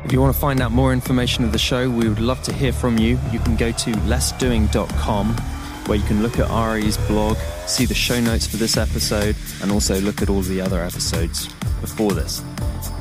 If 0.09 0.13
you 0.13 0.21
want 0.21 0.33
to 0.33 0.41
find 0.41 0.59
out 0.59 0.71
more 0.71 0.91
information 0.91 1.43
of 1.43 1.51
the 1.51 1.59
show, 1.59 1.87
we 1.87 2.09
would 2.09 2.19
love 2.19 2.41
to 2.41 2.51
hear 2.51 2.73
from 2.73 2.97
you. 2.97 3.19
You 3.31 3.37
can 3.37 3.55
go 3.55 3.71
to 3.71 3.91
lessdoing.com 3.91 5.37
where 5.85 5.99
you 5.99 6.03
can 6.05 6.23
look 6.23 6.39
at 6.39 6.49
Ari's 6.49 6.97
blog, 6.97 7.37
see 7.67 7.85
the 7.85 7.93
show 7.93 8.19
notes 8.19 8.47
for 8.47 8.57
this 8.57 8.75
episode, 8.75 9.35
and 9.61 9.71
also 9.71 10.01
look 10.01 10.23
at 10.23 10.29
all 10.31 10.41
the 10.41 10.61
other 10.61 10.81
episodes 10.81 11.45
before 11.79 12.13
this. 12.13 12.43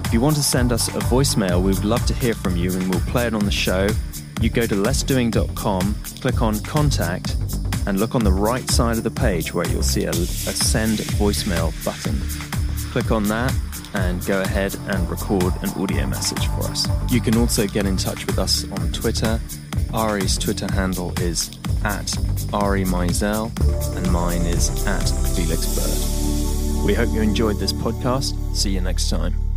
If 0.04 0.12
you 0.12 0.20
want 0.20 0.36
to 0.36 0.42
send 0.42 0.70
us 0.70 0.88
a 0.88 1.00
voicemail, 1.08 1.62
we 1.62 1.72
would 1.72 1.86
love 1.86 2.04
to 2.08 2.14
hear 2.14 2.34
from 2.34 2.58
you 2.58 2.70
and 2.74 2.90
we'll 2.90 3.00
play 3.06 3.26
it 3.26 3.32
on 3.32 3.46
the 3.46 3.50
show 3.50 3.88
you 4.42 4.50
go 4.50 4.66
to 4.66 4.74
lessdoing.com, 4.74 5.94
click 6.20 6.42
on 6.42 6.60
contact, 6.60 7.36
and 7.86 7.98
look 7.98 8.16
on 8.16 8.22
the 8.22 8.32
right 8.32 8.68
side 8.68 8.98
of 8.98 9.02
the 9.02 9.10
page 9.10 9.54
where 9.54 9.66
you'll 9.68 9.82
see 9.82 10.04
a, 10.04 10.10
a 10.10 10.14
send 10.14 10.98
voicemail 10.98 11.72
button. 11.86 12.20
Click 12.92 13.10
on 13.10 13.24
that 13.28 13.54
and 13.94 14.24
go 14.26 14.40
ahead 14.42 14.74
and 14.88 15.08
record 15.08 15.52
an 15.62 15.70
audio 15.80 16.06
message 16.06 16.46
for 16.48 16.62
us. 16.64 16.86
You 17.10 17.20
can 17.20 17.36
also 17.36 17.66
get 17.66 17.86
in 17.86 17.96
touch 17.96 18.26
with 18.26 18.38
us 18.38 18.64
on 18.70 18.92
Twitter. 18.92 19.40
Ari's 19.94 20.36
Twitter 20.36 20.70
handle 20.72 21.18
is 21.20 21.50
at 21.84 22.16
Ari 22.52 22.84
Meisel, 22.84 23.50
and 23.96 24.10
mine 24.12 24.42
is 24.42 24.86
at 24.86 25.08
Felix 25.34 25.66
Bird. 25.74 26.84
We 26.84 26.94
hope 26.94 27.08
you 27.12 27.22
enjoyed 27.22 27.58
this 27.58 27.72
podcast. 27.72 28.34
See 28.54 28.70
you 28.70 28.80
next 28.80 29.10
time. 29.10 29.47